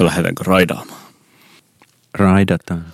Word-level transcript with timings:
Lähdetäänkö 0.00 0.44
raidaamaan? 0.44 1.02
Raidataan. 2.14 2.86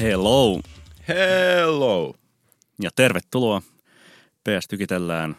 Hello 0.00 0.60
Hello! 1.08 2.14
ja 2.82 2.90
tervetuloa. 2.96 3.62
PS 4.44 4.68
Tykitellään 4.68 5.36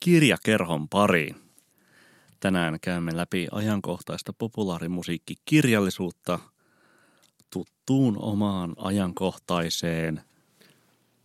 kirjakerhon 0.00 0.88
pariin. 0.88 1.36
Tänään 2.40 2.78
käymme 2.80 3.16
läpi 3.16 3.46
ajankohtaista 3.52 4.32
populaarimusiikkikirjallisuutta 4.32 6.38
tuttuun 7.52 8.16
omaan 8.22 8.74
ajankohtaiseen 8.76 10.20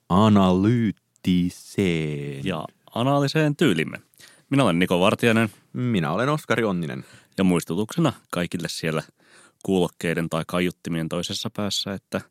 Analyyttiseen. 0.09 2.45
ja 2.45 2.65
analyseen 2.95 3.55
tyylimme. 3.55 3.97
Minä 4.49 4.63
olen 4.63 4.79
Niko 4.79 4.99
Vartijainen 4.99 5.49
Minä 5.73 6.11
olen 6.11 6.29
Oskari 6.29 6.63
Onninen. 6.63 7.05
ja 7.37 7.43
muistutuksena 7.43 8.13
kaikille 8.31 8.69
siellä 8.69 9.03
kuulokkeiden 9.63 10.29
tai 10.29 10.43
kaiuttimien 10.47 11.09
toisessa 11.09 11.49
päässä, 11.49 11.93
että 11.93 12.21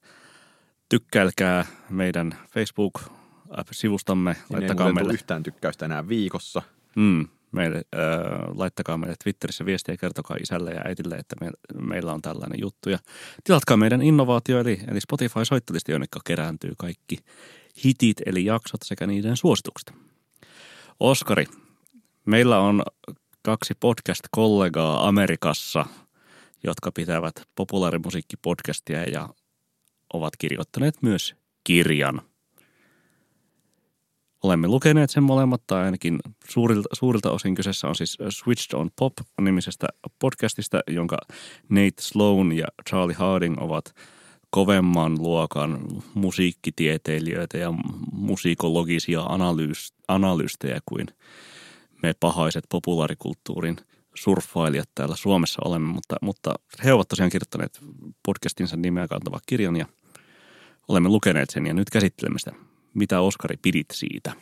tykkäilkää 0.89 1.67
meidän 1.91 2.39
Facebook-sivustamme, 2.51 4.37
laittakaa 4.51 4.93
meille, 4.93 5.13
yhtään 5.13 5.43
tykkäystä 5.43 5.85
enää 5.85 6.09
viikossa. 6.09 6.63
mm, 6.97 7.29
meille 7.53 7.77
äh, 7.77 8.57
laittakaa 8.57 8.99
meille 8.99 9.17
Twitterissä 9.25 9.67
viestiä 9.67 9.93
ja 9.93 9.99
kertokaa 9.99 10.37
isälle 10.43 10.71
ja 10.71 10.83
äitille, 10.85 11.15
että 11.15 11.37
me, 11.41 11.51
meillä 11.81 12.13
on 12.13 12.23
tällainen 12.23 12.61
juttu. 12.61 12.91
Ja 12.91 12.99
tilatkaa 13.45 13.77
meidän 13.77 14.03
innovaatio, 14.03 14.61
eli, 14.61 14.81
eli 14.89 15.01
Spotify-soittolisti, 15.01 15.93
jonne 15.93 16.07
kerääntyy 16.25 16.73
kaikki 16.79 17.17
hitit, 17.85 18.17
eli 18.27 18.45
jaksot 18.45 18.81
sekä 18.85 19.07
niiden 19.07 19.37
suositukset. 19.37 19.93
Oskari, 21.01 21.47
meillä 22.25 22.59
on 22.59 22.83
kaksi 23.43 23.75
podcast-kollegaa 23.81 25.09
Amerikassa, 25.09 25.87
jotka 26.63 26.93
pitävät 26.93 27.43
populaarimusiikkipodcastia 27.55 29.03
ja 29.03 29.29
ovat 30.13 30.37
kirjoittaneet 30.39 31.03
myös 31.03 31.35
kirjan. 31.65 32.30
Olemme 34.43 34.69
lukeneet 34.69 35.11
sen 35.11 35.23
molemmat, 35.23 35.63
tai 35.67 35.85
ainakin 35.85 36.19
suurilta, 36.49 36.89
suurilta 36.93 37.31
osin 37.31 37.55
kyseessä 37.55 37.89
on 37.89 37.97
siis 37.97 38.19
Switched 38.29 38.81
on 38.81 38.91
Pop 38.97 39.13
nimisestä 39.41 39.87
podcastista, 40.19 40.81
jonka 40.89 41.17
Nate 41.69 42.01
Sloan 42.01 42.53
ja 42.53 42.67
Charlie 42.89 43.17
Harding 43.17 43.63
ovat 43.63 43.95
kovemman 44.51 45.23
luokan 45.23 45.79
musiikkitieteilijöitä 46.15 47.59
ja 47.59 47.73
musiikologisia 48.13 49.23
analyys, 49.23 49.95
analystejä 50.09 50.81
kuin 50.87 51.07
me 52.03 52.15
pahaiset 52.21 52.65
populaarikulttuurin 52.69 53.77
surffailijat 54.15 54.89
täällä 54.95 55.17
Suomessa 55.17 55.63
olemme, 55.65 55.93
mutta, 55.93 56.17
mutta 56.23 56.55
he 56.85 56.93
ovat 56.93 57.09
tosiaan 57.09 57.31
kirjoittaneet 57.31 57.81
podcastinsa 58.27 58.77
nimeä 58.77 59.09
kantava 59.09 59.41
kirjan 59.47 59.77
ja 59.77 59.87
olemme 60.89 61.09
lukeneet 61.09 61.51
sen 61.51 61.67
ja 61.67 61.75
nyt 61.75 61.91
käsittelemme 61.91 62.39
sitä. 62.39 62.53
Mitä 62.95 63.21
Oskari 63.21 63.57
pidit 63.63 63.87
siitä 63.93 64.33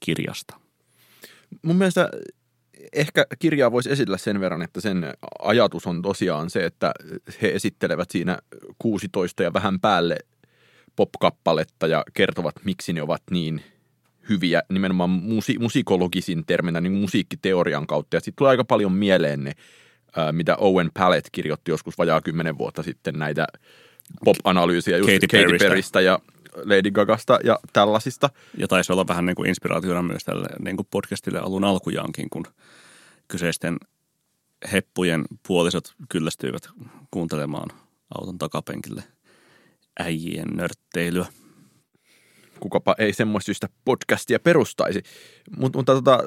kirjasta? 0.00 0.56
Mun 1.62 1.76
mielestä 1.76 2.10
ehkä 2.92 3.26
kirjaa 3.38 3.72
voisi 3.72 3.90
esitellä 3.90 4.18
sen 4.18 4.40
verran, 4.40 4.62
että 4.62 4.80
sen 4.80 5.06
ajatus 5.38 5.86
on 5.86 6.02
tosiaan 6.02 6.50
se, 6.50 6.64
että 6.64 6.92
he 7.42 7.48
esittelevät 7.48 8.10
siinä 8.10 8.38
16 8.78 9.42
ja 9.42 9.52
vähän 9.52 9.80
päälle 9.80 10.18
pop-kappaletta 10.96 11.86
ja 11.86 12.04
kertovat, 12.14 12.54
miksi 12.64 12.92
ne 12.92 13.02
ovat 13.02 13.22
niin 13.30 13.62
hyviä 14.28 14.62
nimenomaan 14.68 15.10
musi- 15.10 15.58
musikologisin 15.58 16.46
terminä, 16.46 16.80
niin 16.80 16.92
musiikkiteorian 16.92 17.86
kautta. 17.86 18.16
Ja 18.16 18.20
sitten 18.20 18.38
tulee 18.38 18.50
aika 18.50 18.64
paljon 18.64 18.92
mieleen 18.92 19.44
ne, 19.44 19.52
ää, 20.16 20.32
mitä 20.32 20.56
Owen 20.56 20.90
Pallet 20.94 21.28
kirjoitti 21.32 21.70
joskus 21.70 21.98
vajaa 21.98 22.20
kymmenen 22.20 22.58
vuotta 22.58 22.82
sitten 22.82 23.18
näitä 23.18 23.46
pop-analyysiä 24.24 24.96
just 24.96 25.10
Katy 25.10 25.26
Katy. 25.26 25.58
Perrystä 25.58 26.00
ja 26.00 26.18
Lady 26.56 26.90
Gagasta 26.90 27.38
ja 27.44 27.58
tällaisista. 27.72 28.30
Ja 28.58 28.68
taisi 28.68 28.92
olla 28.92 29.08
vähän 29.08 29.26
niin 29.26 29.36
kuin 29.36 29.48
inspiraationa 29.48 30.02
myös 30.02 30.24
tälle 30.24 30.48
niin 30.58 30.76
kuin 30.76 30.88
podcastille 30.90 31.38
alun 31.38 31.64
alkujaankin, 31.64 32.30
kun 32.30 32.44
kyseisten 33.28 33.76
heppujen 34.72 35.24
puolisot 35.46 35.94
kyllästyivät 36.08 36.68
kuuntelemaan 37.10 37.68
auton 38.18 38.38
takapenkille 38.38 39.02
äijien 39.98 40.48
nörtteilyä. 40.48 41.26
kukapa 42.60 42.94
ei 42.98 43.12
semmoista 43.12 43.46
syystä 43.46 43.68
podcastia 43.84 44.40
perustaisi. 44.40 45.02
Mut, 45.56 45.76
mutta 45.76 45.94
tota, 45.94 46.18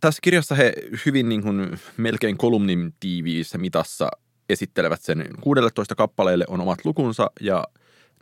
tässä 0.00 0.20
kirjassa 0.22 0.54
he 0.54 0.72
hyvin 1.06 1.28
niin 1.28 1.42
kuin, 1.42 1.78
melkein 1.96 2.36
kolumnin 2.36 2.94
tiiviissä 3.00 3.58
mitassa 3.58 4.08
esittelevät 4.48 5.02
sen 5.02 5.28
16 5.40 5.94
kappaleelle 5.94 6.44
on 6.48 6.60
omat 6.60 6.84
lukunsa 6.84 7.30
ja 7.40 7.64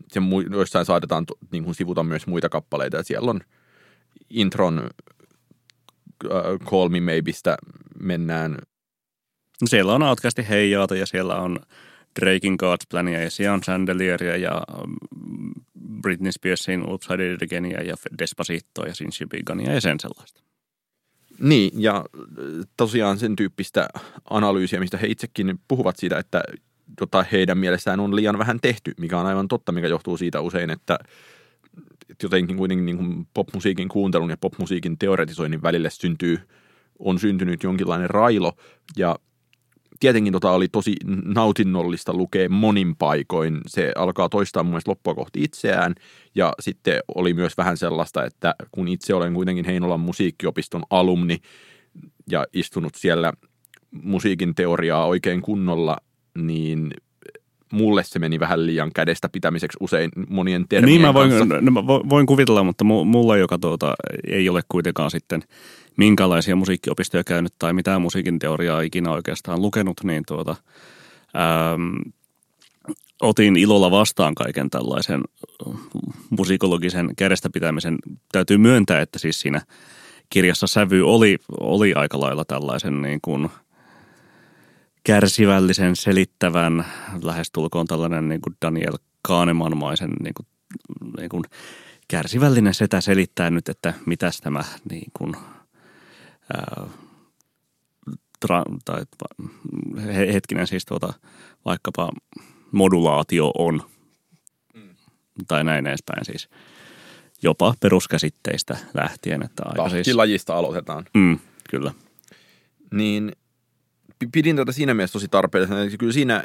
sen 0.09 0.23
mu- 0.23 0.55
joissain 0.55 0.87
saatetaan 0.87 1.27
to- 1.27 1.39
niin 1.53 1.65
kuin 1.65 1.75
sivuta 1.75 2.03
myös 2.03 2.27
muita 2.27 2.49
kappaleita. 2.49 2.97
Ja 2.97 3.03
siellä 3.03 3.31
on 3.31 3.41
intron 4.31 4.79
äh, 4.79 6.59
Call 6.71 6.89
Me 6.89 7.01
Maybestä 7.01 7.57
mennään 8.01 8.59
No 9.63 9.67
Siellä 9.67 9.95
on 9.95 10.03
Outcasti 10.03 10.49
Heijaata 10.49 10.97
ja 10.97 11.07
siellä 11.07 11.35
on 11.35 11.59
Drakein 12.21 12.55
God's 12.63 12.87
Plania 12.91 13.23
ja 13.23 13.31
Sian 13.31 13.61
Chandelieria 13.61 14.37
ja 14.37 14.63
mm, 15.27 15.53
Britney 16.03 16.33
Spearsin 16.33 16.91
Upside 16.91 17.29
Down 17.29 17.39
Againia 17.45 17.83
ja 17.83 17.95
Despacitoa 18.19 18.87
ja 18.87 18.95
Since 18.95 19.25
You 19.25 19.29
Begania 19.29 19.73
ja 19.73 19.81
sen 19.81 20.01
sellaista. 20.01 20.43
Niin, 21.39 21.83
ja 21.83 21.97
äh, 21.97 22.67
tosiaan 22.77 23.19
sen 23.19 23.37
tyyppistä 23.37 23.89
analyysiä, 24.31 24.81
mistä 24.81 24.97
he 24.97 25.07
itsekin 25.07 25.59
puhuvat 25.69 25.97
siitä, 25.97 26.19
että 26.19 26.43
jota 27.01 27.25
heidän 27.33 27.59
mielessään 27.59 28.01
on 28.01 28.17
liian 28.17 28.39
vähän 28.39 28.61
tehty, 28.61 28.93
mikä 29.01 29.19
on 29.19 29.27
aivan 29.27 29.49
totta, 29.49 29.73
mikä 29.73 29.87
johtuu 29.87 30.17
siitä 30.17 30.41
usein, 30.41 30.71
että 30.71 30.99
että 32.11 32.25
jotenkin 32.25 32.57
kuitenkin 32.57 32.87
niin 32.87 32.97
kuin 32.97 33.27
popmusiikin 33.35 33.89
kuuntelun 33.89 34.31
ja 34.31 34.37
popmusiikin 34.37 34.99
teoretisoinnin 34.99 35.63
välille 35.63 35.91
syntyy, 35.91 36.41
on 36.99 37.19
syntynyt 37.19 37.63
jonkinlainen 37.63 38.11
railo, 38.11 38.53
ja 38.97 39.17
tietenkin 40.01 40.33
tota 40.33 40.51
oli 40.51 40.69
tosi 40.69 40.97
nautinnollista 41.25 42.15
lukea 42.15 42.49
monin 42.49 42.97
paikoin. 42.97 43.61
Se 43.67 43.93
alkaa 43.97 44.29
toistaa 44.29 44.63
mun 44.63 44.71
mielestä 44.71 44.91
loppua 44.91 45.15
kohti 45.15 45.43
itseään. 45.43 45.95
Ja 46.35 46.53
sitten 46.61 47.01
oli 47.15 47.35
myös 47.35 47.57
vähän 47.57 47.77
sellaista, 47.77 48.25
että 48.25 48.55
kun 48.73 48.89
itse 48.89 49.15
olen 49.15 49.35
kuitenkin 49.35 49.65
Heinolan 49.65 50.01
musiikkiopiston 50.01 50.83
alumni 50.91 51.39
ja 52.31 52.47
istunut 52.53 52.95
siellä 52.95 53.33
musiikin 53.91 54.55
teoriaa 54.55 55.07
oikein 55.07 55.43
kunnolla, 55.43 55.97
niin 56.39 56.91
mulle 57.73 58.05
se 58.05 58.19
meni 58.19 58.41
vähän 58.41 58.67
liian 58.67 58.91
kädestä 58.95 59.29
pitämiseksi 59.29 59.79
usein 59.81 60.11
monien 60.29 60.69
termien 60.69 60.87
Niin 60.93 61.01
mä 61.01 61.15
voin, 61.15 61.31
kanssa. 61.31 61.61
no, 61.61 61.71
mä 61.71 61.81
vo- 61.81 62.09
voin 62.09 62.27
kuvitella, 62.27 62.65
mutta 62.65 62.85
mu- 62.85 63.05
mulla, 63.05 63.37
joka 63.37 63.59
tuota, 63.59 63.95
ei 64.27 64.49
ole 64.49 64.63
kuitenkaan 64.69 65.11
sitten 65.11 65.43
minkälaisia 65.97 66.57
musiikkiopistoja 66.57 67.25
käynyt 67.25 67.53
tai 67.59 67.73
mitään 67.73 68.03
musiikin 68.03 68.39
teoriaa 68.39 68.81
ikinä 68.81 69.11
oikeastaan 69.11 69.63
lukenut, 69.63 70.01
niin 70.05 70.23
tuota, 70.27 70.57
äm, 71.75 71.93
otin 73.23 73.57
ilolla 73.57 73.91
vastaan 73.91 74.35
kaiken 74.35 74.71
tällaisen 74.71 75.21
musiikologisen 76.31 77.11
kädestä 77.17 77.51
pitämisen. 77.51 77.99
Täytyy 78.33 78.59
myöntää, 78.59 79.01
että 79.01 79.19
siis 79.19 79.41
siinä 79.41 79.61
kirjassa 80.31 80.67
sävy 80.67 81.03
oli, 81.03 81.39
oli 81.61 81.95
aika 81.95 82.21
lailla 82.21 82.45
tällaisen 82.45 83.03
niin 83.03 83.19
kuin 83.23 83.49
kärsivällisen, 85.05 85.97
selittävän, 85.97 86.85
lähestulkoon 87.23 87.87
tällainen 87.87 88.29
niin 88.29 88.41
kuin 88.41 88.57
Daniel 88.63 88.99
Kahnemanmaisen 89.23 90.11
niin 90.23 90.35
kuin, 90.35 90.47
niin 91.17 91.29
kuin 91.29 91.45
kärsivällinen 92.09 92.75
setä 92.75 93.01
selittää 93.01 93.51
nyt, 93.51 93.69
että 93.69 93.95
mitäs 94.07 94.41
tämä 94.41 94.65
niin 94.91 95.11
kuin, 95.13 95.37
ää, 96.55 96.87
tra, 98.41 98.63
tai 98.85 99.03
he- 100.05 100.33
hetkinen 100.33 100.67
siis 100.67 100.85
tuota, 100.85 101.13
vaikkapa 101.65 102.11
modulaatio 102.73 103.53
on 103.59 103.83
tai 105.49 105.65
näin 105.65 105.87
edespäin 105.87 106.25
siis 106.25 106.49
jopa 107.43 107.75
peruskäsitteistä 107.81 108.77
lähtien. 108.95 109.43
Että 109.43 109.63
aika 109.67 109.89
siis, 109.89 109.93
Tahtilajista 110.07 110.57
aloitetaan. 110.57 111.05
mm, 111.15 111.39
kyllä. 111.71 111.95
niin 112.93 113.33
pidin 114.33 114.57
tätä 114.57 114.73
siinä 114.73 114.95
mielessä 114.95 115.13
tosi 115.13 115.29
tarpeellisena. 115.29 115.83
Eli 115.83 115.99
Kyllä 115.99 116.13
siinä 116.13 116.45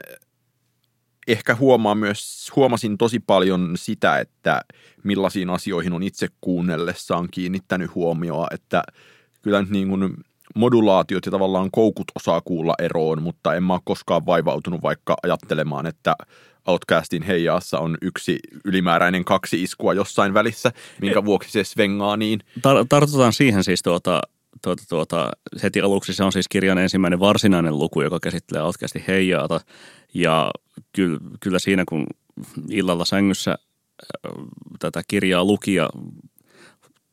ehkä 1.27 1.55
huomaa 1.55 1.95
myös, 1.95 2.51
huomasin 2.55 2.97
tosi 2.97 3.19
paljon 3.19 3.73
sitä, 3.75 4.19
että 4.19 4.61
millaisiin 5.03 5.49
asioihin 5.49 5.93
on 5.93 6.03
itse 6.03 6.27
kuunnellessaan 6.41 7.27
kiinnittänyt 7.31 7.95
huomioon, 7.95 8.47
että 8.51 8.83
kyllä 9.41 9.61
nyt 9.61 9.69
niin 9.69 9.89
kuin 9.89 10.13
modulaatiot 10.55 11.25
ja 11.25 11.31
tavallaan 11.31 11.71
koukut 11.71 12.11
osaa 12.15 12.41
kuulla 12.41 12.73
eroon, 12.79 13.21
mutta 13.21 13.55
en 13.55 13.63
mä 13.63 13.73
ole 13.73 13.81
koskaan 13.85 14.25
vaivautunut 14.25 14.81
vaikka 14.81 15.15
ajattelemaan, 15.23 15.85
että 15.85 16.15
Outcastin 16.67 17.23
heijaassa 17.23 17.79
on 17.79 17.97
yksi 18.01 18.39
ylimääräinen 18.65 19.25
kaksi 19.25 19.63
iskua 19.63 19.93
jossain 19.93 20.33
välissä, 20.33 20.71
minkä 21.01 21.25
vuoksi 21.25 21.51
se 21.51 21.63
svengaa 21.63 22.17
niin. 22.17 22.39
Tar- 22.57 22.85
tartutaan 22.89 23.33
siihen 23.33 23.63
siis 23.63 23.81
tuota, 23.81 24.21
tuota, 24.61 24.83
tuota, 24.89 25.31
heti 25.63 25.81
aluksi 25.81 26.13
se 26.13 26.23
on 26.23 26.31
siis 26.31 26.47
kirjan 26.47 26.77
ensimmäinen 26.77 27.19
varsinainen 27.19 27.79
luku, 27.79 28.01
joka 28.01 28.19
käsittelee 28.19 28.63
Outcastin 28.63 29.03
heijaata. 29.07 29.59
Ja 30.13 30.51
kyllä, 30.95 31.19
kyllä 31.39 31.59
siinä 31.59 31.83
kun 31.89 32.07
illalla 32.69 33.05
sängyssä 33.05 33.51
äh, 33.51 34.31
tätä 34.79 35.01
kirjaa 35.07 35.43
luki 35.43 35.73
ja 35.73 35.89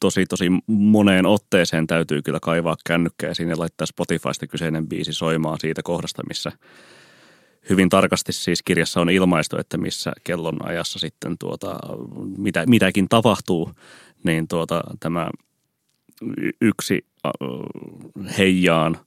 tosi 0.01 0.27
tosi 0.27 0.45
moneen 0.67 1.27
otteeseen 1.27 1.87
täytyy 1.87 2.23
kyllä 2.23 2.39
kaivaa 2.43 2.77
kännykkä 2.87 3.27
ja 3.27 3.35
sinne 3.35 3.55
laittaa 3.55 3.87
Spotifysta 3.87 4.47
kyseinen 4.47 4.89
biisi 4.89 5.13
soimaan 5.13 5.61
siitä 5.61 5.83
kohdasta, 5.83 6.23
missä 6.29 6.53
hyvin 7.71 7.89
tarkasti 7.89 8.33
siis 8.33 8.63
kirjassa 8.63 9.01
on 9.01 9.11
ilmaistu, 9.11 9.57
että 9.59 9.79
missä 9.79 10.13
kellon 10.25 10.69
ajassa 10.69 10.99
sitten 10.99 11.39
tuota, 11.39 11.79
mitä, 12.37 12.65
mitäkin 12.67 13.09
tapahtuu, 13.09 13.71
niin 14.23 14.49
tuota, 14.49 14.81
tämä 15.01 15.31
yksi 16.61 17.07
heijaan 18.39 18.99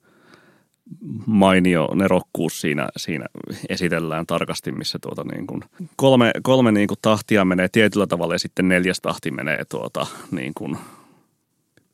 mainio 1.26 1.90
nerokkuus 1.96 2.62
siinä, 2.62 2.88
siinä 2.98 3.26
esitellään 3.70 4.26
tarkasti, 4.26 4.72
missä 4.72 5.00
tuota 5.02 5.24
niin 5.24 5.48
kuin 5.48 5.64
kolme, 5.96 6.32
kolme 6.44 6.72
niin 6.72 6.88
kuin 6.88 6.98
tahtia 7.02 7.46
menee 7.46 7.70
tietyllä 7.70 8.08
tavalla 8.08 8.34
ja 8.34 8.40
sitten 8.40 8.68
neljäs 8.68 9.02
tahti 9.02 9.32
menee 9.32 9.66
tuota 9.70 10.08
niin 10.32 10.54
kuin 10.54 10.78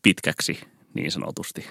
pitkäksi 0.02 0.60
niin 0.94 1.12
sanotusti. 1.12 1.66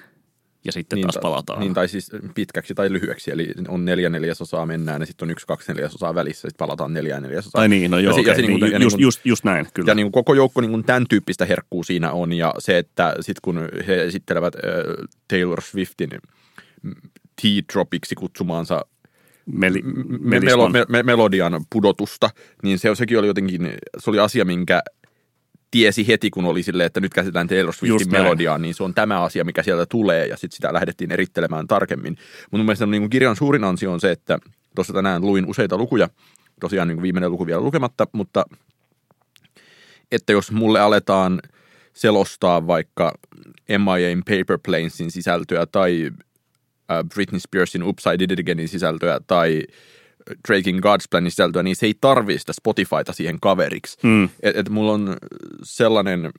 Ja 0.65 0.73
sitten 0.73 0.97
niin, 0.97 1.07
taas 1.07 1.19
palataan. 1.23 1.61
Niin, 1.61 1.75
tai 1.75 1.89
siis 1.89 2.11
pitkäksi 2.35 2.75
tai 2.75 2.93
lyhyeksi, 2.93 3.31
eli 3.31 3.53
on 3.69 3.85
neljä 3.85 4.09
neljäsosaa 4.09 4.67
mennään 4.67 5.03
ja 5.03 5.07
sitten 5.07 5.27
on 5.27 5.31
yksi 5.31 5.47
kaksi 5.47 5.73
neljäsosaa 5.73 6.15
välissä, 6.15 6.49
sitten 6.49 6.67
palataan 6.67 6.95
neljä 6.95 7.21
neljäsosaa. 7.21 7.61
Tai 7.61 7.69
niin, 7.69 7.91
no 7.91 7.99
joo, 7.99 8.17
ja, 8.17 8.21
okay, 8.21 8.43
ja, 8.43 8.49
niin, 8.49 8.61
niin, 8.61 8.83
just, 8.83 8.99
just, 8.99 9.21
just 9.27 9.45
näin, 9.45 9.67
kyllä. 9.75 9.91
Ja 9.91 9.95
niin 9.95 10.05
kuin 10.05 10.13
koko 10.13 10.35
joukko 10.35 10.61
niin 10.61 10.71
kuin 10.71 10.85
tämän 10.85 11.07
tyyppistä 11.09 11.45
herkkuu 11.45 11.85
siinä 11.85 12.13
on, 12.13 12.33
ja 12.33 12.55
se, 12.59 12.79
että 12.79 13.15
sitten 13.21 13.41
kun 13.43 13.69
he 13.87 14.03
esittelevät 14.03 14.55
äh, 14.55 14.63
Taylor 15.29 15.63
Swiftin 15.63 16.11
T-Tropiksi 17.43 18.15
kutsumaansa 18.15 18.85
Meli, 19.47 19.83
me, 20.21 20.41
melo, 20.41 20.69
me, 20.69 20.85
me, 20.89 21.03
melodian 21.03 21.65
pudotusta, 21.73 22.31
niin 22.63 22.79
se, 22.79 22.95
sekin 22.95 23.19
oli 23.19 23.27
jotenkin, 23.27 23.73
se 23.99 24.11
oli 24.11 24.19
asia, 24.19 24.45
minkä 24.45 24.83
tiesi 25.73 26.09
heti, 26.09 26.31
kun 26.31 26.45
oli 26.45 26.63
silleen, 26.63 26.87
että 26.87 27.01
nyt 27.01 27.15
käsitellään 27.15 27.49
Taylor 27.49 27.75
Swiftin 27.75 28.11
melodiaa, 28.11 28.59
niin 28.59 28.75
se 28.75 28.83
on 28.83 28.95
tämä 28.95 29.23
asia, 29.23 29.45
mikä 29.45 29.63
sieltä 29.63 29.87
tulee, 29.87 30.27
ja 30.27 30.37
sitten 30.37 30.57
sitä 30.57 30.73
lähdettiin 30.73 31.13
erittelemään 31.13 31.67
tarkemmin. 31.67 32.13
Mutta 32.13 32.57
mun 32.57 32.67
mielestä 32.67 32.87
niin 32.87 33.11
kirjan 33.11 33.37
suurin 33.37 33.65
ansio 33.65 33.93
on 33.93 34.01
se, 34.01 34.11
että 34.11 34.39
tuossa 34.75 34.93
tänään 34.93 35.23
luin 35.23 35.47
useita 35.47 35.77
lukuja, 35.77 36.09
tosiaan 36.61 36.89
niin 36.89 37.03
viimeinen 37.03 37.31
luku 37.31 37.47
vielä 37.47 37.61
lukematta, 37.61 38.07
mutta 38.13 38.45
että 40.13 40.33
jos 40.33 40.53
mulle 40.53 40.81
aletaan 40.81 41.41
selostaa 41.93 42.67
vaikka 42.67 43.13
MIAin 43.69 44.23
Paper 44.25 44.59
Planesin 44.65 45.11
sisältöä 45.11 45.67
tai 45.67 46.11
Britney 47.15 47.41
Spearsin 47.41 47.83
I 48.15 48.19
Did 48.19 48.31
It 48.31 48.41
Againin 48.41 48.69
sisältöä 48.69 49.21
tai 49.27 49.63
Drakein 50.49 50.77
God's 50.77 51.31
sisältöä, 51.31 51.63
niin 51.63 51.77
se 51.77 51.87
ei 51.87 51.95
tarvii 52.01 52.39
sitä 52.39 52.53
Spotifyta 52.53 53.13
siihen 53.13 53.41
kaveriksi. 53.41 53.99
Mm. 54.03 54.25
Et, 54.43 54.57
et 54.57 54.69
mulla 54.69 54.93
on 54.93 55.17
sellainen 55.63 56.31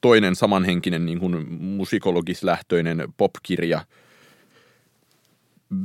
toinen 0.00 0.36
samanhenkinen 0.36 1.06
niin 1.06 1.20
kuin 1.20 1.54
musikologislähtöinen 1.62 3.04
popkirja 3.16 3.80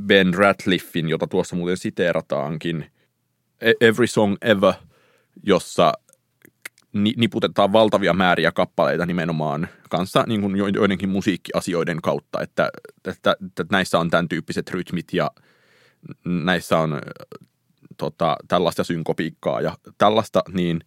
Ben 0.06 0.34
Ratliffin, 0.34 1.08
jota 1.08 1.26
tuossa 1.26 1.56
muuten 1.56 1.76
siteerataankin, 1.76 2.86
e-, 3.60 3.72
Every 3.80 4.06
Song 4.06 4.36
Ever, 4.42 4.72
jossa 5.42 5.92
niputetaan 6.92 7.72
valtavia 7.72 8.12
määriä 8.12 8.52
kappaleita 8.52 9.06
nimenomaan 9.06 9.68
kanssa 9.90 10.24
niin 10.26 10.40
kuin 10.40 10.56
joidenkin 10.56 11.08
musiikkiasioiden 11.08 12.02
kautta, 12.02 12.40
että, 12.40 12.70
että, 13.08 13.36
että 13.46 13.64
näissä 13.70 13.98
on 13.98 14.10
tämän 14.10 14.28
tyyppiset 14.28 14.70
rytmit 14.70 15.06
ja 15.12 15.30
näissä 16.24 16.78
on 16.78 17.00
tota, 17.96 18.36
tällaista 18.48 18.84
synkopiikkaa 18.84 19.60
ja 19.60 19.76
tällaista, 19.98 20.42
niin 20.52 20.80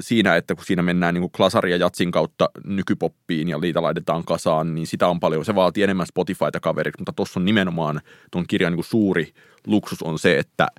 siinä, 0.00 0.36
että 0.36 0.54
kun 0.54 0.64
siinä 0.64 0.82
mennään 0.82 1.14
niin 1.14 1.22
kuin 1.22 1.32
klasari 1.36 1.70
ja 1.70 1.76
jatsin 1.76 2.10
kautta 2.10 2.50
nykypoppiin 2.64 3.48
ja 3.48 3.60
liitä 3.60 3.82
laitetaan 3.82 4.24
kasaan, 4.24 4.74
niin 4.74 4.86
sitä 4.86 5.08
on 5.08 5.20
paljon. 5.20 5.44
Se 5.44 5.54
vaatii 5.54 5.82
enemmän 5.82 6.06
Spotifyta 6.06 6.60
kaveriksi, 6.60 7.00
mutta 7.00 7.12
tuossa 7.12 7.40
on 7.40 7.44
nimenomaan 7.44 8.00
tuon 8.30 8.44
kirjan 8.48 8.72
niin 8.72 8.76
kuin 8.76 8.84
suuri 8.84 9.32
luksus 9.66 10.02
on 10.02 10.18
se, 10.18 10.38
että– 10.38 10.68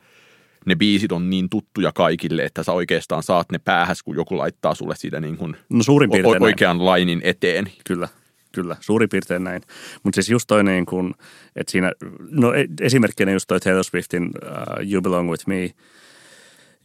ne 0.65 0.75
biisit 0.75 1.12
on 1.12 1.29
niin 1.29 1.50
tuttuja 1.50 1.91
kaikille, 1.91 2.44
että 2.44 2.63
sä 2.63 2.71
oikeastaan 2.71 3.23
saat 3.23 3.51
ne 3.51 3.59
päähäs, 3.59 4.03
kun 4.03 4.15
joku 4.15 4.38
laittaa 4.38 4.75
sulle 4.75 4.95
siitä 4.95 5.19
niin 5.19 5.38
kuin 5.38 5.57
no, 5.69 5.83
suurin 5.83 6.09
piirtein 6.09 6.44
o- 6.44 6.45
oikean 6.45 6.77
näin. 6.77 6.85
lainin 6.85 7.21
eteen. 7.23 7.71
Kyllä, 7.88 8.07
kyllä, 8.55 8.75
suurin 8.79 9.09
piirtein 9.09 9.43
näin. 9.43 9.61
Mutta 10.03 10.15
siis 10.15 10.29
just 10.29 10.47
toi 10.47 10.63
niin 10.63 10.85
kuin, 10.85 11.13
että 11.55 11.71
siinä, 11.71 11.91
no 12.31 12.53
e, 12.53 12.65
esimerkkinä 12.81 13.31
just 13.31 13.47
toi 13.47 13.59
Taylor 13.59 13.83
Swiftin 13.83 14.23
uh, 14.25 14.91
You 14.91 15.01
Belong 15.01 15.29
With 15.29 15.47
Me, 15.47 15.71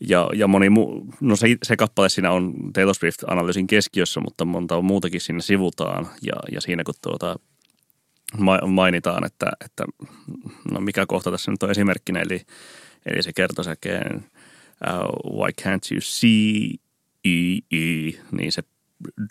ja, 0.09 0.31
ja 0.35 0.49
moni 0.49 0.71
muu, 0.71 1.07
no 1.21 1.37
se, 1.37 1.57
se 1.63 1.77
kappale 1.77 2.09
siinä 2.09 2.33
on 2.33 2.55
Taylor 2.73 2.95
Swift-analyysin 2.95 3.67
keskiössä, 3.67 4.21
mutta 4.21 4.45
monta 4.45 4.81
muutakin 4.83 5.21
sinne 5.21 5.43
sivutaan. 5.43 6.09
Ja, 6.23 6.33
ja 6.53 6.61
siinä 6.61 6.85
kun 6.85 6.95
tuota, 7.03 7.37
mainitaan, 8.67 9.27
että, 9.27 9.53
että 9.65 9.85
no 10.73 10.81
mikä 10.81 11.07
kohta 11.07 11.31
tässä 11.31 11.51
nyt 11.51 11.63
on 11.63 11.71
esimerkkinä, 11.71 12.21
eli 12.21 12.41
Eli 13.07 13.23
se 13.23 13.33
sekin, 13.63 14.25
uh, 14.87 15.41
why 15.41 15.51
can't 15.63 15.93
you 15.93 16.01
see, 16.01 16.75
e, 17.25 17.59
e, 17.73 18.13
niin 18.33 18.53
se 18.53 18.63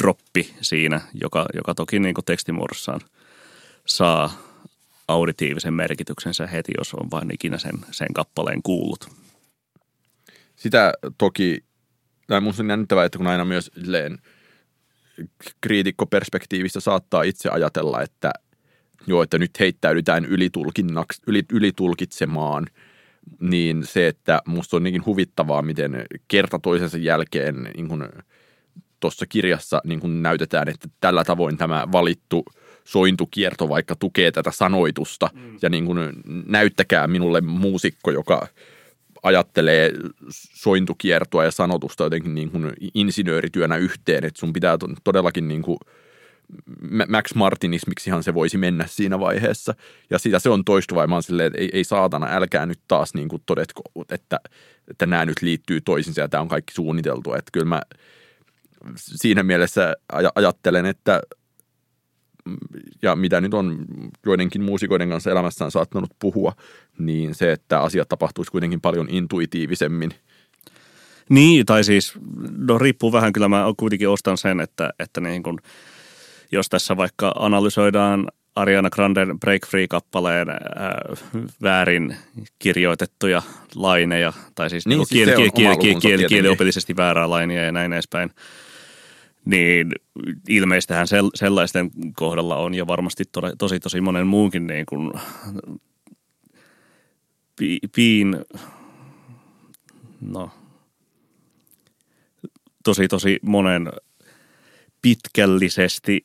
droppi 0.03 0.53
siinä, 0.61 1.01
joka, 1.13 1.45
joka 1.53 1.75
toki 1.75 1.99
niin 1.99 2.15
kuin 2.15 2.25
tekstimuodossaan 2.25 3.01
saa 3.85 4.31
auditiivisen 5.07 5.73
merkityksensä 5.73 6.47
heti, 6.47 6.71
jos 6.77 6.93
on 6.93 7.11
vain 7.11 7.33
ikinä 7.33 7.57
sen, 7.57 7.73
sen 7.91 8.13
kappaleen 8.13 8.63
kuullut. 8.63 9.09
Sitä 10.55 10.93
toki, 11.17 11.63
tai 12.27 12.41
minusta 12.41 12.63
on 12.63 12.69
jännittävää, 12.69 13.05
että 13.05 13.17
kun 13.17 13.27
aina 13.27 13.45
myös 13.45 13.71
kriitikkoperspektiivistä 15.61 16.79
saattaa 16.79 17.23
itse 17.23 17.49
ajatella, 17.49 18.01
että 18.01 18.31
joo, 19.07 19.23
että 19.23 19.37
nyt 19.37 19.59
heittäydytään 19.59 20.25
ylitulkitsemaan– 21.51 22.65
niin 23.39 23.85
se, 23.85 24.07
että 24.07 24.41
musta 24.45 24.77
on 24.77 24.83
niinkin 24.83 25.05
huvittavaa, 25.05 25.61
miten 25.61 26.05
kerta 26.27 26.59
toisensa 26.59 26.97
jälkeen 26.97 27.63
niin 27.63 27.87
kun 27.87 28.09
tuossa 28.99 29.25
kirjassa 29.25 29.81
niin 29.83 29.99
kun 29.99 30.23
näytetään, 30.23 30.69
että 30.69 30.87
tällä 31.01 31.23
tavoin 31.23 31.57
tämä 31.57 31.87
valittu 31.91 32.45
sointukierto 32.83 33.69
vaikka 33.69 33.95
tukee 33.95 34.31
tätä 34.31 34.51
sanoitusta 34.51 35.29
mm. 35.33 35.57
ja 35.61 35.69
niin 35.69 35.85
kun 35.85 36.13
näyttäkää 36.45 37.07
minulle 37.07 37.41
muusikko, 37.41 38.11
joka 38.11 38.47
ajattelee 39.23 39.91
sointukiertoa 40.53 41.43
ja 41.43 41.51
sanotusta 41.51 42.03
jotenkin 42.03 42.35
niin 42.35 42.51
kuin 42.51 42.73
insinöörityönä 42.93 43.77
yhteen, 43.77 44.25
että 44.25 44.39
sun 44.39 44.53
pitää 44.53 44.77
todellakin 45.03 45.47
niin 45.47 45.61
kuin– 45.61 45.77
Max 47.09 47.35
Martinismiksihan 47.35 48.23
se 48.23 48.33
voisi 48.33 48.57
mennä 48.57 48.85
siinä 48.87 49.19
vaiheessa. 49.19 49.75
Ja 50.09 50.19
sitä 50.19 50.39
se 50.39 50.49
on 50.49 50.65
toistuva, 50.65 51.07
mä 51.07 51.21
silleen, 51.21 51.47
että 51.47 51.59
ei, 51.59 51.69
ei 51.73 51.83
saatana, 51.83 52.27
älkää 52.29 52.65
nyt 52.65 52.79
taas 52.87 53.13
niin 53.13 53.27
kuin 53.27 53.41
todetko, 53.45 53.81
että, 54.09 54.39
että 54.87 55.05
nämä 55.05 55.25
nyt 55.25 55.41
liittyy 55.41 55.81
toisinsa 55.81 56.21
ja 56.21 56.29
tämä 56.29 56.41
on 56.41 56.47
kaikki 56.47 56.73
suunniteltu. 56.73 57.33
Että 57.33 57.49
kyllä 57.53 57.65
mä 57.65 57.81
siinä 58.95 59.43
mielessä 59.43 59.95
aj- 60.13 60.31
ajattelen, 60.35 60.85
että 60.85 61.21
ja 63.01 63.15
mitä 63.15 63.41
nyt 63.41 63.53
on 63.53 63.85
joidenkin 64.25 64.63
muusikoiden 64.63 65.09
kanssa 65.09 65.31
elämässään 65.31 65.71
saattanut 65.71 66.09
puhua, 66.19 66.53
niin 66.99 67.35
se, 67.35 67.51
että 67.51 67.81
asiat 67.81 68.09
tapahtuisi 68.09 68.51
kuitenkin 68.51 68.81
paljon 68.81 69.07
intuitiivisemmin. 69.09 70.11
Niin, 71.29 71.65
tai 71.65 71.83
siis, 71.83 72.13
no 72.57 72.77
riippuu 72.77 73.11
vähän, 73.11 73.33
kyllä 73.33 73.47
mä 73.47 73.65
kuitenkin 73.77 74.09
ostan 74.09 74.37
sen, 74.37 74.59
että, 74.59 74.93
että 74.99 75.21
niin 75.21 75.43
kuin– 75.43 75.57
jos 76.51 76.69
tässä 76.69 76.97
vaikka 76.97 77.31
analysoidaan 77.35 78.27
Ariana 78.55 78.89
Granden 78.89 79.39
Break 79.39 79.61
Free-kappaleen 79.67 80.49
äh, 80.49 80.57
väärin 81.61 82.15
kirjoitettuja 82.59 83.41
laineja, 83.75 84.33
tai 84.55 84.69
siis, 84.69 84.87
niin, 84.87 84.97
niin 84.97 85.07
siis 85.07 85.25
kieli, 85.25 85.51
kieli, 85.51 85.77
kieli, 85.77 85.99
kieli, 85.99 86.25
kieliopillisesti 86.25 86.95
väärää 86.95 87.29
lainia 87.29 87.63
ja 87.63 87.71
näin 87.71 87.93
edespäin, 87.93 88.31
niin 89.49 89.91
ilmeistähän 90.49 91.07
sellaisten 91.35 91.91
kohdalla 92.15 92.55
on 92.55 92.73
ja 92.73 92.87
varmasti 92.87 93.23
tosi 93.57 93.79
tosi 93.79 94.01
monen 94.01 94.27
muunkin 94.27 94.67
niin 94.67 94.85
kuin 94.85 95.11
piin, 97.95 98.35
no, 100.21 100.51
tosi 102.83 103.07
tosi 103.07 103.39
monen 103.41 103.91
pitkällisesti 105.01 106.23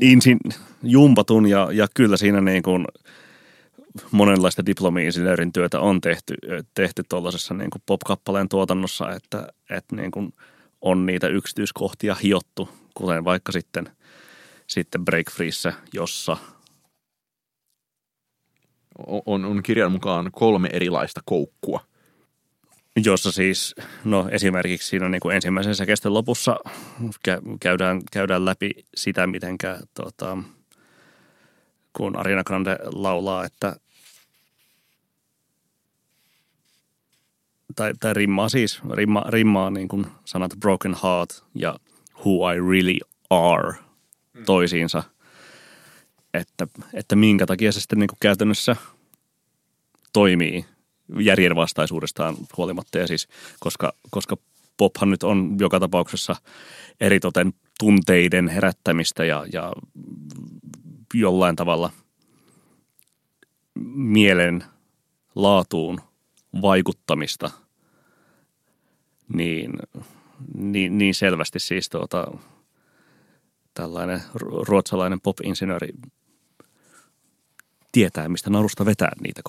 insin, 0.00 0.38
jumpatun 0.82 1.46
ja, 1.46 1.68
ja 1.72 1.86
kyllä 1.94 2.16
siinä 2.16 2.40
niin 2.40 2.62
kuin 2.62 2.84
monenlaista 4.10 4.66
diplomi-insinöörin 4.66 5.52
työtä 5.52 5.80
on 5.80 6.00
tehty, 6.00 6.34
tehty 6.74 7.02
tuollaisessa 7.08 7.54
niin 7.54 7.70
pop-kappaleen 7.86 8.48
tuotannossa, 8.48 9.10
että, 9.12 9.48
että 9.70 9.96
niin 9.96 10.10
kuin 10.10 10.32
on 10.80 11.06
niitä 11.06 11.28
yksityiskohtia 11.28 12.14
hiottu, 12.14 12.68
kuten 12.94 13.24
vaikka 13.24 13.52
sitten, 13.52 13.90
sitten 14.66 15.04
Break 15.04 15.30
Freeissä, 15.30 15.72
jossa 15.92 16.36
on, 19.26 19.44
on 19.44 19.62
kirjan 19.62 19.92
mukaan 19.92 20.30
kolme 20.32 20.68
erilaista 20.72 21.20
koukkua. 21.24 21.80
Jossa 23.04 23.32
siis, 23.32 23.74
no 24.04 24.28
esimerkiksi 24.30 24.88
siinä 24.88 25.08
niin 25.08 25.20
kuin 25.20 25.34
ensimmäisen 25.34 25.74
säkesten 25.74 26.14
lopussa 26.14 26.56
käydään, 27.60 28.00
käydään 28.12 28.44
läpi 28.44 28.70
sitä, 28.94 29.26
mitenkä 29.26 29.78
tota, 29.94 30.38
kun 31.92 32.16
Arina 32.16 32.44
Grande 32.44 32.78
laulaa, 32.92 33.44
että 33.44 33.76
tai, 37.76 37.92
tai 38.00 38.14
rimmaa 38.14 38.48
siis, 38.48 38.80
rimma, 38.90 39.24
rimmaa 39.28 39.70
niin 39.70 39.88
kuin 39.88 40.06
sanat 40.24 40.52
broken 40.60 40.96
heart 41.02 41.44
ja 41.54 41.78
who 42.24 42.52
I 42.52 42.60
really 42.70 42.98
are 43.30 43.72
mm. 44.34 44.44
toisiinsa, 44.44 45.02
että, 46.34 46.66
että 46.94 47.16
minkä 47.16 47.46
takia 47.46 47.72
se 47.72 47.80
sitten 47.80 47.98
niin 47.98 48.08
kuin 48.08 48.18
käytännössä 48.20 48.76
toimii 50.12 50.64
järjenvastaisuudestaan 51.20 52.36
huolimatta. 52.56 52.98
Ja 52.98 53.06
siis, 53.06 53.28
koska, 53.60 53.92
koska 54.10 54.36
pophan 54.76 55.10
nyt 55.10 55.22
on 55.22 55.56
joka 55.60 55.80
tapauksessa 55.80 56.36
eritoten 57.00 57.52
tunteiden 57.78 58.48
herättämistä 58.48 59.24
ja, 59.24 59.46
ja 59.52 59.72
jollain 61.14 61.56
tavalla 61.56 61.90
mielen 63.94 64.64
laatuun 65.34 66.00
vaikuttamista, 66.62 67.50
niin, 69.28 69.72
niin, 70.54 70.98
niin 70.98 71.14
selvästi 71.14 71.58
siis 71.58 71.88
tuota, 71.88 72.26
tällainen 73.74 74.22
ruotsalainen 74.68 75.20
pop-insinööri 75.20 75.88
tietää, 77.92 78.28
mistä 78.28 78.50
narusta 78.50 78.86
vetää 78.86 79.12
niitä, 79.20 79.42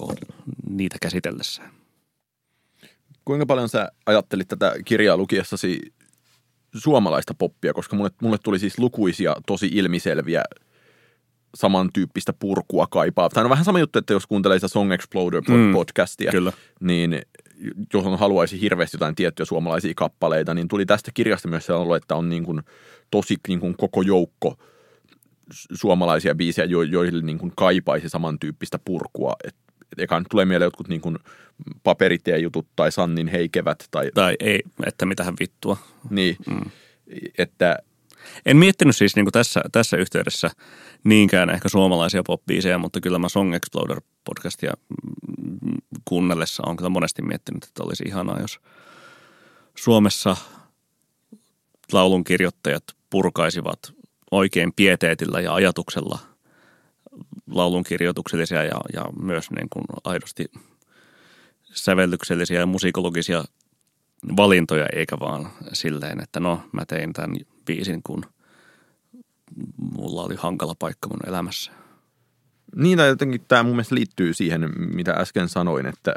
niitä 0.70 0.98
käsitellessään. 1.02 1.72
Kuinka 3.26 3.46
paljon 3.46 3.70
sä 3.70 3.92
ajattelit 4.06 4.48
tätä 4.48 4.76
kirjaa 4.86 5.18
lukiessasi 5.18 5.94
suomalaista 6.76 7.34
poppia, 7.34 7.74
koska 7.74 7.96
mulle, 7.96 8.10
mulle 8.22 8.38
tuli 8.44 8.60
siis 8.60 8.80
lukuisia 8.80 9.36
tosi 9.48 9.70
ilmiselviä 9.72 10.44
samantyyppistä 11.56 12.34
purkua 12.34 12.88
kaipaa. 12.88 13.30
Tai 13.30 13.44
on 13.44 13.50
vähän 13.50 13.66
sama 13.66 13.80
juttu, 13.80 14.00
että 14.00 14.14
jos 14.14 14.28
kuuntelee 14.28 14.58
sitä 14.58 14.68
Song 14.68 14.92
Exploder 14.92 15.42
mm, 15.48 15.74
podcastia, 15.74 16.32
kyllä. 16.32 16.52
niin 16.80 17.22
jos 17.94 18.06
on 18.06 18.20
haluaisi 18.20 18.62
hirveästi 18.62 18.96
jotain 18.96 19.16
tiettyjä 19.16 19.46
suomalaisia 19.46 19.94
kappaleita, 19.96 20.54
niin 20.54 20.68
tuli 20.68 20.86
tästä 20.86 21.12
kirjasta 21.14 21.48
myös 21.48 21.66
sellainen, 21.66 21.98
että 21.98 22.16
on 22.16 22.30
niin 22.30 22.44
kuin 22.44 22.62
tosi 23.12 23.36
niin 23.48 23.60
kuin 23.60 23.78
koko 23.78 24.02
joukko 24.02 24.56
suomalaisia 25.74 26.36
biisejä, 26.36 26.66
jo, 26.66 26.82
joille 26.82 27.22
niin 27.22 27.38
kuin 27.38 27.52
kaipaisi 27.56 28.10
samantyyppistä 28.10 28.80
purkua. 28.86 29.34
Et, 29.44 29.56
et 29.92 30.00
eka 30.00 30.20
nyt 30.20 30.28
tulee 30.32 30.46
mieleen 30.46 30.68
jotkut 30.68 30.88
niin 30.88 31.02
kuin 31.02 31.18
jutut 32.42 32.68
tai 32.76 32.92
Sannin 32.92 33.28
heikevät. 33.28 33.88
Tai, 33.92 34.12
tai 34.14 34.36
ei, 34.40 34.60
että 34.86 35.06
mitähän 35.06 35.34
vittua. 35.40 35.78
Niin, 36.10 36.36
mm. 36.48 36.62
että 37.38 37.78
en 38.46 38.58
miettinyt 38.58 38.96
siis 38.96 39.16
niin 39.16 39.26
kuin 39.26 39.34
tässä, 39.34 39.62
tässä 39.72 39.98
yhteydessä 39.98 40.50
niinkään 41.04 41.50
ehkä 41.50 41.70
suomalaisia 41.70 42.24
popbiisejä, 42.24 42.78
mutta 42.78 43.02
kyllä 43.02 43.20
mä 43.20 43.30
Song 43.30 43.56
Exploder 43.56 44.02
podcastia 44.24 44.74
kuunnellessa 46.06 46.64
on 46.66 46.78
kyllä 46.78 46.90
monesti 46.90 47.22
miettinyt, 47.22 47.64
että 47.64 47.84
olisi 47.84 48.04
ihanaa, 48.08 48.40
jos 48.40 48.60
Suomessa 49.76 50.38
laulun 51.92 52.24
kirjoittajat 52.24 52.84
purkaisivat 53.10 53.80
oikein 54.32 54.74
pieteetillä 54.76 55.40
ja 55.40 55.54
ajatuksella 55.54 56.20
laulun 57.52 57.84
kirjoituksellisia 57.84 58.64
ja, 58.64 58.82
ja 58.94 59.06
myös 59.22 59.52
niin 59.52 59.68
kuin 59.70 59.86
aidosti 60.04 60.46
sävellyksellisiä 61.64 62.60
ja 62.60 62.66
musikologisia 62.66 63.44
valintoja, 64.38 64.86
eikä 64.94 65.20
vaan 65.20 65.50
silleen, 65.74 66.22
että 66.22 66.40
no 66.40 66.62
mä 66.72 66.86
tein 66.86 67.14
tämän 67.14 67.38
biisin, 67.66 68.04
kun 68.04 68.26
mulla 69.78 70.24
oli 70.24 70.36
hankala 70.36 70.76
paikka 70.80 71.10
mun 71.10 71.20
elämässä. 71.28 71.85
Niin, 72.76 72.98
tai 72.98 73.08
jotenkin 73.08 73.46
tämä 73.48 73.64
mun 73.64 73.72
mielestä 73.72 73.96
liittyy 73.96 74.34
siihen, 74.34 74.72
mitä 74.78 75.12
äsken 75.12 75.50
sanoin, 75.50 75.86
että, 75.86 76.14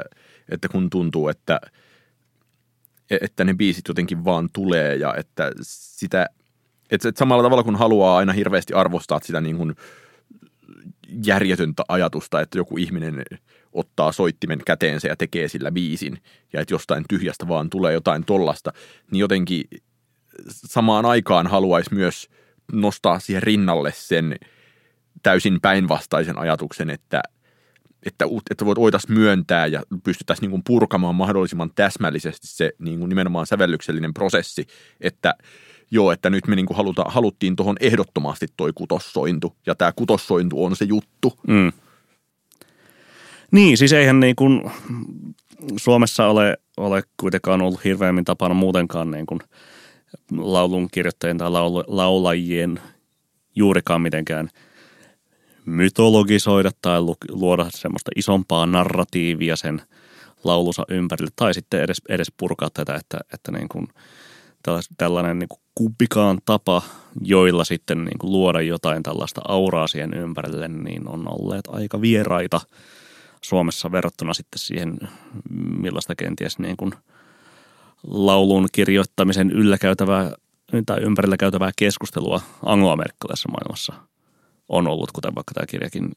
että 0.49 0.69
kun 0.69 0.89
tuntuu, 0.89 1.27
että, 1.27 1.61
että 3.21 3.43
ne 3.43 3.53
biisit 3.53 3.87
jotenkin 3.87 4.25
vaan 4.25 4.49
tulee 4.53 4.95
ja 4.95 5.13
että 5.17 5.51
sitä, 5.61 6.25
että, 6.91 7.09
että 7.09 7.19
samalla 7.19 7.43
tavalla 7.43 7.63
kun 7.63 7.75
haluaa 7.75 8.17
aina 8.17 8.33
hirveästi 8.33 8.73
arvostaa 8.73 9.19
sitä 9.23 9.41
niin 9.41 9.57
kuin 9.57 9.75
järjetöntä 11.25 11.83
ajatusta, 11.87 12.41
että 12.41 12.57
joku 12.57 12.77
ihminen 12.77 13.23
ottaa 13.73 14.11
soittimen 14.11 14.59
käteensä 14.65 15.07
ja 15.07 15.15
tekee 15.15 15.47
sillä 15.47 15.71
biisin 15.71 16.21
ja 16.53 16.61
että 16.61 16.73
jostain 16.73 17.05
tyhjästä 17.09 17.47
vaan 17.47 17.69
tulee 17.69 17.93
jotain 17.93 18.25
tollasta, 18.25 18.73
niin 19.11 19.19
jotenkin 19.19 19.63
samaan 20.49 21.05
aikaan 21.05 21.47
haluaisi 21.47 21.93
myös 21.93 22.29
nostaa 22.71 23.19
siihen 23.19 23.43
rinnalle 23.43 23.91
sen 23.95 24.35
täysin 25.23 25.61
päinvastaisen 25.61 26.37
ajatuksen, 26.37 26.89
että, 26.89 27.21
että, 28.05 28.25
että 28.51 28.65
voitaisiin 28.65 29.13
myöntää 29.13 29.67
ja 29.67 29.83
pystyttäisiin 30.03 30.51
niin 30.51 30.63
purkamaan 30.63 31.15
mahdollisimman 31.15 31.71
täsmällisesti 31.75 32.47
se 32.47 32.71
niin 32.79 32.99
kuin 32.99 33.09
nimenomaan 33.09 33.47
sävellyksellinen 33.47 34.13
prosessi, 34.13 34.67
että 35.01 35.33
joo, 35.91 36.11
että 36.11 36.29
nyt 36.29 36.47
me 36.47 36.55
niin 36.55 36.65
kuin 36.65 36.77
haluta, 36.77 37.03
haluttiin 37.07 37.55
tuohon 37.55 37.75
ehdottomasti 37.79 38.47
toi 38.57 38.71
kutossointu 38.75 39.55
ja 39.65 39.75
tämä 39.75 39.91
kutossointu 39.95 40.65
on 40.65 40.75
se 40.75 40.85
juttu. 40.85 41.39
Mm. 41.47 41.71
Niin, 43.51 43.77
siis 43.77 43.93
eihän 43.93 44.19
niin 44.19 44.35
kuin 44.35 44.71
Suomessa 45.77 46.27
ole, 46.27 46.57
ole 46.77 47.03
kuitenkaan 47.19 47.61
ollut 47.61 47.83
hirveämmin 47.83 48.25
tapana 48.25 48.53
muutenkaan 48.53 49.11
niin 49.11 49.25
kuin– 49.25 49.39
laulun 50.37 50.87
kirjoittajien 50.91 51.37
tai 51.37 51.49
laul- 51.49 51.83
laulajien 51.87 52.79
juurikaan 53.55 54.01
mitenkään 54.01 54.49
mytologisoida 55.69 56.71
tai 56.81 56.99
luoda 57.29 57.65
semmoista 57.69 58.11
isompaa 58.15 58.65
narratiivia 58.65 59.55
sen 59.55 59.81
laulunsa 60.43 60.85
ympärille 60.89 61.31
tai 61.35 61.53
sitten 61.53 61.81
edes, 61.81 62.01
edes 62.09 62.31
purkaa 62.37 62.69
tätä, 62.69 62.95
että, 62.95 63.19
että 63.33 63.51
niin 63.51 63.69
kuin 63.69 63.87
tällainen 64.97 65.39
niin 65.39 65.49
kuin 65.49 65.61
kumpikaan 65.75 66.37
tapa, 66.45 66.81
joilla 67.21 67.63
sitten 67.63 68.05
niin 68.05 68.17
kuin 68.19 68.31
luoda 68.31 68.61
jotain 68.61 69.03
tällaista 69.03 69.41
auraa 69.47 69.87
siihen 69.87 70.13
ympärille, 70.13 70.67
niin 70.67 71.07
on 71.07 71.27
olleet 71.27 71.67
aika 71.67 72.01
vieraita 72.01 72.61
Suomessa 73.43 73.91
verrattuna 73.91 74.33
sitten 74.33 74.59
siihen, 74.59 74.97
millaista 75.81 76.15
kenties 76.15 76.59
niin 76.59 76.77
kuin– 76.77 76.91
laulun 78.07 78.67
kirjoittamisen 78.71 79.51
ylläkäytävää 79.51 80.31
tai 80.85 81.01
ympärillä 81.01 81.37
käytävää 81.37 81.71
keskustelua 81.75 82.41
angloamerikkalaisessa 82.65 83.49
maailmassa 83.49 83.93
on 84.69 84.87
ollut, 84.87 85.11
kuten 85.11 85.35
vaikka 85.35 85.53
tämä 85.53 85.65
kirjakin 85.65 86.11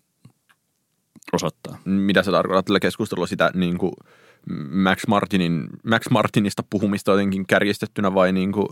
osoittaa. 1.32 1.78
Mitä 1.84 2.22
sä 2.22 2.30
tarkoitat 2.30 2.64
tällä 2.64 2.80
keskustelulla 2.80 3.26
sitä 3.26 3.50
niin 3.54 3.78
kuin 3.78 3.92
Max, 4.70 5.06
Martinin, 5.08 5.66
Max 5.84 6.10
Martinista 6.10 6.62
puhumista 6.70 7.10
jotenkin 7.10 7.46
kärjistettynä 7.46 8.14
vai 8.14 8.32
niin 8.32 8.52
kuin 8.52 8.68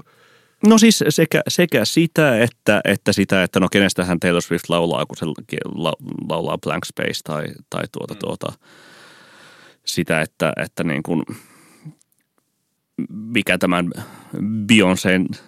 No 0.67 0.79
siis 0.79 1.05
sekä, 1.09 1.43
sekä 1.49 1.85
sitä, 1.85 2.41
että, 2.41 2.81
että 2.85 3.13
sitä, 3.13 3.43
että 3.43 3.61
no 3.61 3.69
kenestähän 3.73 4.21
Taylor 4.21 4.43
Swift 4.43 4.69
laulaa, 4.69 5.07
kun 5.07 5.17
se 5.17 5.27
la, 5.75 5.93
laulaa 6.29 6.59
Blank 6.59 6.85
Space 6.85 7.21
tai, 7.25 7.47
tai 7.71 7.83
tuota, 7.93 8.15
mm. 8.15 8.19
tuota, 8.19 8.53
sitä, 9.85 10.21
että, 10.21 10.53
että 10.57 10.85
niin 10.85 11.03
kuin– 11.03 11.23
mikä 13.09 13.59
tämän 13.59 13.91
Beyoncén 14.67 15.39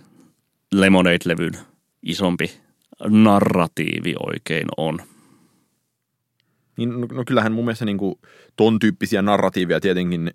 Lemonade-levyn 0.74 1.58
isompi 2.02 2.50
narratiivi 3.08 4.14
oikein 4.26 4.66
on. 4.76 4.98
Niin, 6.76 7.00
no, 7.00 7.06
no 7.12 7.24
kyllähän 7.26 7.52
mun 7.52 7.64
mielestä 7.64 7.84
niin 7.84 7.98
kuin 7.98 8.14
ton 8.56 8.78
tyyppisiä 8.78 9.22
narratiiveja 9.22 9.80
tietenkin 9.80 10.30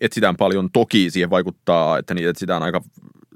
etsitään 0.00 0.36
paljon. 0.36 0.70
Toki 0.72 1.10
siihen 1.10 1.30
vaikuttaa, 1.30 1.98
että 1.98 2.14
niitä 2.14 2.30
etsitään 2.30 2.62
aika 2.62 2.80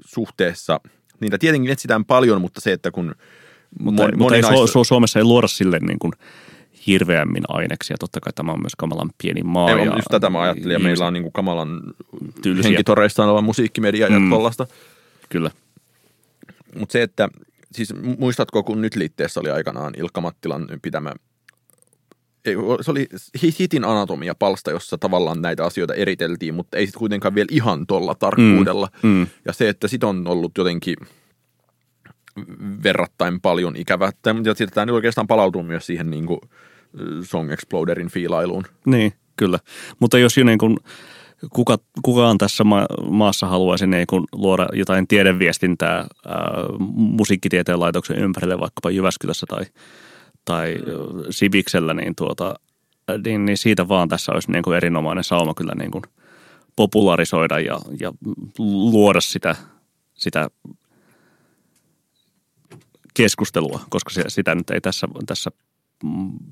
suhteessa. 0.05 0.79
Niitä 1.19 1.37
tietenkin 1.37 1.71
etsitään 1.71 2.05
paljon, 2.05 2.41
mutta 2.41 2.61
se, 2.61 2.71
että 2.71 2.91
kun 2.91 3.15
mutta, 3.79 4.01
mon, 4.01 4.17
mutta 4.17 4.35
ei, 4.35 4.41
Su- 4.41 4.85
Suomessa 4.87 5.19
ei 5.19 5.25
luoda 5.25 5.47
sille 5.47 5.79
niin 5.79 5.99
kuin– 5.99 6.13
hirveämmin 6.87 7.43
aineksia. 7.47 7.97
Totta 7.99 8.19
kai 8.19 8.33
tämä 8.33 8.51
on 8.51 8.61
myös 8.61 8.75
kamalan 8.77 9.09
pieni 9.17 9.43
maa. 9.43 9.69
Ei, 9.69 9.85
ja 9.85 9.95
just 9.95 10.07
tätä 10.11 10.29
mä 10.29 10.41
ajattelin, 10.41 10.73
ja 10.73 10.79
meillä 10.79 11.07
on 11.07 11.13
niin 11.13 11.23
kuin 11.23 11.33
kamalan 11.33 11.81
tyylisiä. 12.41 12.69
henkitoreissaan 12.69 13.29
oleva 13.29 13.41
musiikkimedia 13.41 14.07
ja 14.07 14.19
mm. 14.19 14.29
tollasta. 14.29 14.67
Kyllä. 15.29 15.51
Mutta 16.79 16.93
se, 16.93 17.01
että 17.01 17.29
siis 17.71 17.93
muistatko, 18.17 18.63
kun 18.63 18.81
nyt 18.81 18.95
liitteessä 18.95 19.39
oli 19.39 19.49
aikanaan 19.49 19.93
Ilkka 19.97 20.21
Mattilan 20.21 20.67
pitämä 20.81 21.13
ei, 22.45 22.55
se 22.81 22.91
oli 22.91 23.07
Hitin 23.59 23.85
anatomia-palsta, 23.85 24.71
jossa 24.71 24.97
tavallaan 24.97 25.41
näitä 25.41 25.65
asioita 25.65 25.93
eriteltiin, 25.93 26.53
mutta 26.53 26.77
ei 26.77 26.85
sitten 26.85 26.99
kuitenkaan 26.99 27.35
vielä 27.35 27.47
ihan 27.51 27.87
tuolla 27.87 28.15
tarkkuudella. 28.15 28.87
Mm, 29.03 29.09
mm. 29.09 29.27
Ja 29.45 29.53
se, 29.53 29.69
että 29.69 29.87
sit 29.87 30.03
on 30.03 30.27
ollut 30.27 30.57
jotenkin 30.57 30.95
verrattain 32.83 33.41
paljon 33.41 33.75
ikävää. 33.75 34.11
Ja 34.25 34.53
sitten 34.53 34.73
tämä 34.73 34.85
nyt 34.85 34.95
oikeastaan 34.95 35.27
palautuu 35.27 35.63
myös 35.63 35.85
siihen 35.85 36.09
niin 36.09 36.25
kuin 36.25 36.39
Song 37.23 37.51
Exploderin 37.51 38.09
fiilailuun. 38.09 38.63
Niin, 38.85 39.13
kyllä. 39.35 39.59
Mutta 39.99 40.19
jos 40.19 40.37
jo 40.37 40.43
niin 40.43 40.57
kuin, 40.59 40.77
kuka, 41.53 41.77
kukaan 42.01 42.37
tässä 42.37 42.63
ma- 42.63 42.87
maassa 43.09 43.47
haluaisi 43.47 43.87
niin 43.87 44.07
kuin 44.07 44.23
luoda 44.31 44.67
jotain 44.73 45.07
tiedeviestintää 45.07 45.97
ää, 45.97 46.07
musiikkitieteen 46.95 47.79
laitoksen 47.79 48.17
ympärille 48.17 48.59
vaikkapa 48.59 48.89
Jyväskylässä 48.89 49.45
tai, 49.49 49.65
tai 50.45 50.75
Siviksellä, 51.29 51.93
niin, 51.93 52.15
tuota, 52.15 52.55
niin, 53.25 53.45
niin 53.45 53.57
siitä 53.57 53.87
vaan 53.87 54.09
tässä 54.09 54.31
olisi 54.31 54.51
niin 54.51 54.63
kuin 54.63 54.77
erinomainen 54.77 55.23
sauma 55.23 55.53
kyllä 55.53 55.73
niin 55.75 55.91
kuin 55.91 56.03
popularisoida 56.75 57.59
ja, 57.59 57.79
ja 57.99 58.11
luoda 58.59 59.21
sitä, 59.21 59.55
sitä 60.13 60.49
keskustelua, 63.13 63.79
koska 63.89 64.09
se, 64.09 64.23
sitä 64.27 64.55
nyt 64.55 64.69
ei 64.69 64.81
tässä, 64.81 65.07
tässä 65.25 65.51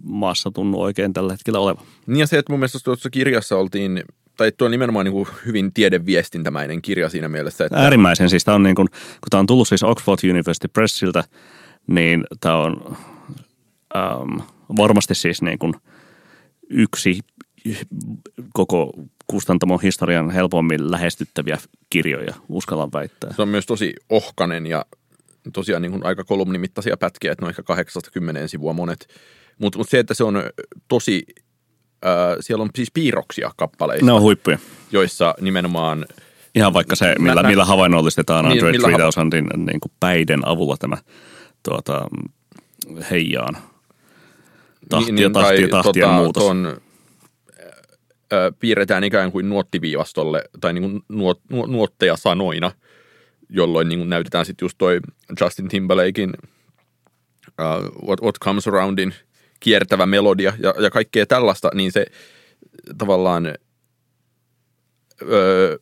maassa 0.03 0.51
tunnu 0.51 0.81
oikein 0.81 1.13
tällä 1.13 1.33
hetkellä 1.33 1.59
oleva. 1.59 1.81
Niin 2.07 2.19
ja 2.19 2.27
se, 2.27 2.37
että 2.37 2.53
mun 2.53 2.59
mielestä 2.59 2.79
tuossa 2.83 3.09
kirjassa 3.09 3.57
oltiin, 3.57 4.03
tai 4.37 4.51
tuo 4.51 4.65
on 4.65 4.71
nimenomaan 4.71 5.05
niin 5.05 5.13
kuin 5.13 5.27
hyvin 5.45 5.73
tiedeviestintämäinen 5.73 6.81
kirja 6.81 7.09
siinä 7.09 7.29
mielessä. 7.29 7.65
Että... 7.65 7.77
Äärimmäisen, 7.77 8.29
siis 8.29 8.43
tämä 8.43 8.55
on 8.55 8.63
niin 8.63 8.75
kuin, 8.75 8.87
kun 8.89 9.29
tämä 9.29 9.39
on 9.39 9.45
tullut 9.45 9.67
siis 9.67 9.83
Oxford 9.83 10.29
University 10.29 10.67
Pressiltä, 10.67 11.23
niin 11.87 12.23
tämä 12.39 12.57
on 12.57 12.97
ähm, 13.95 14.39
varmasti 14.77 15.15
siis 15.15 15.41
niin 15.41 15.59
kuin 15.59 15.73
yksi 16.69 17.19
koko 18.53 18.93
kustantamon 19.27 19.81
historian 19.81 20.29
helpommin 20.29 20.91
lähestyttäviä 20.91 21.57
kirjoja, 21.89 22.33
uskallan 22.49 22.89
väittää. 22.93 23.33
Se 23.33 23.41
on 23.41 23.49
myös 23.49 23.65
tosi 23.65 23.93
ohkanen 24.09 24.65
ja 24.65 24.85
tosiaan 25.53 25.81
niin 25.81 25.91
kuin 25.91 26.05
aika 26.05 26.23
kolumnimittaisia 26.23 26.97
pätkiä, 26.97 27.31
että 27.31 27.41
noin 27.41 27.51
ehkä 27.51 27.63
80 27.63 28.47
sivua 28.47 28.73
monet. 28.73 29.07
Mutta 29.59 29.79
mut 29.79 29.89
se, 29.89 29.99
että 29.99 30.13
se 30.13 30.23
on 30.23 30.43
tosi, 30.87 31.25
äh, 32.05 32.37
siellä 32.39 32.63
on 32.63 32.69
siis 32.75 32.91
piirroksia 32.91 33.51
kappaleista. 33.57 34.05
Ne 34.05 34.11
on 34.11 34.21
huippuja. 34.21 34.57
Joissa 34.91 35.35
nimenomaan... 35.41 36.05
Ihan 36.55 36.73
vaikka 36.73 36.95
se, 36.95 37.15
millä, 37.19 37.43
mä, 37.43 37.49
millä 37.49 37.65
havainnollistetaan 37.65 38.45
niin, 38.45 38.65
Andre 38.65 38.71
3000in 38.71 39.65
niin 39.65 39.79
kuin 39.79 39.91
päiden 39.99 40.47
avulla 40.47 40.77
tämä 40.77 40.97
tuota, 41.63 42.07
heijaan 43.11 43.57
tahti 44.89 45.11
niin, 45.11 45.23
ja 45.23 45.29
tahti 45.29 45.61
ja 45.61 45.67
tahtien 45.67 46.05
tota, 46.05 46.17
muutos. 46.17 46.43
Ton, 46.43 46.77
piirretään 48.59 49.03
ikään 49.03 49.31
kuin 49.31 49.49
nuottiviivastolle 49.49 50.43
tai 50.61 50.73
niin 50.73 50.81
kuin 50.81 51.01
nuot, 51.09 51.39
nuotteja 51.67 52.15
sanoina– 52.15 52.71
jolloin 53.49 53.89
niin 53.89 54.09
näytetään 54.09 54.45
sitten 54.45 54.65
just 54.65 54.77
toi 54.77 54.99
Justin 55.41 55.67
Timberlakein 55.67 56.33
uh, 57.47 58.07
What, 58.07 58.21
What 58.21 58.35
Comes 58.39 58.67
Aroundin 58.67 59.13
kiertävä 59.65 60.05
melodia 60.05 60.53
ja, 60.59 60.73
ja 60.79 60.89
kaikkea 60.89 61.25
tällaista, 61.25 61.69
niin 61.73 61.91
se 61.91 62.05
tavallaan 62.97 63.53
öö, 65.21 65.77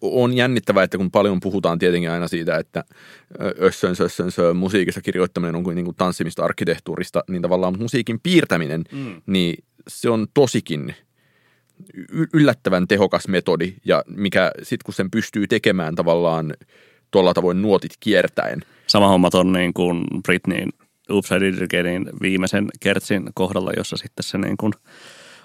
on 0.00 0.36
jännittävää, 0.36 0.84
että 0.84 0.98
kun 0.98 1.10
paljon 1.10 1.40
puhutaan 1.40 1.78
tietenkin 1.78 2.10
aina 2.10 2.28
siitä, 2.28 2.56
että 2.56 2.84
össön, 3.60 3.96
sössön, 3.96 4.30
sö, 4.30 4.54
musiikissa 4.54 5.02
kirjoittaminen 5.02 5.56
on 5.56 5.64
kuin, 5.64 5.74
niin 5.74 5.84
kuin 5.84 5.96
tanssimista 5.96 6.44
arkkitehtuurista, 6.44 7.24
niin 7.30 7.42
tavallaan 7.42 7.78
musiikin 7.78 8.20
piirtäminen, 8.20 8.84
mm. 8.92 9.22
niin 9.26 9.64
se 9.88 10.10
on 10.10 10.26
tosikin 10.34 10.94
yllättävän 12.32 12.88
tehokas 12.88 13.28
metodi 13.28 13.74
ja 13.84 14.04
mikä 14.08 14.52
sitten 14.62 14.84
kun 14.84 14.94
sen 14.94 15.10
pystyy 15.10 15.46
tekemään 15.46 15.94
tavallaan 15.94 16.54
tuolla 17.10 17.34
tavoin 17.34 17.62
nuotit 17.62 17.92
kiertäen. 18.00 18.60
Sama 18.86 19.08
homma 19.08 19.28
on 19.34 19.52
niin 19.52 19.74
kuin 19.74 20.04
Britneyin 20.26 20.72
Upside 21.10 21.52
viimeisen 22.22 22.68
kertsin 22.80 23.30
kohdalla, 23.34 23.72
jossa 23.76 23.96
sitten 23.96 24.24
se 24.24 24.38
niin 24.38 24.56
kuin 24.56 24.72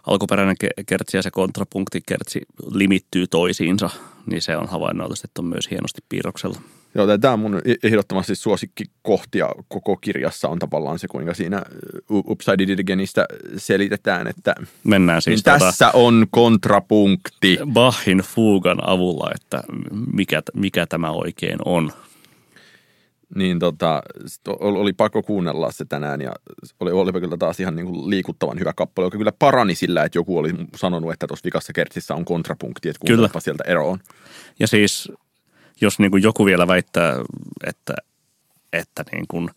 alkuperäinen 0.08 0.56
kertsi 0.86 1.18
ja 1.18 1.22
se 1.22 1.32
kontrapunktikertsi 1.32 2.42
limittyy 2.74 3.28
toisiinsa, 3.28 3.90
niin 4.26 4.42
se 4.42 4.58
on 4.58 4.68
havainnollistettu 4.68 5.42
myös 5.42 5.70
hienosti 5.70 6.02
piirroksella. 6.10 6.62
Joo, 6.96 7.18
tämä 7.18 7.34
on 7.34 7.40
mun 7.40 7.62
ehdottomasti 7.84 8.36
suosikkikohtia 8.36 9.50
koko 9.68 9.98
kirjassa 9.98 10.48
on 10.48 10.60
tavallaan 10.60 11.00
se, 11.00 11.08
kuinka 11.08 11.34
siinä 11.34 11.62
Upside 12.12 12.68
Didgenistä 12.68 13.26
selitetään, 13.58 14.28
että 14.28 14.56
Mennään 14.84 15.22
siis 15.22 15.46
niin 15.46 15.54
tota, 15.54 15.66
tässä 15.66 15.92
on 15.94 16.28
kontrapunkti. 16.32 17.60
Bachin 17.74 18.18
fuugan 18.18 18.90
avulla, 18.90 19.32
että 19.36 19.64
mikä, 20.14 20.42
mikä 20.54 20.86
tämä 20.88 21.12
oikein 21.12 21.58
on. 21.66 21.92
Niin 23.36 23.60
tota, 23.60 24.04
oli 24.48 24.94
pakko 24.94 25.24
kuunnella 25.24 25.72
se 25.72 25.86
tänään 25.86 26.22
ja 26.22 26.32
oli, 26.80 26.92
oli 26.92 27.12
kyllä 27.12 27.38
taas 27.38 27.60
ihan 27.60 27.76
niin 27.76 27.86
kuin 27.86 28.10
liikuttavan 28.10 28.60
hyvä 28.60 28.74
kappale, 28.74 29.06
joka 29.06 29.18
kyllä 29.18 29.32
parani 29.40 29.76
sillä, 29.76 30.04
että 30.04 30.18
joku 30.18 30.38
oli 30.38 30.54
sanonut, 30.76 31.14
että 31.14 31.28
tuossa 31.28 31.46
vikassa 31.46 31.74
kertsissä 31.74 32.16
on 32.16 32.26
kontrapunkti, 32.26 32.90
että 32.90 33.08
kuunnelpa 33.08 33.40
sieltä 33.40 33.64
eroon. 33.68 34.00
Ja 34.60 34.68
siis 34.68 35.12
jos 35.82 36.00
niin 36.00 36.12
kuin 36.12 36.24
joku 36.24 36.46
vielä 36.46 36.68
väittää, 36.68 37.16
että, 37.68 37.94
että 38.74 39.04
niin 39.12 39.26
kuin 39.28 39.50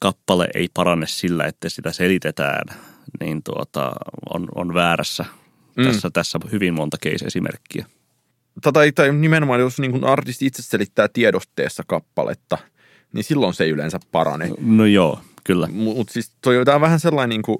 kappale 0.00 0.48
ei 0.54 0.68
parane 0.74 1.06
sillä, 1.06 1.44
että 1.44 1.68
sitä 1.68 1.92
selitetään, 1.92 2.76
niin 3.20 3.42
tuota, 3.42 3.92
on, 4.34 4.48
on 4.54 4.74
väärässä. 4.74 5.24
Mm. 5.76 5.84
Tässä, 5.84 6.10
tässä 6.12 6.38
hyvin 6.52 6.74
monta 6.74 6.96
case-esimerkkiä. 7.04 7.86
Tai, 8.72 8.92
tai 8.92 9.12
nimenomaan, 9.12 9.60
jos 9.60 9.78
niin 9.78 9.92
kuin 9.92 10.04
artisti 10.04 10.46
itse 10.46 10.62
selittää 10.62 11.08
tiedotteessa 11.08 11.82
kappaletta, 11.86 12.58
niin 13.16 13.24
silloin 13.24 13.54
se 13.54 13.64
ei 13.64 13.70
yleensä 13.70 13.98
parane. 14.12 14.50
No 14.60 14.86
joo, 14.86 15.20
kyllä. 15.44 15.68
Mutta 15.72 16.12
siis 16.12 16.32
toi 16.42 16.58
on 16.58 16.80
vähän 16.80 17.00
sellainen, 17.00 17.28
niin 17.28 17.42
kuin, 17.42 17.58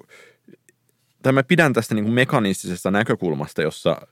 tai 1.23 1.33
mä 1.33 1.43
pidän 1.43 1.73
tästä 1.73 1.95
niin 1.95 2.05
kuin 2.05 2.13
mekanistisesta 2.13 2.91
näkökulmasta, 2.91 3.61
jossa– 3.61 3.97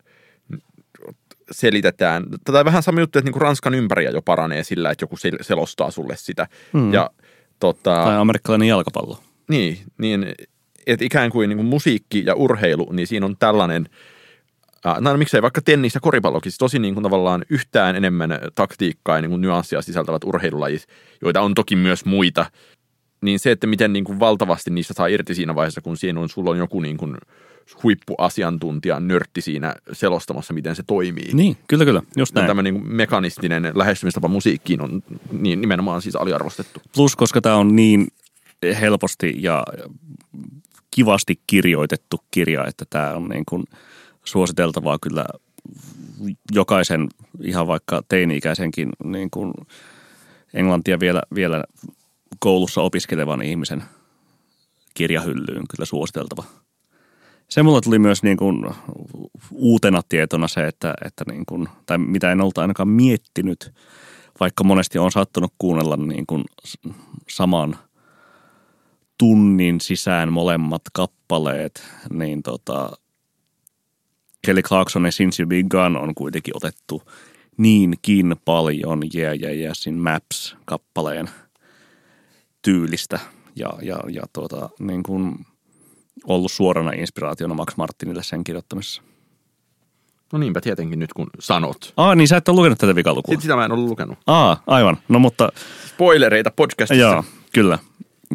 selitetään. 1.52 2.26
Tätä 2.44 2.66
vähän 2.66 2.84
sama 2.84 3.00
juttu, 3.00 3.20
että 3.20 3.28
niinku 3.28 3.40
Ranskan 3.40 3.74
ympäriä 3.74 4.10
jo 4.10 4.22
paranee 4.22 4.64
sillä, 4.64 4.92
että 4.92 5.04
joku 5.04 5.16
selostaa 5.42 5.92
sulle 5.92 6.16
sitä. 6.18 6.48
Mm. 6.74 6.94
Ja, 6.94 7.10
tota, 7.60 8.04
tai 8.04 8.18
amerikkalainen 8.18 8.68
jalkapallo. 8.68 9.20
Niin, 9.48 9.78
niin 9.98 10.34
että 10.88 11.06
ikään 11.06 11.32
kuin, 11.32 11.50
niin 11.50 11.58
kuin 11.58 11.68
musiikki 11.68 12.24
ja 12.26 12.36
urheilu, 12.36 12.92
niin 12.92 13.08
siinä 13.08 13.26
on 13.26 13.38
tällainen, 13.38 13.90
no 15.00 15.18
miksei 15.18 15.42
vaikka 15.42 15.62
tennis 15.62 15.96
ja 15.96 16.02
koripallokin, 16.02 16.52
siis 16.52 16.58
tosi 16.58 16.80
niin 16.80 16.94
kuin 16.94 17.04
tavallaan 17.04 17.46
yhtään 17.50 17.96
enemmän 17.96 18.40
taktiikkaa 18.56 19.16
ja 19.16 19.22
niin 19.22 19.30
kuin 19.30 19.42
nyanssia 19.42 19.82
sisältävät 19.82 20.24
urheilulajit, 20.24 20.88
joita 21.22 21.42
on 21.42 21.54
toki 21.54 21.76
myös 21.76 22.06
muita, 22.06 22.46
niin 23.22 23.40
se, 23.40 23.52
että 23.52 23.68
miten 23.68 23.94
niin 23.94 24.04
kuin 24.04 24.20
valtavasti 24.20 24.72
niistä 24.72 24.94
saa 24.94 25.08
irti 25.08 25.36
siinä 25.36 25.56
vaiheessa, 25.56 25.82
kun 25.82 25.98
siinä 25.98 26.20
on, 26.20 26.30
sulla 26.30 26.50
on 26.50 26.58
joku 26.58 26.80
niin 26.80 26.98
kuin 26.98 27.18
huippuasiantuntija, 27.84 29.00
nörtti 29.00 29.42
siinä 29.42 29.76
selostamassa, 29.92 30.54
miten 30.54 30.76
se 30.76 30.84
toimii. 30.84 31.34
Niin, 31.34 31.58
kyllä, 31.68 31.86
kyllä, 31.86 32.02
just 32.18 32.36
näin. 32.36 32.48
Tämä 32.48 32.62
niin 32.62 32.88
mekanistinen 32.88 33.72
lähestymistapa 33.76 34.28
musiikkiin 34.28 34.82
on 34.82 35.04
niin 35.32 35.62
nimenomaan 35.62 36.02
siis 36.02 36.16
aliarvostettu. 36.16 36.82
Plus, 36.96 37.16
koska 37.16 37.42
tämä 37.42 37.56
on 37.56 37.76
niin 37.76 38.08
helposti 38.82 39.34
ja 39.38 39.64
kivasti 40.92 41.40
kirjoitettu 41.48 42.24
kirja, 42.32 42.66
että 42.68 42.86
tämä 42.90 43.14
on 43.14 43.30
niin 43.30 43.44
kuin 43.50 43.64
suositeltavaa 44.26 44.98
kyllä 45.02 45.26
jokaisen 46.52 47.08
ihan 47.42 47.68
vaikka 47.68 48.02
teini-ikäisenkin 48.10 48.90
niin 49.04 49.30
kuin 49.30 49.54
englantia 50.54 51.00
vielä, 51.00 51.22
vielä 51.36 51.64
koulussa 52.40 52.82
opiskelevan 52.82 53.42
ihmisen 53.42 53.84
kirjahyllyyn 54.94 55.64
kyllä 55.70 55.86
suositeltava. 55.86 56.44
Se 57.50 57.64
mulla 57.64 57.82
tuli 57.82 58.00
myös 58.00 58.24
niin 58.24 58.38
kuin 58.38 58.66
uutena 59.52 60.02
tietona 60.10 60.48
se, 60.48 60.68
että, 60.68 60.94
että 61.06 61.24
niin 61.28 61.46
kuin, 61.46 61.68
tai 61.86 61.98
mitä 61.98 62.32
en 62.32 62.42
olta 62.42 62.62
ainakaan 62.62 62.90
miettinyt, 62.90 63.74
vaikka 64.40 64.64
monesti 64.64 65.00
on 65.00 65.12
sattunut 65.12 65.54
kuunnella 65.58 65.98
niin 65.98 66.26
kuin 66.28 66.44
saman 67.30 67.78
tunnin 69.18 69.82
sisään 69.82 70.34
molemmat 70.34 70.82
kappaleet, 70.94 71.84
niin 72.14 72.44
tota, 72.44 72.92
Kelly 74.46 74.62
Clarksonin 74.62 75.12
Since 75.12 75.44
You 75.44 75.48
Big 75.48 75.68
Gun 75.68 75.98
on 75.98 76.16
kuitenkin 76.16 76.58
otettu 76.58 77.04
niinkin 77.58 78.36
paljon 78.46 79.02
Yeah 79.16 79.42
Yeah 79.42 79.58
Yesin 79.58 79.96
Maps-kappaleen 79.96 81.30
tyylistä 82.62 83.20
ja, 83.56 83.74
ja, 83.82 84.00
ja 84.10 84.24
tuota, 84.34 84.70
niin 84.80 85.04
kuin– 85.04 85.36
ollut 86.28 86.52
suorana 86.52 86.92
inspiraationa 86.92 87.54
Max 87.54 87.78
Martinille 87.78 88.24
sen 88.24 88.44
kirjoittamisessa. 88.44 89.02
No 90.34 90.40
niinpä 90.40 90.62
tietenkin 90.62 91.00
nyt 91.00 91.14
kun 91.14 91.30
sanot. 91.40 91.94
Aa, 91.98 92.16
niin 92.16 92.28
sä 92.28 92.38
et 92.38 92.50
ole 92.50 92.56
lukenut 92.56 92.78
tätä 92.78 92.96
vikalukua. 92.96 93.32
Sitten 93.32 93.42
sitä 93.42 93.56
mä 93.56 93.66
en 93.66 93.72
ollut 93.72 93.90
lukenut. 93.90 94.18
Aa, 94.28 94.64
aivan. 94.68 94.98
No 95.10 95.20
mutta... 95.20 95.50
Spoilereita 95.88 96.52
podcastissa. 96.52 97.02
Joo, 97.02 97.24
kyllä. 97.54 97.80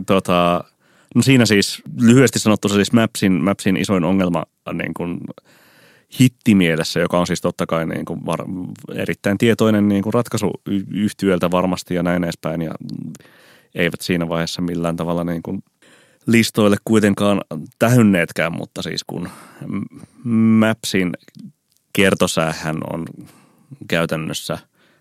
Tota, 0.07 0.65
No 1.15 1.23
siinä 1.23 1.47
siis 1.47 1.83
lyhyesti 2.01 2.39
sanottuna 2.39 2.75
siis 2.75 2.93
Mapsin, 2.93 3.33
Mapsin 3.33 3.77
isoin 3.77 4.05
ongelma 4.05 4.45
niin 4.73 4.95
kuin 4.95 5.21
hittimielessä, 6.21 7.01
joka 7.01 7.19
on 7.19 7.27
siis 7.27 7.41
totta 7.41 7.67
kai 7.67 7.87
niin 7.87 8.05
kuin 8.05 8.27
var, 8.27 8.45
erittäin 8.95 9.39
tietoinen 9.39 9.89
niin 9.89 10.03
kuin 10.03 10.15
ratkaisu 10.15 10.51
yhtiöltä 10.91 11.51
varmasti 11.51 11.95
ja 11.95 12.03
näin 12.03 12.25
edespäin. 12.25 12.63
Ja 12.63 12.75
eivät 13.75 14.01
siinä 14.01 14.29
vaiheessa 14.29 14.63
millään 14.63 14.97
tavalla 14.97 15.25
niin 15.25 15.43
kuin 15.43 15.63
listoille 16.27 16.77
kuitenkaan 16.85 17.41
tähynneetkään, 17.79 18.53
mutta 18.53 18.83
siis 18.83 19.05
kun 19.05 19.29
Mapsin 20.25 21.13
kertosäähän 21.93 22.77
on 22.93 23.05
käytännössä, 23.89 24.59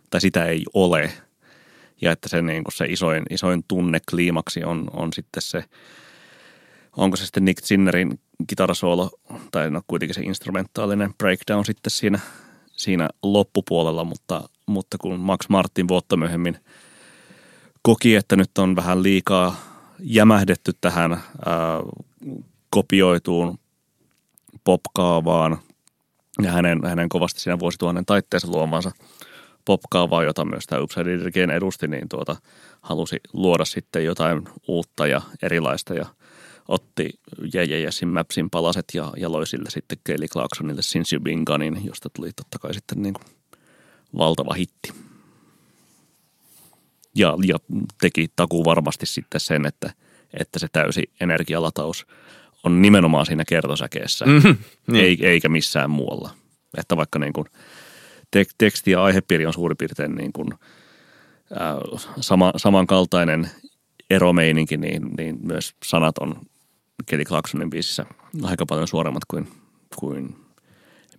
tai 0.10 0.22
sitä 0.22 0.46
ei 0.46 0.64
ole, 0.74 1.12
ja 2.02 2.12
että 2.12 2.30
se, 2.30 2.42
niin 2.42 2.64
kuin 2.64 2.74
se 2.74 2.86
isoin, 2.86 3.24
isoin 3.30 3.64
tunne 3.68 4.00
kliimaksi 4.10 4.64
on, 4.64 4.88
on 4.94 5.14
sitten 5.14 5.42
se, 5.42 5.64
onko 6.98 7.18
se 7.18 7.26
sitten 7.26 7.46
Nick 7.46 7.66
Zinnerin 7.66 8.20
kitarasoolo, 8.48 9.10
tai 9.52 9.72
no 9.72 9.82
kuitenkin 9.88 10.16
se 10.16 10.22
instrumentaalinen 10.22 11.14
breakdown 11.14 11.66
sitten 11.66 11.92
siinä, 11.92 12.20
siinä 12.72 13.10
loppupuolella, 13.24 14.04
mutta, 14.04 14.50
mutta 14.66 14.98
kun 14.98 15.20
Max 15.20 15.50
Martin 15.50 15.88
vuotta 15.88 16.18
myöhemmin 16.18 16.58
koki, 17.82 18.16
että 18.16 18.36
nyt 18.36 18.58
on 18.58 18.76
vähän 18.76 19.04
liikaa 19.04 19.56
jämähdetty 20.00 20.72
tähän 20.82 21.12
ää, 21.12 21.20
kopioituun 22.70 23.60
popkaavaan 24.64 25.58
ja 26.42 26.52
hänen, 26.52 26.86
hänen 26.86 27.10
kovasti 27.10 27.40
siinä 27.40 27.60
vuosituhannen 27.60 28.06
taitteessa 28.06 28.52
luomansa 28.52 28.92
popkaavaa, 29.66 30.24
jota 30.24 30.46
myös 30.46 30.66
tämä 30.66 30.82
Upside 30.82 31.56
edusti, 31.56 31.88
niin 31.88 32.10
tuota, 32.10 32.36
halusi 32.82 33.20
luoda 33.34 33.66
sitten 33.66 34.06
jotain 34.06 34.44
uutta 34.68 35.08
ja 35.08 35.22
erilaista 35.42 35.94
ja 35.94 36.06
otti 36.70 37.10
Jejejesin 37.54 38.10
Mapsin 38.10 38.50
palaset 38.50 38.86
ja, 38.94 39.14
ja 39.18 39.32
loi 39.32 39.48
sille 39.48 39.70
sitten 39.70 39.98
Kelly 40.04 40.28
Clarksonille 40.28 40.82
Since 40.82 41.16
You 41.16 41.24
Been 41.24 41.44
Gunin, 41.46 41.86
josta 41.86 42.10
tuli 42.10 42.32
totta 42.36 42.60
kai 42.60 42.74
sitten 42.74 43.02
niin 43.02 43.14
kuin 43.14 43.26
valtava 44.18 44.54
hitti. 44.54 44.94
Ja, 47.16 47.38
ja 47.46 47.56
teki 48.02 48.28
takuu 48.36 48.66
varmasti 48.66 49.06
sitten 49.06 49.42
sen, 49.42 49.66
että, 49.66 49.94
että 50.34 50.60
se 50.60 50.68
täysi 50.72 51.12
energialataus 51.22 52.08
on 52.64 52.82
nimenomaan 52.82 53.26
siinä 53.26 53.46
kertosäkeessä, 53.46 54.26
mm-hmm, 54.26 54.58
niin. 54.88 55.26
eikä 55.26 55.50
missään 55.50 55.90
muualla. 55.90 56.30
Että 56.78 56.98
vaikka 56.98 57.20
niin 57.20 57.34
kuin 57.34 57.46
tek- 58.38 58.56
teksti 58.58 58.92
ja 58.92 59.04
aihepiiri 59.04 59.46
on 59.46 59.54
suurin 59.54 59.78
piirtein 59.78 60.16
niin 60.16 60.34
kuin, 60.34 60.54
äh, 61.52 62.02
sama, 62.20 62.54
samankaltainen 62.58 63.50
eromeininki, 64.10 64.78
niin, 64.78 65.10
niin 65.18 65.40
myös 65.42 65.76
sanat 65.86 66.18
on 66.18 66.42
Kelly 67.06 67.24
Clarksonin 67.24 67.70
biisissä 67.70 68.06
aika 68.44 68.66
paljon 68.66 68.88
suoremmat 68.88 69.26
kuin, 69.26 69.48
kuin 69.96 70.36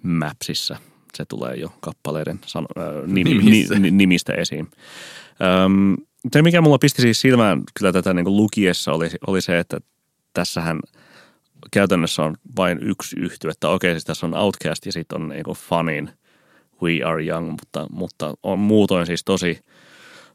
Mapsissa. 0.02 0.76
Se 1.14 1.24
tulee 1.24 1.56
jo 1.56 1.72
kappaleiden 1.80 2.38
san, 2.46 2.66
äh, 2.78 3.06
nimi, 3.06 3.34
ni, 3.78 3.90
nimistä 3.90 4.32
esiin. 4.32 4.70
Öm, 5.64 5.96
se, 6.32 6.42
mikä 6.42 6.60
mulla 6.60 6.78
pisti 6.78 7.02
siis 7.02 7.20
silmään 7.20 7.62
kyllä 7.78 7.92
tätä 7.92 8.14
niin 8.14 8.36
lukiessa, 8.36 8.92
oli, 8.92 9.08
oli 9.26 9.40
se, 9.40 9.58
että 9.58 9.78
tässähän 10.34 10.80
käytännössä 11.70 12.22
on 12.22 12.36
vain 12.56 12.78
yksi 12.82 13.16
yhtyö. 13.20 13.50
Että 13.50 13.68
okei, 13.68 13.90
siis 13.92 14.04
tässä 14.04 14.26
on 14.26 14.34
Outcast 14.34 14.86
ja 14.86 14.92
sitten 14.92 15.22
on 15.22 15.28
niin 15.28 15.44
Funin 15.56 16.10
We 16.82 17.02
Are 17.04 17.26
Young, 17.26 17.50
mutta, 17.50 17.86
mutta 17.90 18.34
on 18.42 18.58
muutoin 18.58 19.06
siis 19.06 19.24
tosi 19.24 19.60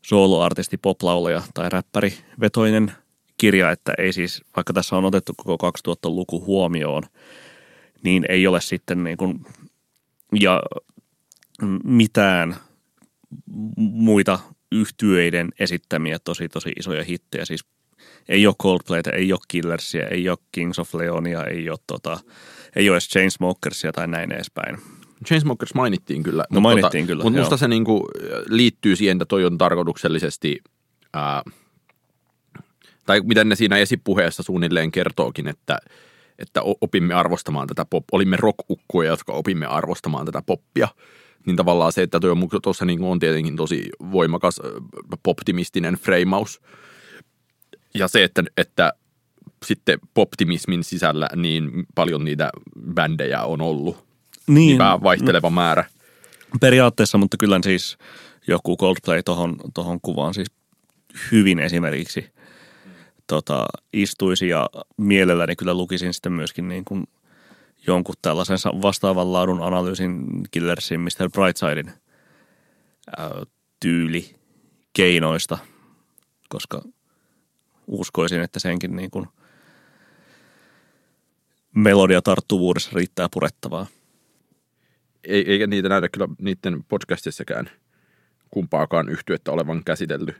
soloartisti, 0.01 0.77
poplaulaja 0.77 1.41
tai 1.53 1.69
räppäri 1.69 2.13
vetoinen 2.39 2.91
kirja, 3.37 3.71
että 3.71 3.93
ei 3.97 4.13
siis, 4.13 4.43
vaikka 4.55 4.73
tässä 4.73 4.95
on 4.95 5.05
otettu 5.05 5.33
koko 5.37 5.71
2000-luku 5.87 6.45
huomioon, 6.45 7.03
niin 8.03 8.25
ei 8.29 8.47
ole 8.47 8.61
sitten 8.61 9.03
niin 9.03 9.17
kuin, 9.17 9.45
ja 10.39 10.61
mitään 11.83 12.55
muita 13.75 14.39
yhtyeiden 14.71 15.49
esittämiä 15.59 16.19
tosi 16.19 16.49
tosi 16.49 16.71
isoja 16.79 17.03
hittejä. 17.03 17.45
Siis 17.45 17.65
ei 18.29 18.47
ole 18.47 18.55
Coldplayta, 18.61 19.11
ei 19.11 19.33
ole 19.33 19.39
Killersia, 19.47 20.07
ei 20.07 20.29
ole 20.29 20.37
Kings 20.51 20.79
of 20.79 20.95
Leonia, 20.95 21.43
ei 21.43 21.69
ole, 21.69 21.79
tota, 21.87 22.19
ei 22.75 22.89
ole 22.89 22.99
Chainsmokersia 22.99 23.91
tai 23.91 24.07
näin 24.07 24.31
edespäin. 24.31 24.77
Chainsmokers 25.25 25.73
mainittiin 25.73 26.23
kyllä. 26.23 26.41
No 26.41 26.45
mutta 26.49 26.61
mainittiin 26.61 27.03
tota, 27.03 27.07
kyllä, 27.07 27.23
Mutta 27.23 27.39
musta 27.39 27.57
se 27.57 27.67
niinku 27.67 28.07
liittyy 28.49 28.95
siihen, 28.95 29.15
että 29.15 29.25
toi 29.25 29.45
on 29.45 29.57
tarkoituksellisesti, 29.57 30.61
ää, 31.13 31.43
tai 33.05 33.21
miten 33.21 33.49
ne 33.49 33.55
siinä 33.55 33.77
esipuheessa 33.77 34.43
suunnilleen 34.43 34.91
kertookin, 34.91 35.47
että, 35.47 35.77
että 36.39 36.61
opimme 36.81 37.13
arvostamaan 37.13 37.67
tätä 37.67 37.85
pop, 37.85 38.03
olimme 38.11 38.37
rockukkoja, 38.39 39.09
jotka 39.09 39.33
opimme 39.33 39.65
arvostamaan 39.65 40.25
tätä 40.25 40.41
poppia– 40.45 40.87
niin 41.45 41.55
tavallaan 41.55 41.91
se, 41.91 42.01
että 42.01 42.19
tuossa 42.63 42.85
niin 42.85 43.03
on 43.03 43.19
tietenkin 43.19 43.55
tosi 43.55 43.89
voimakas 44.11 44.61
poptimistinen 45.23 45.93
freimaus. 45.93 46.61
Ja 47.93 48.07
se, 48.07 48.23
että, 48.23 48.43
että 48.57 48.93
sitten 49.65 49.99
poptimismin 50.13 50.83
sisällä 50.83 51.29
niin 51.35 51.71
paljon 51.95 52.25
niitä 52.25 52.49
bändejä 52.93 53.43
on 53.43 53.61
ollut. 53.61 54.05
Niin. 54.47 54.55
niin 54.55 54.79
vaihteleva 54.79 55.49
määrä. 55.49 55.85
Periaatteessa, 56.61 57.17
mutta 57.17 57.37
kyllä 57.37 57.59
siis 57.63 57.97
joku 58.47 58.77
Coldplay 58.77 59.23
tuohon 59.23 59.55
tohon 59.73 59.99
kuvaan 60.01 60.33
siis 60.33 60.47
hyvin 61.31 61.59
esimerkiksi 61.59 62.29
tota, 63.27 63.65
istuisi 63.93 64.47
ja 64.47 64.69
mielelläni 64.97 65.55
kyllä 65.55 65.73
lukisin 65.73 66.13
sitten 66.13 66.31
myöskin 66.31 66.67
niin 66.67 66.85
kuin 66.85 67.07
jonkun 67.87 68.15
tällaisen 68.21 68.57
vastaavan 68.81 69.33
laadun 69.33 69.61
analyysin 69.61 70.25
Killersin 70.51 71.01
Mr. 71.01 71.29
Brightsidein 71.31 71.91
tyyli 73.79 74.35
keinoista, 74.93 75.57
koska 76.49 76.81
uskoisin, 77.87 78.41
että 78.41 78.59
senkin 78.59 78.95
niin 78.95 79.11
kuin 79.11 79.27
melodia 81.75 82.21
tarttuvuudessa 82.21 82.91
riittää 82.93 83.27
purettavaa. 83.33 83.87
Ei, 85.23 85.51
eikä 85.51 85.67
niitä 85.67 85.89
näydä 85.89 86.09
kyllä 86.09 86.27
niiden 86.41 86.83
podcastissakaan 86.83 87.69
kumpaakaan 88.51 89.09
yhtyettä 89.09 89.51
olevan 89.51 89.83
käsitelty. 89.83 90.35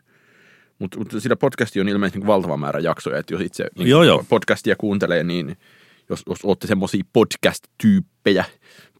Mutta 0.80 0.98
mut 0.98 1.16
siinä 1.20 1.36
podcasti 1.36 1.82
on 1.82 1.90
ilmeisesti 1.90 2.20
niin 2.20 2.28
valtava 2.28 2.58
määrä 2.58 2.80
jaksoja, 2.80 3.18
että 3.18 3.34
jos 3.34 3.42
itse 3.42 3.68
niin 3.78 3.90
joo, 3.90 4.04
joo. 4.04 4.26
podcastia 4.30 4.76
kuuntelee, 4.76 5.24
niin– 5.24 5.58
jos, 6.10 6.24
jos 6.30 6.40
olette 6.44 6.68
semmoisia 6.68 7.04
podcast-tyyppejä, 7.14 8.46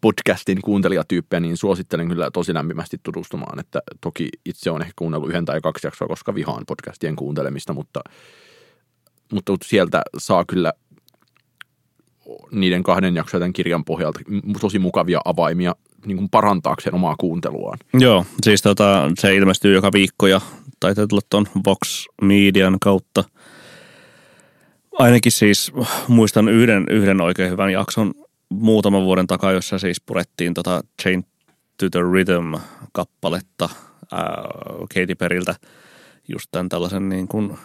podcastin 0.02 0.62
kuuntelijatyyppejä, 0.62 1.40
niin 1.40 1.58
suosittelen 1.58 2.08
kyllä 2.08 2.32
tosi 2.32 2.54
lämpimästi 2.54 2.98
tutustumaan. 3.04 3.60
Että 3.60 3.82
toki 4.02 4.30
itse 4.46 4.72
olen 4.72 4.82
ehkä 4.82 4.94
kuunnellut 4.96 5.30
yhden 5.30 5.46
tai 5.46 5.62
kaksi 5.62 5.88
jaksoa, 5.88 6.08
koska 6.08 6.36
vihaan 6.36 6.64
podcastien 6.68 7.16
kuuntelemista, 7.16 7.74
mutta, 7.74 8.00
mutta 9.34 9.54
sieltä 9.66 10.02
saa 10.18 10.46
kyllä 10.48 10.74
niiden 12.52 12.84
kahden 12.84 13.16
jakson 13.16 13.40
tämän 13.40 13.54
kirjan 13.54 13.86
pohjalta 13.86 14.20
tosi 14.62 14.80
mukavia 14.80 15.22
avaimia 15.26 15.76
niin 16.06 16.18
kuin 16.18 16.30
parantaakseen 16.30 16.96
omaa 16.96 17.16
kuunteluaan. 17.20 17.80
Joo, 17.94 18.26
siis 18.44 18.62
tota, 18.62 19.12
se 19.20 19.36
ilmestyy 19.36 19.74
joka 19.74 19.92
viikko 19.94 20.28
ja 20.28 20.42
taitaa 20.80 21.08
tulla 21.08 21.22
tuon 21.30 21.48
Vox 21.66 22.06
Median 22.22 22.78
kautta– 22.80 23.24
Ainakin 25.00 25.32
siis 25.32 25.72
muistan 26.08 26.50
yhden, 26.50 26.86
yhden 26.90 27.22
oikein 27.22 27.52
hyvän 27.52 27.72
jakson 27.72 28.14
muutaman 28.50 29.04
vuoden 29.04 29.28
takaa, 29.28 29.52
jossa 29.52 29.80
siis 29.80 30.02
purettiin 30.02 30.54
tota 30.54 30.84
Chain 31.02 31.26
to 31.78 31.90
the 31.90 32.00
Rhythm-kappaletta 32.00 33.70
ää, 34.12 34.44
Katy 34.80 35.16
Periltä 35.16 35.56
just 36.28 36.48
tämän 36.52 36.70
tällaisen 36.70 37.10
niin 37.10 37.28
kuin 37.28 37.58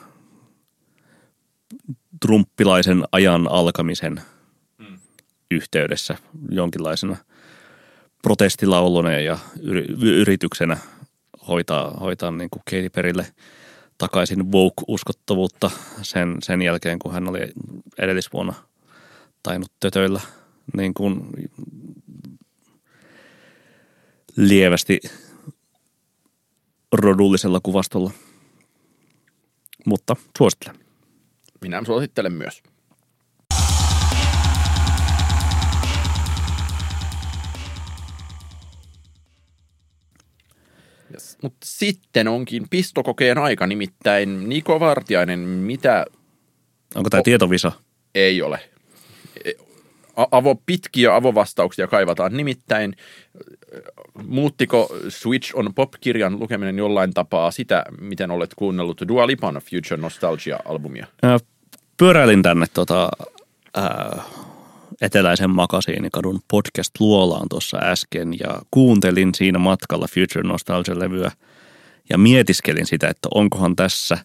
trumppilaisen 2.21 3.05
ajan 3.13 3.49
alkamisen. 3.51 4.21
Yhteydessä 5.51 6.17
jonkinlaisena 6.51 7.17
protestilauluna 8.23 9.13
ja 9.13 9.39
yrityksenä 10.03 10.77
hoitaa, 11.49 11.91
hoitaa 11.91 12.31
niin 12.31 12.51
kuin 12.51 12.63
Katy 12.71 12.91
Perille– 12.91 13.27
takaisin 14.01 14.53
Vogue-uskottavuutta 14.53 15.71
sen, 16.03 16.37
sen 16.43 16.63
jälkeen, 16.63 16.99
kun 16.99 17.13
hän 17.13 17.29
oli 17.29 17.41
edellisvuonna 17.99 18.55
tainnut 19.43 19.73
tötöillä 19.81 20.21
niin 20.77 20.95
kuin 20.95 21.21
lievästi 24.37 25.01
rodullisella 26.93 27.61
kuvastolla. 27.63 28.11
Mutta 29.87 30.17
suosittelen. 30.39 30.81
Minä 31.61 31.83
suosittelen 31.87 32.33
myös. 32.33 32.63
Yes. 41.21 41.39
Mutta 41.43 41.59
sitten 41.65 42.29
onkin 42.29 42.67
pistokokeen 42.71 43.39
aika, 43.39 43.67
nimittäin 43.67 44.49
Niko 44.49 44.81
Vartiainen, 44.81 45.39
mitä 45.39 46.07
Onko 46.95 47.11
tämä 47.11 47.21
O- 47.21 47.23
tietovisa? 47.23 47.73
Ei 48.15 48.43
ole. 48.43 48.61
Avo, 50.31 50.55
pitkiä 50.67 51.15
avovastauksia 51.15 51.87
kaivataan. 51.87 52.37
Nimittäin 52.37 52.97
muuttiko 54.27 54.97
Switch 55.09 55.53
on 55.57 55.75
Pop-kirjan 55.75 56.41
lukeminen 56.41 56.79
jollain 56.79 57.15
tapaa 57.15 57.51
sitä, 57.51 57.85
miten 58.01 58.31
olet 58.31 58.55
kuunnellut 58.55 59.03
Dua 59.09 59.27
Lipan 59.27 59.55
Future 59.55 60.03
Nostalgia-albumia? 60.03 61.07
Ää, 61.23 61.39
Pyöräilin 61.97 62.43
tänne 62.43 62.67
tota, 62.75 63.09
ää, 63.75 64.23
eteläisen 65.01 65.51
makasiinikadun 65.51 66.41
podcast-luolaan 66.49 67.47
tuossa 67.51 67.79
äsken 67.83 68.39
ja 68.41 68.63
kuuntelin 68.71 69.35
siinä 69.35 69.59
matkalla 69.59 70.07
Future 70.15 70.49
Nostalgia-levyä 70.49 71.31
ja 72.11 72.19
mietiskelin 72.19 72.87
sitä, 72.87 73.09
että 73.09 73.29
onkohan 73.35 73.77
tässä 73.77 74.19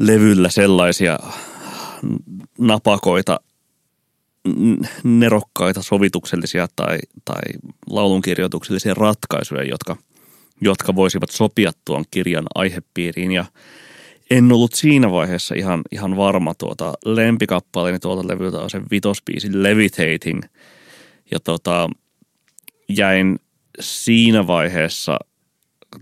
levyllä 0.00 0.48
sellaisia 0.48 1.18
napakoita, 2.58 3.40
nerokkaita 5.04 5.82
sovituksellisia 5.82 6.68
tai, 6.76 6.98
tai 7.24 7.42
laulunkirjoituksellisia 7.90 8.94
ratkaisuja, 8.94 9.64
jotka, 9.64 9.96
jotka 10.60 10.94
voisivat 10.94 11.30
sopia 11.30 11.72
tuon 11.84 12.04
kirjan 12.10 12.46
aihepiiriin. 12.54 13.32
Ja 13.32 13.44
en 14.30 14.52
ollut 14.52 14.72
siinä 14.72 15.10
vaiheessa 15.10 15.54
ihan, 15.54 15.82
ihan 15.92 16.16
varma 16.16 16.54
tuota 16.54 16.94
lempikappaleeni 17.04 17.98
tuolta 17.98 18.28
levyltä 18.28 18.58
on 18.58 18.70
se 18.70 18.80
vitospiisi 18.90 19.48
Levitating. 19.52 20.42
Ja 21.30 21.40
tota, 21.40 21.88
jäin 22.88 23.38
siinä 23.80 24.46
vaiheessa 24.46 25.18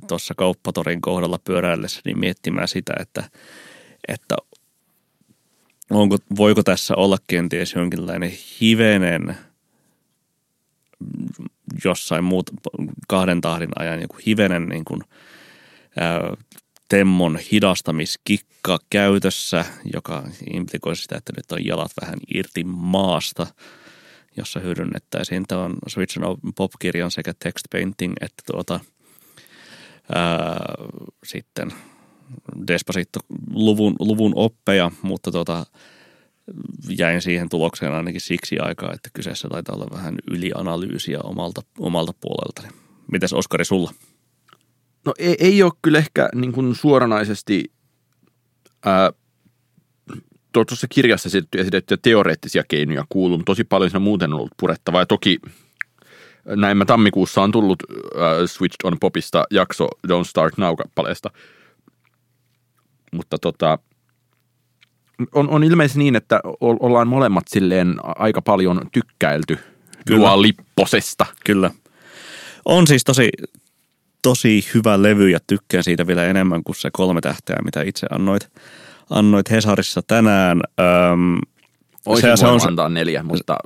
tuossa 0.08 0.34
kauppatorin 0.34 1.00
kohdalla 1.00 1.38
pyöräillessä 1.44 2.00
niin 2.04 2.18
miettimään 2.18 2.68
sitä, 2.68 2.92
että, 3.00 3.30
että 4.08 4.36
onko, 5.90 6.16
voiko 6.36 6.62
tässä 6.62 6.94
olla 6.96 7.18
kenties 7.26 7.72
jonkinlainen 7.72 8.32
hivenen 8.60 9.36
jossain 11.84 12.24
muut 12.24 12.50
kahden 13.08 13.40
tahdin 13.40 13.70
ajan 13.78 14.02
joku 14.02 14.16
hivenen 14.26 14.66
niin 14.66 14.84
kuin, 14.84 15.00
ää, 15.96 16.20
Temmon 16.88 17.38
hidastamiskikka 17.52 18.78
käytössä, 18.90 19.64
joka 19.94 20.24
implikoi 20.52 20.96
sitä, 20.96 21.16
että 21.16 21.32
nyt 21.36 21.52
on 21.52 21.66
jalat 21.66 21.90
vähän 22.00 22.18
irti 22.34 22.64
maasta, 22.64 23.46
jossa 24.36 24.60
hyödynnettäisiin 24.60 25.44
tämän 25.48 25.74
Switch 25.88 26.18
Pop-kirjan 26.56 27.10
sekä 27.10 27.32
text 27.38 27.64
painting 27.72 28.12
että 28.20 28.42
tuota, 28.52 28.80
ää, 30.14 30.74
sitten 31.24 31.72
Despacito-luvun 32.66 33.94
luvun 33.98 34.32
oppeja, 34.36 34.90
mutta 35.02 35.32
tota, 35.32 35.66
jäin 36.98 37.22
siihen 37.22 37.48
tulokseen 37.48 37.92
ainakin 37.92 38.20
siksi 38.20 38.58
aikaa, 38.58 38.92
että 38.92 39.10
kyseessä 39.12 39.48
taitaa 39.48 39.74
olla 39.74 39.86
vähän 39.92 40.14
ylianalyysiä 40.30 41.18
omalta, 41.24 41.62
omalta 41.78 42.12
puoleltani. 42.20 42.68
Mites 43.12 43.32
Oskari 43.32 43.64
sulla? 43.64 43.92
No 45.04 45.14
ei, 45.18 45.36
ei 45.38 45.62
ole 45.62 45.72
kyllä 45.82 45.98
ehkä 45.98 46.28
niin 46.34 46.52
kuin 46.52 46.74
suoranaisesti 46.74 47.72
ää, 48.84 49.10
tuo- 50.52 50.64
tuossa 50.64 50.86
kirjassa 50.88 51.28
esitetty, 51.28 51.60
esitettyjä 51.60 51.98
teoreettisia 52.02 52.62
keinoja 52.68 53.04
kuuluu, 53.08 53.38
mutta 53.38 53.50
tosi 53.50 53.64
paljon 53.64 53.90
siinä 53.90 54.00
muuten 54.00 54.32
on 54.32 54.38
ollut 54.38 54.54
purettavaa. 54.60 55.02
Ja 55.02 55.06
toki 55.06 55.38
näin 56.44 56.76
mä 56.76 56.84
tammikuussa 56.84 57.42
on 57.42 57.52
tullut 57.52 57.82
ää, 58.16 58.46
Switched 58.46 58.80
on 58.84 58.96
Popista 59.00 59.44
jakso 59.50 59.88
Don't 60.06 60.24
Start 60.24 60.58
Now-kappaleesta. 60.58 61.30
Mutta 63.12 63.38
tota, 63.38 63.78
on, 65.34 65.48
on 65.48 65.64
ilmeisesti 65.64 65.98
niin, 65.98 66.16
että 66.16 66.40
ollaan 66.60 67.08
molemmat 67.08 67.44
silleen 67.48 67.94
aika 68.02 68.42
paljon 68.42 68.80
tykkäilty 68.92 69.58
Kyllä. 70.06 70.20
Dua 70.20 70.42
Lipposesta. 70.42 71.26
Kyllä. 71.44 71.70
On 72.64 72.86
siis 72.86 73.04
tosi, 73.04 73.28
tosi 74.28 74.68
hyvä 74.74 75.02
levy 75.02 75.30
ja 75.30 75.38
tykkään 75.46 75.84
siitä 75.84 76.06
vielä 76.06 76.24
enemmän 76.24 76.64
kuin 76.64 76.76
se 76.76 76.90
kolme 76.92 77.20
tähteä, 77.20 77.56
mitä 77.64 77.82
itse 77.82 78.06
annoit, 78.10 78.52
annoit 79.10 79.50
Hesarissa 79.50 80.02
tänään. 80.06 80.60
Öm, 80.80 81.38
Olisin 82.06 82.30
se, 82.30 82.36
se, 82.36 82.46
on, 82.46 82.60
antaa 82.66 82.88
neljä, 82.88 83.22
mutta 83.22 83.56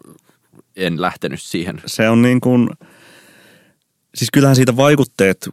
en 0.76 1.00
lähtenyt 1.00 1.42
siihen. 1.42 1.82
se 1.86 2.08
on 2.08 2.22
niin 2.22 2.40
kuin, 2.40 2.68
siis 4.14 4.30
kyllähän 4.30 4.56
siitä 4.56 4.76
vaikutteet 4.76 5.48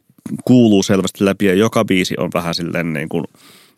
kuuluu 0.45 0.83
selvästi 0.83 1.25
läpi 1.25 1.45
ja 1.45 1.53
joka 1.53 1.85
biisi 1.85 2.15
on 2.17 2.29
vähän 2.33 2.55
silleen 2.55 2.93
niin 2.93 3.09
kuin 3.09 3.25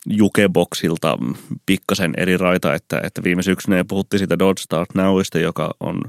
jukeboksilta 0.05 1.17
pikkasen 1.65 2.13
eri 2.17 2.37
raita, 2.37 2.73
että, 2.73 3.01
että 3.03 3.23
viime 3.23 3.43
syksynä 3.43 3.85
puhuttiin 3.87 4.19
siitä 4.19 4.35
Don't 4.35 4.59
Start 4.59 4.89
Nowista, 4.93 5.39
joka 5.39 5.71
on, 5.79 6.01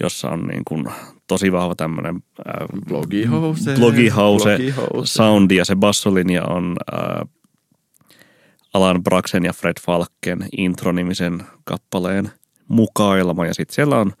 jossa 0.00 0.28
on 0.28 0.46
niin 0.46 0.62
kuin 0.64 0.86
tosi 1.26 1.52
vahva 1.52 1.74
tämmöinen 1.74 2.22
Blogihause. 2.88 3.74
blogihause 3.74 4.56
blogihause. 4.56 5.14
soundi 5.14 5.56
ja 5.56 5.64
se 5.64 5.76
bassolinja 5.76 6.44
on 6.44 6.76
äh, 6.94 7.28
Alan 8.74 9.02
Braxen 9.02 9.44
ja 9.44 9.52
Fred 9.52 9.76
Falken 9.80 10.48
intronimisen 10.56 11.42
kappaleen 11.64 12.30
mukailma 12.68 13.46
ja 13.46 13.54
sitten 13.54 13.74
siellä 13.74 13.96
on, 13.96 14.12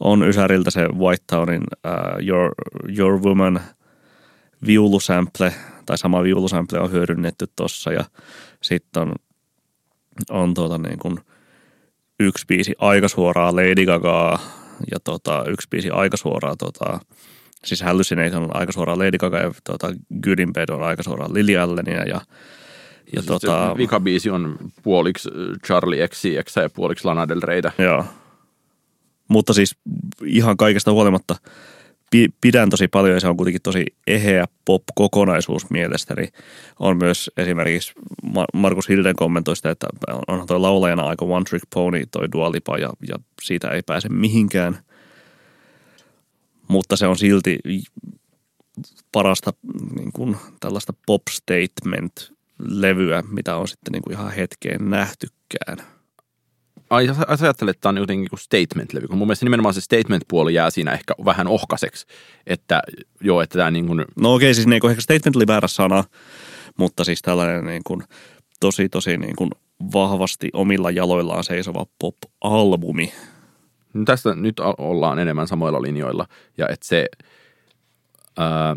on 0.00 0.22
Ysäriltä 0.22 0.70
se 0.70 0.88
White 0.88 1.24
Townin 1.26 1.62
äh, 1.86 2.26
Your, 2.28 2.52
Your 2.98 3.20
Woman 3.20 3.60
viulusample 4.66 5.54
tai 5.86 5.98
sama 5.98 6.22
viulusample 6.22 6.80
on 6.80 6.92
hyödynnetty 6.92 7.46
tossa 7.56 7.92
ja 7.92 8.04
sitten 8.62 9.02
on, 9.02 9.14
on 10.30 10.54
tuota 10.54 10.78
niin 10.78 10.98
kuin 10.98 11.18
yksi 12.20 12.46
biisi 12.46 12.74
aika 12.78 13.08
suoraa 13.08 13.56
Lady 13.56 13.86
Gagaa 13.86 14.38
ja 14.90 14.98
tota, 15.04 15.44
yksi 15.48 15.68
biisi 15.70 15.90
aika 15.90 16.16
suoraa 16.16 16.56
tota, 16.56 17.00
siis 17.64 17.82
Hallucination 17.82 18.42
on 18.42 18.56
aika 18.56 18.72
suoraan 18.72 18.98
Lady 18.98 19.18
Gaga 19.18 19.38
ja 19.38 19.52
tota, 19.64 19.92
Good 20.22 20.38
in 20.38 20.52
Bed 20.52 20.68
on 20.68 20.82
aika 20.82 21.02
suoraan 21.02 21.34
Lily 21.34 21.56
Allenia 21.56 22.04
ja, 22.04 22.06
ja 22.06 22.20
Siis 23.22 23.26
tota, 23.26 23.74
vikabiisi 23.76 24.30
on 24.30 24.58
puoliksi 24.82 25.28
äh, 25.28 25.58
Charlie 25.66 26.08
XCX 26.08 26.56
ja 26.56 26.70
puoliksi 26.70 27.04
Lana 27.04 27.28
Del 27.28 27.40
Reytä. 27.42 27.72
Joo. 27.78 28.04
Mutta 29.28 29.52
siis 29.52 29.76
ihan 30.24 30.56
kaikesta 30.56 30.92
huolimatta 30.92 31.36
pidän 32.40 32.70
tosi 32.70 32.88
paljon 32.88 33.14
ja 33.14 33.20
se 33.20 33.28
on 33.28 33.36
kuitenkin 33.36 33.62
tosi 33.62 33.84
eheä 34.06 34.44
pop-kokonaisuus 34.64 35.70
mielestäni. 35.70 36.28
On 36.78 36.96
myös 36.96 37.30
esimerkiksi 37.36 37.92
Ma- 38.22 38.44
Markus 38.54 38.88
Hilden 38.88 39.16
kommentoi 39.16 39.56
sitä, 39.56 39.70
että 39.70 39.86
onhan 40.28 40.46
toi 40.46 40.60
laulajana 40.60 41.02
aika 41.02 41.24
one 41.24 41.44
trick 41.44 41.64
pony 41.74 42.06
toi 42.10 42.32
Dua 42.32 42.52
Lipa 42.52 42.78
ja, 42.78 42.90
ja 43.08 43.16
siitä 43.42 43.68
ei 43.68 43.82
pääse 43.82 44.08
mihinkään. 44.08 44.78
Mutta 46.68 46.96
se 46.96 47.06
on 47.06 47.18
silti 47.18 47.58
parasta 49.12 49.52
niin 49.96 50.12
kuin, 50.12 50.36
tällaista 50.60 50.92
pop 51.06 51.22
statement 51.30 52.32
levyä, 52.68 53.22
mitä 53.30 53.56
on 53.56 53.68
sitten 53.68 53.92
niin 53.92 54.02
kuin 54.02 54.12
ihan 54.12 54.32
hetkeen 54.32 54.90
nähtykään. 54.90 55.78
Ai, 56.92 57.06
sä, 57.06 57.14
sä 57.14 57.44
ajattelet, 57.44 57.76
että 57.76 57.80
tämä 57.80 57.90
on 57.90 57.96
jotenkin 57.96 58.28
kuin 58.30 58.40
statement-levy, 58.40 59.08
kun 59.08 59.18
mun 59.18 59.28
mielestä 59.28 59.46
nimenomaan 59.46 59.74
se 59.74 59.80
statement-puoli 59.80 60.54
jää 60.54 60.70
siinä 60.70 60.92
ehkä 60.92 61.14
vähän 61.24 61.48
ohkaiseksi, 61.48 62.06
että 62.46 62.82
joo, 63.20 63.40
että 63.40 63.58
tämä 63.58 63.70
niin 63.70 63.86
kuin, 63.86 64.04
No 64.16 64.34
okei, 64.34 64.54
siis 64.54 64.66
niin 64.66 64.80
kuin, 64.80 64.90
ehkä 64.90 65.00
statement 65.00 65.36
oli 65.36 65.46
väärä 65.46 65.68
sana, 65.68 66.04
mutta 66.78 67.04
siis 67.04 67.22
tällainen 67.22 67.64
niin 67.64 67.82
kuin, 67.86 68.02
tosi 68.60 68.88
tosi 68.88 69.16
niin 69.16 69.36
kuin, 69.36 69.50
vahvasti 69.92 70.50
omilla 70.52 70.90
jaloillaan 70.90 71.44
seisova 71.44 71.86
pop-albumi. 71.98 73.12
no 73.94 74.04
tästä 74.04 74.34
nyt 74.34 74.60
ollaan 74.78 75.18
enemmän 75.18 75.48
samoilla 75.48 75.82
linjoilla, 75.82 76.26
ja 76.58 76.68
että 76.68 76.86
se 76.86 77.06
ää, 78.38 78.76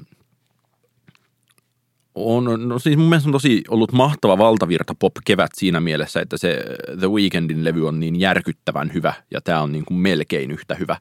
on, 2.16 2.68
no 2.70 2.80
siis 2.80 2.98
mun 2.98 3.10
mielestä 3.10 3.30
on 3.30 3.34
tosi 3.34 3.64
ollut 3.70 3.92
mahtava 3.92 4.38
valtavirta 4.38 4.96
pop-kevät 5.00 5.52
siinä 5.54 5.80
mielessä, 5.80 6.22
että 6.22 6.38
se 6.38 6.66
The 7.00 7.08
Weekndin 7.08 7.64
levy 7.64 7.88
on 7.88 8.00
niin 8.00 8.20
järkyttävän 8.20 8.94
hyvä, 8.94 9.14
ja 9.32 9.42
tämä 9.42 9.62
on 9.62 9.72
niin 9.72 9.86
kuin 9.86 9.98
melkein 9.98 10.52
yhtä 10.52 10.76
hyvä. 10.76 10.98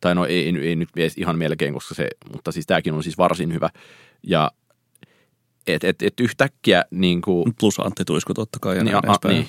Tai 0.00 0.14
no 0.14 0.24
ei, 0.26 0.46
ei, 0.46 0.68
ei 0.68 0.76
nyt 0.76 0.88
ihan 1.16 1.38
melkein, 1.38 1.74
koska 1.74 1.94
se, 1.94 2.08
mutta 2.32 2.52
siis 2.52 2.66
tämäkin 2.66 2.94
on 2.94 3.02
siis 3.02 3.18
varsin 3.18 3.54
hyvä. 3.54 3.70
Ja 4.22 4.50
et, 5.66 5.84
et, 5.84 6.02
et 6.02 6.20
yhtäkkiä 6.20 6.84
niin 6.90 7.20
kuin, 7.20 7.52
Plus 7.60 7.80
Antti 7.80 8.04
Tuisku 8.04 8.34
totta 8.34 8.58
kai 8.60 8.76
ja 8.76 8.84
niin, 8.84 8.92
näin 8.92 9.10
a, 9.10 9.28
niin. 9.28 9.48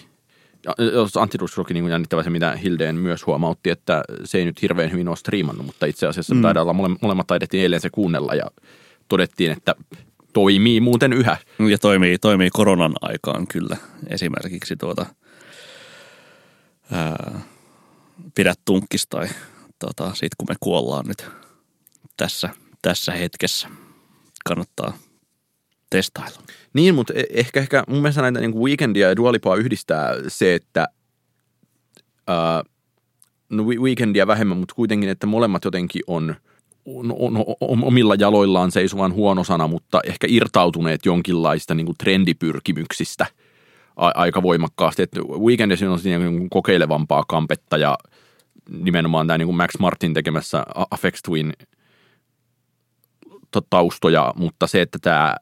Antti 1.20 1.38
Ruskokin 1.38 1.74
niin 1.74 1.90
jännittävä 1.90 2.24
se, 2.24 2.30
mitä 2.30 2.56
Hildeen 2.56 2.96
myös 2.96 3.26
huomautti, 3.26 3.70
että 3.70 4.04
se 4.24 4.38
ei 4.38 4.46
nyt 4.46 4.62
hirveän 4.62 4.92
hyvin 4.92 5.08
ole 5.08 5.16
striimannut, 5.16 5.66
mutta 5.66 5.86
itse 5.86 6.08
asiassa 6.08 6.36
mm. 6.36 6.42
taidaan 6.42 6.64
olla, 6.64 6.74
mole, 6.74 6.96
molemmat 7.02 7.28
taidettiin 7.28 7.64
eilen 7.64 7.82
se 7.82 7.90
kuunnella 7.90 8.36
ja 8.36 8.46
todettiin, 9.08 9.52
että 9.52 9.76
toimii 10.34 10.82
muuten 10.82 11.14
yhä. 11.14 11.38
Ja 11.70 11.78
toimii, 11.78 12.18
toimii 12.18 12.50
koronan 12.54 12.94
aikaan 13.02 13.48
kyllä. 13.48 13.78
Esimerkiksi 14.10 14.76
tuota, 14.76 15.06
ää, 16.92 17.40
pidä 18.36 18.54
tunkkis 18.66 19.08
tai 19.08 19.28
tota, 19.80 20.14
sit 20.14 20.36
kun 20.38 20.48
me 20.50 20.56
kuollaan 20.60 21.06
nyt 21.08 21.26
tässä, 22.18 22.50
tässä 22.82 23.12
hetkessä. 23.12 23.68
Kannattaa 24.46 24.98
testailla. 25.90 26.42
Niin, 26.74 26.96
mutta 26.96 27.14
e- 27.14 27.24
ehkä, 27.30 27.60
ehkä 27.60 27.84
mun 27.88 28.02
mielestä 28.02 28.22
näitä 28.22 28.40
niin 28.40 28.56
Weekendia 28.56 29.10
ja 29.10 29.16
Dualipaa 29.16 29.56
yhdistää 29.56 30.14
se, 30.28 30.56
että 30.56 30.88
ää, 32.28 32.64
no 33.50 33.64
Weekendia 33.64 34.28
vähemmän, 34.28 34.58
mutta 34.58 34.76
kuitenkin, 34.76 35.10
että 35.10 35.28
molemmat 35.28 35.66
jotenkin 35.66 36.02
on, 36.08 36.36
on, 36.88 37.16
on, 37.20 37.44
on 37.62 37.84
omilla 37.84 38.16
jaloillaan 38.16 38.72
seisovan 38.72 39.14
huono 39.14 39.44
sana, 39.44 39.68
mutta 39.68 40.00
ehkä 40.04 40.28
irtautuneet 40.30 41.06
jonkinlaista 41.06 41.76
niin 41.76 41.86
kuin 41.86 41.98
trendipyrkimyksistä 41.98 43.26
a, 43.96 44.12
aika 44.16 44.44
voimakkaasti. 44.44 45.02
Että 45.02 45.20
Weekendissa 45.22 45.92
on 45.92 46.00
siinä 46.00 46.30
niin 46.30 46.50
kokeilevampaa 46.50 47.24
kampetta 47.28 47.78
ja 47.78 47.98
nimenomaan 48.70 49.28
tämä 49.28 49.38
niin 49.38 49.48
kuin 49.48 49.56
Max 49.56 49.72
Martin 49.80 50.14
tekemässä 50.14 50.64
Afex 50.92 51.22
Twin 51.26 51.54
taustoja, 53.70 54.34
mutta 54.36 54.68
se, 54.68 54.82
että 54.82 54.98
tämä 55.02 55.36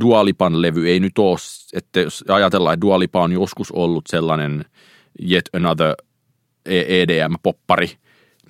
Dualipan 0.00 0.62
levy 0.62 0.88
ei 0.88 1.00
nyt 1.00 1.18
ole, 1.18 1.36
että 1.72 2.00
jos 2.00 2.24
ajatellaan, 2.28 2.74
että 2.74 2.86
Dualipa 2.86 3.22
on 3.22 3.32
joskus 3.32 3.72
ollut 3.72 4.04
sellainen 4.06 4.64
yet 5.30 5.50
another 5.52 5.94
EDM-poppari, 6.66 7.96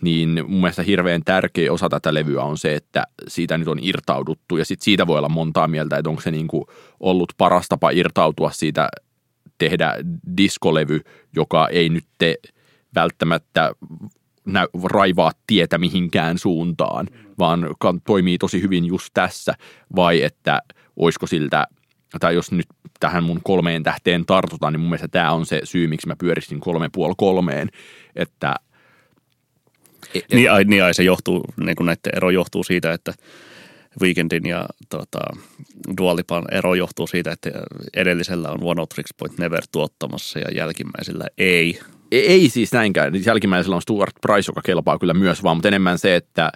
niin 0.00 0.44
mun 0.48 0.60
mielestä 0.60 0.82
hirveän 0.82 1.22
tärkeä 1.24 1.72
osa 1.72 1.88
tätä 1.88 2.14
levyä 2.14 2.42
on 2.42 2.58
se, 2.58 2.74
että 2.74 3.04
siitä 3.28 3.58
nyt 3.58 3.68
on 3.68 3.78
irtauduttu. 3.82 4.56
Ja 4.56 4.64
sit 4.64 4.82
siitä 4.82 5.06
voi 5.06 5.18
olla 5.18 5.28
montaa 5.28 5.68
mieltä, 5.68 5.96
että 5.96 6.10
onko 6.10 6.22
se 6.22 6.30
niin 6.30 6.48
kuin 6.48 6.64
ollut 7.00 7.32
paras 7.38 7.68
tapa 7.68 7.90
irtautua 7.90 8.50
siitä 8.50 8.88
tehdä 9.58 9.94
diskolevy, 10.36 11.00
joka 11.36 11.68
ei 11.68 11.88
nyt 11.88 12.04
te 12.18 12.34
välttämättä 12.94 13.72
näy, 14.44 14.66
raivaa 14.84 15.32
tietä 15.46 15.78
mihinkään 15.78 16.38
suuntaan, 16.38 17.06
vaan 17.38 17.66
toimii 18.06 18.38
tosi 18.38 18.62
hyvin 18.62 18.84
just 18.84 19.08
tässä, 19.14 19.54
vai 19.96 20.22
että 20.22 20.60
olisiko 20.96 21.26
siltä, 21.26 21.66
tai 22.20 22.34
jos 22.34 22.52
nyt 22.52 22.66
tähän 23.00 23.24
mun 23.24 23.40
kolmeen 23.44 23.82
tähteen 23.82 24.26
tartutaan, 24.26 24.72
niin 24.72 24.80
mun 24.80 24.90
mielestä 24.90 25.08
tämä 25.08 25.32
on 25.32 25.46
se 25.46 25.60
syy, 25.64 25.86
miksi 25.86 26.06
mä 26.06 26.16
pyöristin 26.16 26.60
kolme 26.60 26.88
puoli 26.92 27.14
kolmeen, 27.16 27.68
että 28.16 28.54
et, 30.14 30.24
niin, 30.32 30.52
ai, 30.52 30.64
niin 30.64 30.84
ai, 30.84 30.94
se 30.94 31.02
johtuu, 31.02 31.44
niin 31.64 31.76
kuin 31.76 31.86
näiden 31.86 32.16
ero 32.16 32.30
johtuu 32.30 32.64
siitä, 32.64 32.92
että 32.92 33.14
Weekendin 34.02 34.46
ja 34.46 34.66
tota, 34.88 35.20
Dualipan 35.98 36.44
ero 36.52 36.74
johtuu 36.74 37.06
siitä, 37.06 37.32
että 37.32 37.50
edellisellä 37.94 38.50
on 38.50 38.58
One 38.62 38.86
Tricks 38.94 39.14
Point 39.18 39.38
Never 39.38 39.62
tuottamassa 39.72 40.38
ja 40.38 40.50
jälkimmäisellä 40.54 41.24
ei. 41.38 41.80
Ei, 42.12 42.26
ei 42.26 42.48
siis 42.48 42.72
näinkään. 42.72 43.24
Jälkimmäisellä 43.24 43.76
on 43.76 43.82
Stuart 43.82 44.14
Price, 44.20 44.50
joka 44.50 44.62
kelpaa 44.64 44.98
kyllä 44.98 45.14
myös 45.14 45.42
vaan, 45.42 45.56
mutta 45.56 45.68
enemmän 45.68 45.98
se, 45.98 46.16
että 46.16 46.52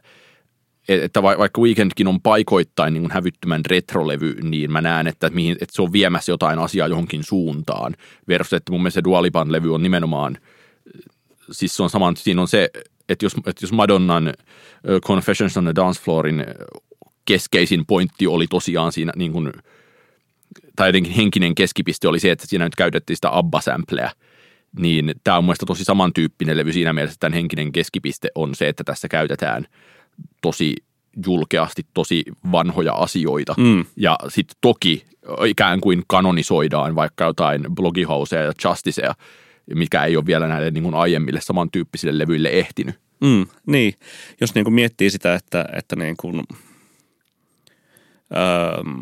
että 0.89 1.23
vaikka 1.23 1.61
Weekendkin 1.61 2.09
on 2.09 2.21
paikoittain 2.21 2.95
niin 2.95 3.11
hävyttömän 3.11 3.65
retrolevy, 3.67 4.35
niin 4.43 4.73
mä 4.73 4.81
näen, 4.81 5.07
että, 5.07 5.31
mihin, 5.31 5.53
että 5.53 5.77
se 5.77 5.83
on 5.83 5.93
viemässä 5.93 6.33
jotain 6.33 6.59
asiaa 6.59 6.89
johonkin 6.89 7.25
suuntaan. 7.25 7.97
Versus, 8.29 8.53
että 8.53 8.73
mun 8.73 8.81
mielestä 8.81 8.99
se 8.99 9.05
Dualipan 9.05 9.53
levy 9.53 9.75
on 9.75 9.83
nimenomaan, 9.83 10.39
siis 11.51 11.77
se 11.77 11.83
on 11.83 11.91
saman, 11.91 12.17
siinä 12.17 12.41
on 12.41 12.49
se, 12.49 12.71
että 13.09 13.25
jos, 13.25 13.35
että 13.35 13.65
jos 13.65 13.73
Madonnan 13.73 14.35
Confessions 15.05 15.57
on 15.57 15.65
the 15.65 15.75
Dance 15.77 16.03
Floorin 16.03 16.47
keskeisin 17.25 17.87
pointti 17.87 18.27
oli 18.27 18.47
tosiaan 18.47 18.93
siinä 18.93 19.13
niin 19.17 19.33
kuin, 19.33 19.53
tai 20.77 20.89
jotenkin 20.89 21.13
henkinen 21.13 21.55
keskipiste 21.55 22.09
oli 22.09 22.21
se, 22.21 22.31
että 22.31 22.47
siinä 22.47 22.65
nyt 22.65 22.75
käytettiin 22.75 23.17
sitä 23.17 23.39
ABBA-sampleä, 23.39 24.11
niin 24.79 25.15
tämä 25.25 25.39
on 25.39 25.45
mielestäni 25.45 25.67
tosi 25.67 25.85
samantyyppinen 25.85 26.57
levy 26.57 26.73
siinä 26.73 26.93
mielessä, 26.93 27.15
että 27.15 27.21
tämän 27.21 27.35
henkinen 27.35 27.73
keskipiste 27.73 28.29
on 28.35 28.55
se, 28.55 28.69
että 28.69 28.85
tässä 28.85 29.09
käytetään 29.09 29.67
tosi 30.43 30.75
julkeasti 31.27 31.83
tosi 31.95 32.25
vanhoja 32.53 32.93
asioita. 32.93 33.55
Mm. 33.59 33.85
Ja 33.97 34.19
sitten 34.29 34.57
toki 34.61 35.05
ikään 35.47 35.81
kuin 35.81 36.03
kanonisoidaan 36.07 36.95
vaikka 36.95 37.25
jotain 37.25 37.65
blogihauseja 37.75 38.43
ja 38.43 38.53
justicea, 38.65 39.15
mikä 39.75 40.05
ei 40.05 40.17
ole 40.17 40.27
vielä 40.27 40.49
näille 40.49 40.71
niin 40.71 40.85
kuin 40.85 40.95
aiemmille 40.95 41.41
samantyyppisille 41.41 42.19
levyille 42.19 42.49
ehtinyt. 42.49 42.95
Mm, 43.21 43.47
niin, 43.67 43.95
jos 44.41 44.55
niin 44.55 44.65
kuin 44.65 44.75
miettii 44.75 45.11
sitä, 45.11 45.35
että, 45.35 45.69
että 45.73 45.97
niin 45.97 46.17
kuin, 46.17 46.43
ähm, 48.37 49.01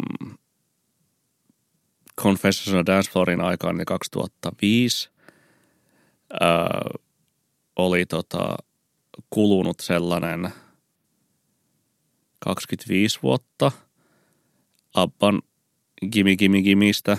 Confessions 2.21 2.79
on 2.79 2.87
Dance 2.87 3.11
Floorin 3.11 3.41
aikaan 3.41 3.77
niin 3.77 3.87
2005 3.87 5.11
äh, 6.43 7.01
oli 7.77 8.07
tota, 8.07 8.57
kulunut 9.31 9.81
sellainen– 9.81 10.49
25 12.45 13.19
vuotta 13.23 13.73
Abban 14.95 15.43
Gimi 16.13 16.37
Gimi 16.37 16.63
Gimistä 16.63 17.19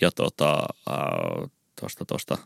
ja 0.00 0.10
tota, 0.10 0.66
äh, 0.90 1.50
tosta, 1.80 2.04
tosta 2.04 2.38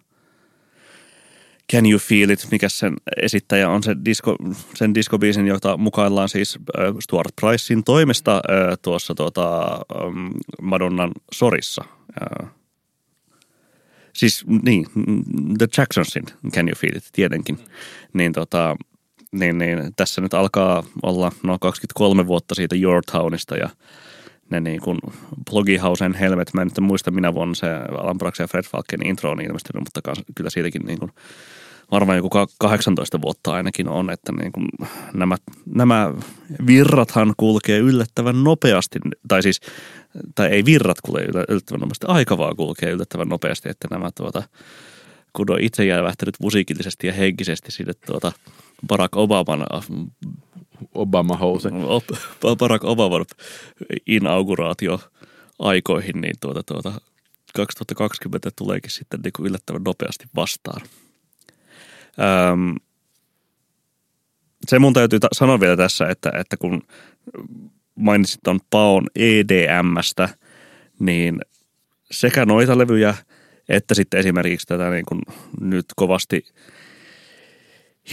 Can 1.73 1.87
You 1.87 1.99
Feel 1.99 2.31
It, 2.31 2.49
mikä 2.51 2.69
sen 2.69 2.97
esittäjä 3.17 3.71
on 3.71 3.83
se 3.83 3.97
disco, 4.05 4.37
sen 4.75 4.95
diskobiisin, 4.95 5.47
jota 5.47 5.77
mukaillaan 5.77 6.29
siis 6.29 6.59
Stuart 7.01 7.37
Pricein 7.41 7.85
toimesta 7.85 8.43
tuossa 8.83 9.15
tota, 9.15 9.81
ähm, 9.97 10.27
Madonnan 10.63 11.11
sorissa. 11.33 11.85
Siis 14.13 14.45
niin, 14.63 14.87
The 15.59 15.67
Jacksonsin 15.77 16.25
Can 16.55 16.69
You 16.69 16.75
Feel 16.77 16.97
It 16.97 17.09
tietenkin. 17.13 17.59
Niin 18.13 18.33
tota, 18.33 18.77
niin, 19.33 19.59
niin 19.59 19.79
tässä 19.97 20.21
nyt 20.21 20.35
alkaa 20.35 20.83
olla 21.03 21.33
no 21.43 21.59
23 21.59 22.27
vuotta 22.27 22.55
siitä 22.55 22.77
Townista 23.13 23.57
ja 23.57 23.69
ne 24.51 24.61
niin 24.61 24.81
kuin 24.81 24.99
Blogihausen 25.51 26.15
helmet, 26.15 26.55
mä 26.55 26.63
en 26.63 26.69
nyt 26.69 26.81
muista 26.81 27.11
minä 27.11 27.35
vuonna 27.35 27.55
se 27.55 27.67
Alan 27.99 28.19
Brax 28.19 28.39
ja 28.39 28.47
Fred 28.47 28.65
Falken 28.65 29.07
intro 29.07 29.31
on 29.31 29.41
ilmestynyt, 29.41 29.85
mutta 29.85 30.13
kyllä 30.35 30.51
siitäkin 30.51 30.83
niin 30.87 30.99
kuin 30.99 31.13
varmaan 31.91 32.19
joku 32.19 32.29
18 32.59 33.21
vuotta 33.23 33.53
ainakin 33.53 33.89
on, 33.89 34.11
että 34.11 34.33
niin 34.33 34.53
kuin 34.53 34.69
nämä, 35.15 35.37
nämä 35.75 36.15
virrathan 36.67 37.35
kulkee 37.37 37.79
yllättävän 37.79 38.45
nopeasti, 38.45 38.99
tai 39.29 39.43
siis, 39.43 39.61
tai 40.35 40.49
ei 40.49 40.65
virrat 40.65 41.01
kulkee 41.01 41.25
yllättävän 41.49 41.81
nopeasti, 41.81 42.07
aika 42.09 42.39
vaan 42.39 42.57
kulkee 42.57 42.91
yllättävän 42.91 43.29
nopeasti, 43.29 43.69
että 43.69 43.89
nämä 43.91 44.11
tuota, 44.15 44.43
kun 45.33 45.51
on 45.51 45.61
itse 45.61 45.85
jäävähtänyt 45.85 46.35
musiikillisesti 46.41 47.07
ja 47.07 47.13
henkisesti 47.13 47.71
siitä 47.71 47.93
tuota 48.07 48.33
Barack 48.87 49.17
Obaman 49.17 49.67
Obama 50.95 51.37
House. 51.37 51.69
Barack 52.59 52.85
Obaman 52.85 53.25
inauguraatio 54.07 55.01
aikoihin, 55.59 56.21
niin 56.21 56.35
tuota, 56.41 56.63
tuota, 56.63 57.01
2020 57.55 58.51
tuleekin 58.57 58.91
sitten 58.91 59.21
niin 59.25 59.47
yllättävän 59.47 59.83
nopeasti 59.85 60.25
vastaan. 60.37 60.81
Öm, 62.53 62.75
se 64.69 64.79
mun 64.79 64.93
täytyy 64.93 65.21
ta- 65.21 65.29
sanoa 65.33 65.61
vielä 65.61 65.77
tässä, 65.77 66.09
että, 66.09 66.33
että 66.35 66.57
kun 66.57 66.83
mainitsit 67.95 68.41
tuon 68.45 68.61
Paon 68.71 69.07
EDMstä, 69.17 70.29
niin 70.99 71.41
sekä 72.11 72.47
noita 72.47 72.79
levyjä 72.79 73.15
että 73.69 73.95
sitten 73.95 74.21
esimerkiksi 74.21 74.67
tätä 74.67 74.91
niin 74.91 75.05
kuin 75.07 75.21
nyt 75.61 75.87
kovasti– 75.97 76.45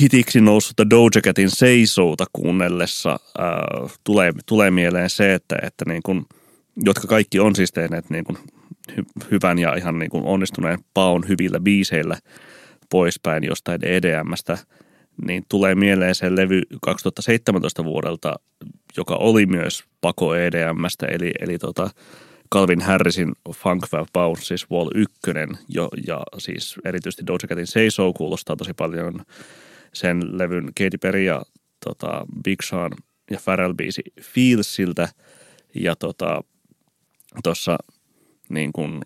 hitiksi 0.02 0.42
noussutta 0.42 0.90
Doja 0.90 1.22
Catin 1.22 1.50
Seisouta 1.50 2.26
kuunnellessa 2.34 3.12
äh, 3.12 3.92
tulee, 4.04 4.32
tulee 4.46 4.72
mieleen 4.72 5.10
se, 5.10 5.34
että, 5.34 5.56
että 5.64 5.86
niin 5.88 6.02
kun, 6.04 6.26
jotka 6.86 7.08
kaikki 7.08 7.40
on 7.40 7.56
siis 7.56 7.72
tehneet 7.72 8.10
niin 8.10 8.24
kun 8.24 8.38
hy- 8.92 9.26
hyvän 9.32 9.60
ja 9.60 9.76
ihan 9.76 10.00
niin 10.00 10.10
kun 10.10 10.24
onnistuneen 10.26 10.80
paon 10.94 11.28
hyvillä 11.28 11.60
biiseillä 11.60 12.18
poispäin 12.90 13.44
jostain 13.44 13.86
EDMstä, 13.86 14.58
niin 15.26 15.44
tulee 15.50 15.76
mieleen 15.76 16.16
se 16.16 16.36
levy 16.36 16.62
2017 16.82 17.84
vuodelta, 17.84 18.36
joka 18.98 19.16
oli 19.16 19.46
myös 19.46 19.84
pako 20.02 20.36
EDMstä, 20.36 21.06
eli, 21.06 21.32
eli 21.40 21.58
tota 21.58 21.90
Calvin 22.54 22.82
Harrisin 22.82 23.32
Funk 23.56 23.84
Bounce, 24.14 24.44
siis 24.44 24.72
Wall 24.72 24.90
1, 24.96 25.16
jo, 25.70 25.90
ja 26.08 26.24
siis 26.38 26.76
erityisesti 26.86 27.28
Doja 27.28 27.48
Catin 27.48 27.68
Seisou 27.68 28.14
kuulostaa 28.14 28.56
tosi 28.56 28.74
paljon 28.74 29.22
sen 29.94 30.38
levyn 30.38 30.66
Katy 30.66 30.98
Perry 31.02 31.24
ja 31.24 31.42
tota, 31.86 32.26
Big 32.44 32.62
Sean 32.62 32.92
ja 33.32 33.40
Pharrell 33.44 33.74
biisi 33.74 34.02
Feelsiltä. 34.22 35.10
Ja 35.76 35.96
tota, 35.96 36.42
niin 38.50 38.72
kuin 38.72 39.02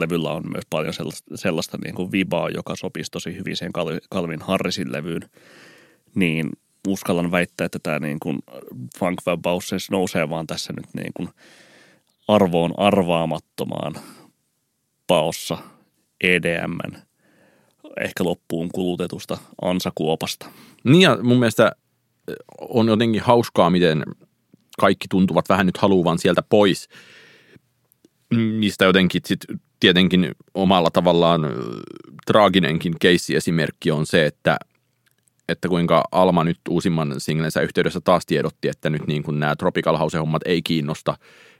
levyllä 0.00 0.30
on 0.30 0.42
myös 0.52 0.64
paljon 0.70 0.94
sellaista, 0.94 1.36
sellaista 1.36 1.78
niin 1.84 1.94
kuin 1.94 2.12
vibaa, 2.12 2.50
joka 2.50 2.76
sopisi 2.76 3.10
tosi 3.10 3.36
hyvin 3.36 3.56
sen 3.56 3.72
Calvin 4.14 4.40
Harrisin 4.40 4.92
levyyn, 4.92 5.22
niin 6.14 6.50
uskallan 6.88 7.30
väittää, 7.30 7.64
että 7.64 7.78
tämä 7.82 7.98
niin 7.98 8.20
kuin 8.20 8.38
Funk 8.98 9.18
Bauses 9.42 9.90
nousee 9.90 10.30
vaan 10.30 10.46
tässä 10.46 10.72
nyt 10.72 10.94
niin 10.94 11.12
kuin 11.14 11.28
arvoon 12.28 12.74
arvaamattomaan 12.76 13.94
paossa 15.06 15.58
EDMn 16.20 17.09
ehkä 18.00 18.24
loppuun 18.24 18.68
kulutetusta 18.74 19.38
ansakuopasta. 19.62 20.46
Niin 20.84 21.02
ja 21.02 21.18
mun 21.22 21.38
mielestä 21.38 21.72
on 22.60 22.88
jotenkin 22.88 23.22
hauskaa, 23.22 23.70
miten 23.70 24.02
kaikki 24.80 25.08
tuntuvat 25.10 25.48
vähän 25.48 25.66
nyt 25.66 25.76
haluavan 25.76 26.18
sieltä 26.18 26.42
pois, 26.48 26.88
mistä 28.34 28.84
jotenkin 28.84 29.20
sitten 29.24 29.60
tietenkin 29.80 30.32
omalla 30.54 30.90
tavallaan 30.90 31.40
traaginenkin 32.26 32.94
keissi-esimerkki 33.00 33.90
on 33.90 34.06
se, 34.06 34.26
että 34.26 34.56
että 35.48 35.68
kuinka 35.68 36.04
Alma 36.12 36.44
nyt 36.44 36.58
uusimman 36.68 37.14
singlensä 37.18 37.60
yhteydessä 37.60 38.00
taas 38.00 38.26
tiedotti, 38.26 38.68
että 38.68 38.90
nyt 38.90 39.06
niin 39.06 39.22
kuin 39.22 39.40
nämä 39.40 39.56
Tropical 39.56 39.96
House-hommat 39.96 40.42
ei 40.44 40.62
kiinnosta 40.62 41.16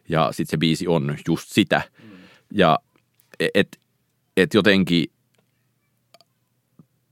ja 0.08 0.28
sitten 0.32 0.50
se 0.50 0.56
biisi 0.56 0.88
on 0.88 1.16
just 1.28 1.48
sitä. 1.48 1.82
Mm. 2.02 2.10
Ja 2.50 2.78
et, 3.54 3.80
et 4.36 4.54
jotenkin 4.54 5.06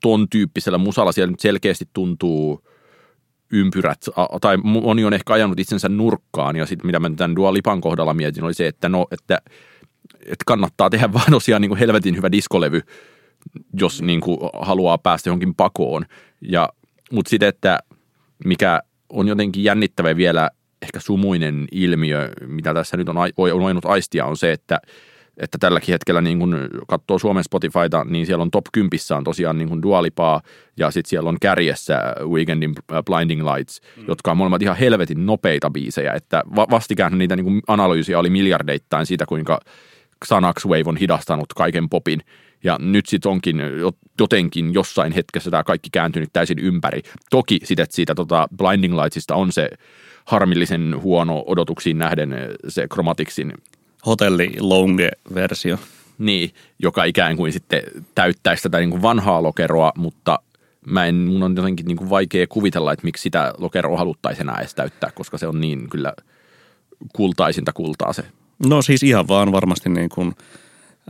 ton 0.00 0.28
tyyppisellä 0.28 0.78
musalla 0.78 1.12
siellä 1.12 1.30
nyt 1.30 1.40
selkeästi 1.40 1.88
tuntuu 1.92 2.64
ympyrät, 3.52 4.00
tai 4.40 4.56
moni 4.56 5.04
on 5.04 5.14
ehkä 5.14 5.32
ajanut 5.32 5.60
itsensä 5.60 5.88
nurkkaan, 5.88 6.56
ja 6.56 6.66
sitten 6.66 6.86
mitä 6.86 7.00
mä 7.00 7.10
tämän 7.16 7.36
Dua 7.36 7.52
Lipan 7.52 7.80
kohdalla 7.80 8.14
mietin, 8.14 8.44
oli 8.44 8.54
se, 8.54 8.66
että 8.66 8.88
no, 8.88 9.06
että, 9.10 9.38
että 10.14 10.44
kannattaa 10.46 10.90
tehdä 10.90 11.12
vaan 11.12 11.30
tosiaan 11.30 11.62
niin 11.62 11.70
kuin 11.70 11.78
helvetin 11.78 12.16
hyvä 12.16 12.32
diskolevy, 12.32 12.80
jos 13.80 14.02
niin 14.02 14.20
kuin 14.20 14.38
haluaa 14.60 14.98
päästä 14.98 15.28
johonkin 15.28 15.54
pakoon. 15.54 16.06
Ja, 16.40 16.68
mutta 17.12 17.30
sitten, 17.30 17.48
että 17.48 17.78
mikä 18.44 18.80
on 19.08 19.28
jotenkin 19.28 19.64
jännittävä 19.64 20.16
vielä 20.16 20.50
ehkä 20.82 21.00
sumuinen 21.00 21.66
ilmiö, 21.72 22.30
mitä 22.46 22.74
tässä 22.74 22.96
nyt 22.96 23.08
on, 23.08 23.16
on 23.36 23.60
voinut 23.60 23.84
aistia, 23.84 24.26
on 24.26 24.36
se, 24.36 24.52
että 24.52 24.80
että 25.38 25.58
tälläkin 25.58 25.92
hetkellä 25.92 26.20
niin 26.20 26.38
kun 26.38 26.56
katsoo 26.88 27.18
Suomen 27.18 27.44
Spotifyta, 27.44 28.04
niin 28.04 28.26
siellä 28.26 28.42
on 28.42 28.50
top 28.50 28.64
10 28.72 28.90
on 29.16 29.24
tosiaan 29.24 29.58
niin 29.58 29.68
kuin 29.68 29.82
Dualipaa 29.82 30.40
ja 30.76 30.90
sitten 30.90 31.10
siellä 31.10 31.28
on 31.28 31.36
kärjessä 31.40 32.14
Weekendin 32.24 32.74
Blinding 33.04 33.42
Lights, 33.42 33.80
mm. 33.96 34.04
jotka 34.08 34.30
on 34.30 34.36
molemmat 34.36 34.62
ihan 34.62 34.76
helvetin 34.76 35.26
nopeita 35.26 35.70
biisejä, 35.70 36.12
että 36.12 36.42
vastikään 36.56 37.18
niitä 37.18 37.36
niin 37.36 37.44
kuin 37.44 37.62
analyysiä 37.68 38.18
oli 38.18 38.30
miljardeittain 38.30 39.06
siitä, 39.06 39.26
kuinka 39.26 39.60
Xanax 40.24 40.66
Wave 40.66 40.84
on 40.86 40.96
hidastanut 40.96 41.52
kaiken 41.52 41.88
popin 41.88 42.20
ja 42.64 42.76
nyt 42.80 43.06
sitten 43.06 43.32
onkin 43.32 43.62
jotenkin 44.20 44.74
jossain 44.74 45.12
hetkessä 45.12 45.50
tämä 45.50 45.64
kaikki 45.64 45.90
kääntynyt 45.92 46.28
täysin 46.32 46.58
ympäri. 46.58 47.02
Toki 47.30 47.58
sitten 47.64 47.86
siitä 47.90 48.14
tota 48.14 48.48
Blinding 48.56 48.94
Lightsista 48.94 49.34
on 49.34 49.52
se 49.52 49.70
harmillisen 50.24 51.02
huono 51.02 51.44
odotuksiin 51.46 51.98
nähden 51.98 52.34
se 52.68 52.86
Chromaticsin 52.92 53.52
hotelli 54.06 54.52
longe-versio. 54.60 55.78
Niin, 56.18 56.54
joka 56.78 57.04
ikään 57.04 57.36
kuin 57.36 57.52
sitten 57.52 57.82
täyttäisi 58.14 58.62
tätä 58.62 58.78
niin 58.78 58.90
kuin 58.90 59.02
vanhaa 59.02 59.42
lokeroa, 59.42 59.92
mutta 59.96 60.38
mä 60.86 61.06
en, 61.06 61.14
mun 61.14 61.42
on 61.42 61.56
jotenkin 61.56 61.86
niin 61.86 61.96
kuin 61.96 62.10
vaikea 62.10 62.46
kuvitella, 62.46 62.92
että 62.92 63.04
miksi 63.04 63.22
sitä 63.22 63.54
lokeroa 63.58 63.98
haluttaisiin 63.98 64.48
enää 64.48 64.58
edes 64.58 64.74
täyttää, 64.74 65.10
koska 65.14 65.38
se 65.38 65.46
on 65.46 65.60
niin 65.60 65.90
kyllä 65.90 66.12
kultaisinta 67.12 67.72
kultaa 67.72 68.12
se. 68.12 68.24
No 68.66 68.82
siis 68.82 69.02
ihan 69.02 69.28
vaan 69.28 69.52
varmasti 69.52 69.88
niin 69.88 70.08
kuin, 70.08 70.34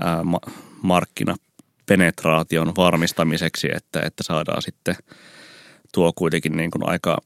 ää, 0.01 0.25
ma- 0.25 0.41
markkinapenetraation 0.83 2.73
varmistamiseksi, 2.77 3.69
että, 3.75 4.01
että 4.01 4.23
saadaan 4.23 4.63
sitten 4.63 4.97
tuo 5.95 6.13
kuitenkin 6.17 6.57
niin 6.57 6.71
kuin 6.71 6.89
aika 6.89 7.19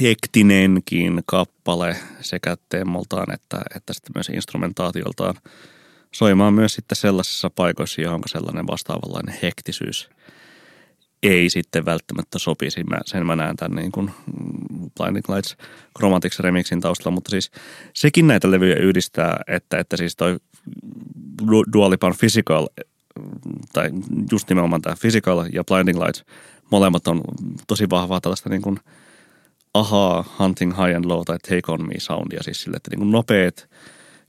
hektinenkin 0.00 1.22
kappale 1.26 1.96
sekä 2.20 2.56
teemoltaan 2.68 3.34
että, 3.34 3.60
että 3.76 3.92
sitten 3.92 4.12
myös 4.14 4.28
instrumentaatioltaan 4.28 5.34
soimaan 6.12 6.54
myös 6.54 6.74
sitten 6.74 6.96
sellaisissa 6.96 7.50
paikoissa, 7.50 8.00
johon 8.00 8.20
sellainen 8.26 8.66
vastaavanlainen 8.66 9.38
hektisyys 9.42 10.10
ei 11.22 11.50
sitten 11.50 11.84
välttämättä 11.84 12.38
sopisi. 12.38 12.84
Mä, 12.84 12.98
sen 13.04 13.26
mä 13.26 13.36
näen 13.36 13.56
tämän 13.56 13.76
niin 13.76 13.92
kuin 13.92 14.10
Blinding 14.96 15.28
Lights 15.28 15.56
Chromatics 15.98 16.40
remixin 16.40 16.80
taustalla, 16.80 17.14
mutta 17.14 17.30
siis 17.30 17.50
sekin 17.94 18.26
näitä 18.26 18.50
levyjä 18.50 18.76
yhdistää, 18.76 19.40
että, 19.46 19.78
että 19.78 19.96
siis 19.96 20.16
toi 20.16 20.36
Dualipan 21.72 22.14
Physical, 22.20 22.68
tai 23.72 23.90
just 24.32 24.48
nimenomaan 24.48 24.82
tämä 24.82 24.96
Physical 25.00 25.44
ja 25.52 25.64
Blinding 25.64 25.98
Lights, 25.98 26.24
molemmat 26.70 27.08
on 27.08 27.20
tosi 27.66 27.90
vahvaa 27.90 28.20
tällaista 28.20 28.48
niin 28.48 28.62
kuin– 28.62 28.80
Aha, 29.74 30.24
Hunting 30.38 30.72
High 30.72 30.96
and 30.96 31.04
Low 31.04 31.22
tai 31.26 31.38
Take 31.38 31.72
On 31.72 31.86
Me 31.86 31.94
soundia, 31.98 32.42
siis 32.42 32.62
sille, 32.62 32.76
että 32.76 32.90
niin 32.90 32.98
kuin 32.98 33.10
nopeat 33.10 33.68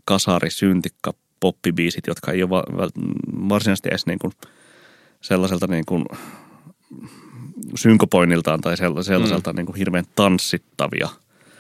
kasari, 0.06 0.50
syntikka, 0.52 1.14
poppibiisit, 1.40 2.08
jotka 2.08 2.32
ei 2.32 2.44
ole 2.44 2.50
varsinaisesti 3.50 3.90
edes 3.90 4.06
niin 4.06 4.20
kuin 4.20 4.34
sellaiselta 5.22 5.68
niin 5.68 5.86
kuin 5.86 6.06
synkopoinniltaan 7.76 8.62
tai 8.62 8.78
sellaiselta 8.78 9.54
mm. 9.54 9.58
niin 9.58 9.66
kuin 9.66 9.76
hirveän 9.76 10.06
tanssittavia. 10.16 11.10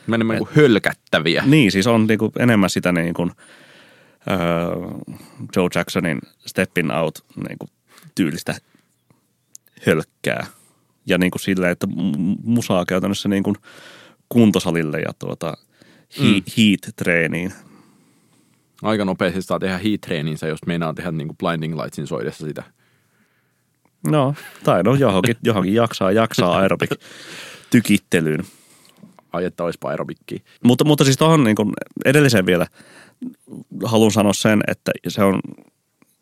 Menemään 0.07 0.39
niin 0.39 0.49
hölkättäviä. 0.55 1.43
Niin, 1.45 1.71
siis 1.71 1.87
on 1.87 2.07
niin 2.07 2.19
kuin 2.19 2.31
enemmän 2.39 2.69
sitä 2.69 2.91
niin 2.91 3.13
kuin, 3.13 3.31
uh, 3.31 5.17
Joe 5.55 5.67
Jacksonin 5.75 6.19
Steppin 6.45 6.91
Out 6.91 7.25
niin 7.47 7.57
kuin 7.57 7.69
tyylistä 8.15 8.55
hölkkää– 9.85 10.45
ja 11.05 11.17
niin 11.17 11.31
kuin 11.31 11.41
sille, 11.41 11.71
että 11.71 11.87
musaa 12.43 12.85
käytännössä 12.85 13.29
niin 13.29 13.43
kuin 13.43 13.55
kuntosalille 14.29 14.99
ja 14.99 15.13
tuota 15.19 15.57
he, 16.19 16.23
mm. 16.23 16.41
heat-treeniin. 16.57 17.53
Aika 18.81 19.05
nopeasti 19.05 19.41
saa 19.41 19.59
tehdä 19.59 19.77
heat-treeninsä, 19.77 20.47
jos 20.47 20.65
meinaa 20.65 20.93
tehdä 20.93 21.11
niin 21.11 21.27
kuin 21.27 21.37
blinding 21.37 21.81
lightsin 21.81 22.07
soidessa 22.07 22.47
sitä. 22.47 22.63
No, 24.07 24.35
tai 24.63 24.83
no 24.83 24.95
johonkin, 24.95 25.35
johonkin 25.43 25.73
jaksaa, 25.73 26.11
jaksaa 26.11 26.57
aerobik 26.57 26.89
tykittelyyn. 27.71 28.45
Ai 29.33 29.45
että 29.45 29.63
olisipa 29.63 29.89
aerobikki. 29.89 30.43
Mutta, 30.63 30.83
mutta 30.83 31.03
siis 31.03 31.17
tuohon 31.17 31.43
niin 31.43 31.55
edelliseen 32.05 32.45
vielä 32.45 32.67
haluan 33.83 34.11
sanoa 34.11 34.33
sen, 34.33 34.61
että 34.67 34.91
se 35.07 35.23
on 35.23 35.39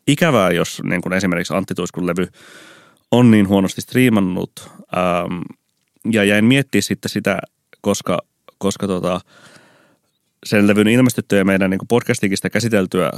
ikävää, 0.06 0.50
jos 0.50 0.82
niin 0.84 1.00
kuin 1.00 1.12
esimerkiksi 1.12 1.54
Antti 1.54 1.74
Tuiskun 1.74 2.06
levy 2.06 2.28
on 3.10 3.30
niin 3.30 3.48
huonosti 3.48 3.80
striimannut. 3.80 4.52
Ähm, 4.96 5.40
ja 6.10 6.24
jäin 6.24 6.44
miettiä 6.44 6.80
sitten 6.80 7.10
sitä, 7.10 7.38
koska, 7.80 8.18
koska 8.58 8.86
tota, 8.86 9.20
sen 10.46 10.66
levyn 10.66 10.88
ilmestyttyä 10.88 11.38
ja 11.38 11.44
meidän 11.44 11.70
niin 11.70 11.80
podcastikin 11.88 12.38
sitä 12.38 12.50
käsiteltyä 12.50 13.10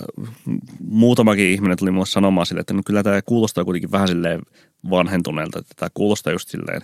muutamakin 0.88 1.50
ihminen 1.50 1.78
tuli 1.78 1.90
mulle 1.90 2.06
sanomaan 2.06 2.46
sille, 2.46 2.60
että 2.60 2.74
no 2.74 2.82
kyllä 2.86 3.02
tämä 3.02 3.22
kuulostaa 3.22 3.64
kuitenkin 3.64 3.92
vähän 3.92 4.08
silleen 4.08 4.40
vanhentuneelta, 4.90 5.58
että 5.58 5.74
tämä 5.76 5.88
kuulostaa 5.94 6.32
just 6.32 6.48
silleen 6.48 6.82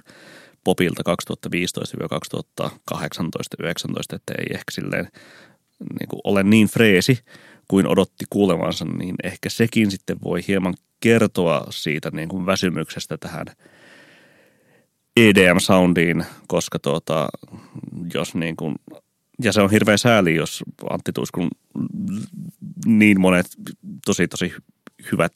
popilta 0.65 1.03
2015-2018-2019, 2.63 3.05
että 4.13 4.35
ei 4.39 4.47
ehkä 4.51 4.71
silleen 4.71 5.09
niin 5.81 6.21
ole 6.25 6.43
niin 6.43 6.69
freesi 6.69 7.19
kuin 7.69 7.87
odotti 7.87 8.25
kuulevansa, 8.31 8.85
niin 8.85 9.15
ehkä 9.25 9.51
sekin 9.51 9.91
sitten 9.91 10.17
voi 10.25 10.41
hieman 10.49 10.75
kertoa 11.01 11.67
siitä 11.71 12.11
niin 12.11 12.29
kuin 12.29 12.47
väsymyksestä 12.47 13.17
tähän 13.19 13.47
EDM-soundiin, 15.17 16.25
koska 16.47 16.79
tuota, 16.79 17.29
jos 18.15 18.35
niin 18.35 18.57
kuin, 18.57 18.75
ja 19.43 19.53
se 19.53 19.61
on 19.61 19.71
hirveän 19.71 19.99
sääli, 19.99 20.35
jos 20.35 20.65
Antti 20.91 21.13
Tuiskun 21.13 21.49
niin 22.87 23.21
monet 23.21 23.47
tosi 24.07 24.29
tosi 24.29 24.55
hyvät 25.13 25.33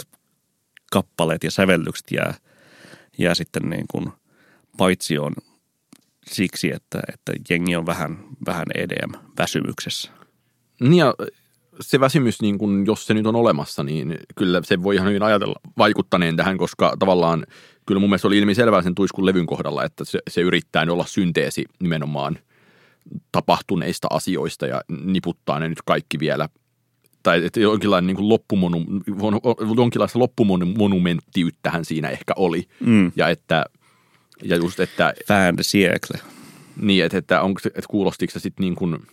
kappaleet 0.92 1.44
ja 1.44 1.50
sävellykset 1.50 2.06
jää, 2.10 2.34
jää 3.18 3.34
sitten 3.34 3.62
niin 3.70 3.84
kuin 3.90 4.12
paitsi 4.76 5.18
on 5.18 5.32
siksi, 6.26 6.72
että, 6.74 7.00
että 7.12 7.32
jengi 7.50 7.76
on 7.76 7.86
vähän, 7.86 8.18
vähän 8.46 8.66
EDM-väsymyksessä. 8.74 10.10
Niin 10.80 10.94
ja 10.94 11.14
se 11.80 12.00
väsymys, 12.00 12.42
niin 12.42 12.58
kun, 12.58 12.86
jos 12.86 13.06
se 13.06 13.14
nyt 13.14 13.26
on 13.26 13.36
olemassa, 13.36 13.82
niin 13.82 14.18
kyllä 14.36 14.60
se 14.64 14.82
voi 14.82 14.94
ihan 14.94 15.08
hyvin 15.08 15.22
ajatella 15.22 15.60
vaikuttaneen 15.78 16.36
tähän, 16.36 16.58
koska 16.58 16.96
tavallaan 16.98 17.46
kyllä 17.86 18.00
mun 18.00 18.10
mielestä 18.10 18.28
oli 18.28 18.38
ilmiselvää 18.38 18.82
sen 18.82 18.94
tuiskun 18.94 19.26
levyn 19.26 19.46
kohdalla, 19.46 19.84
että 19.84 20.04
se, 20.04 20.18
se 20.30 20.40
yrittää 20.40 20.86
olla 20.90 21.04
synteesi 21.06 21.64
nimenomaan 21.80 22.38
tapahtuneista 23.32 24.08
asioista 24.10 24.66
ja 24.66 24.80
niputtaa 25.04 25.58
ne 25.58 25.68
nyt 25.68 25.82
kaikki 25.84 26.18
vielä 26.18 26.48
tai 27.22 27.44
että 27.44 27.60
jonkinlainen 27.60 28.16
niin 28.16 28.28
loppumonu, 28.28 28.84
jonkinlaista 29.76 30.18
loppumonumenttiyttähän 30.18 31.84
siinä 31.84 32.08
ehkä 32.08 32.32
oli. 32.36 32.68
Mm. 32.80 33.12
Ja 33.16 33.28
että 33.28 33.64
ja 34.42 34.56
just, 34.56 34.80
että... 34.80 35.14
Fan 35.28 35.54
siècle. 35.58 36.20
Niin, 36.76 37.04
että, 37.04 37.18
että, 37.18 37.42
onko, 37.42 37.60
että 37.64 37.88
kuulostiko 37.88 38.32
se 38.32 38.38
sitten 38.40 38.64
niin 38.64 38.74
kuin– 38.74 38.98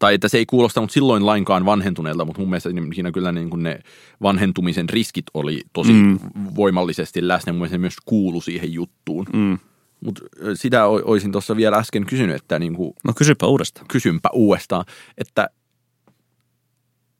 tai 0.00 0.14
että 0.14 0.28
se 0.28 0.38
ei 0.38 0.46
kuulostanut 0.46 0.90
silloin 0.90 1.26
lainkaan 1.26 1.64
vanhentuneelta, 1.64 2.24
mutta 2.24 2.40
mun 2.40 2.50
mielestä 2.50 2.70
siinä 2.94 3.12
kyllä 3.12 3.32
niin 3.32 3.50
kuin 3.50 3.62
ne 3.62 3.78
vanhentumisen 4.22 4.88
riskit 4.88 5.24
oli 5.34 5.62
tosi 5.72 5.92
mm. 5.92 6.18
voimallisesti 6.56 7.28
läsnä. 7.28 7.52
Mun 7.52 7.58
mielestä 7.58 7.74
se 7.74 7.78
myös 7.78 7.96
kuulu 8.04 8.40
siihen 8.40 8.72
juttuun. 8.72 9.26
Mm. 9.32 9.58
Mutta 10.04 10.24
sitä 10.54 10.86
olisin 10.86 11.32
tuossa 11.32 11.56
vielä 11.56 11.76
äsken 11.76 12.06
kysynyt, 12.06 12.36
että 12.36 12.58
niin 12.58 12.74
kuin, 12.74 12.92
No 13.04 13.12
kysypä 13.16 13.46
uudestaan. 13.46 13.86
Kysynpä 13.88 14.28
uudestaan, 14.32 14.84
että 15.18 15.50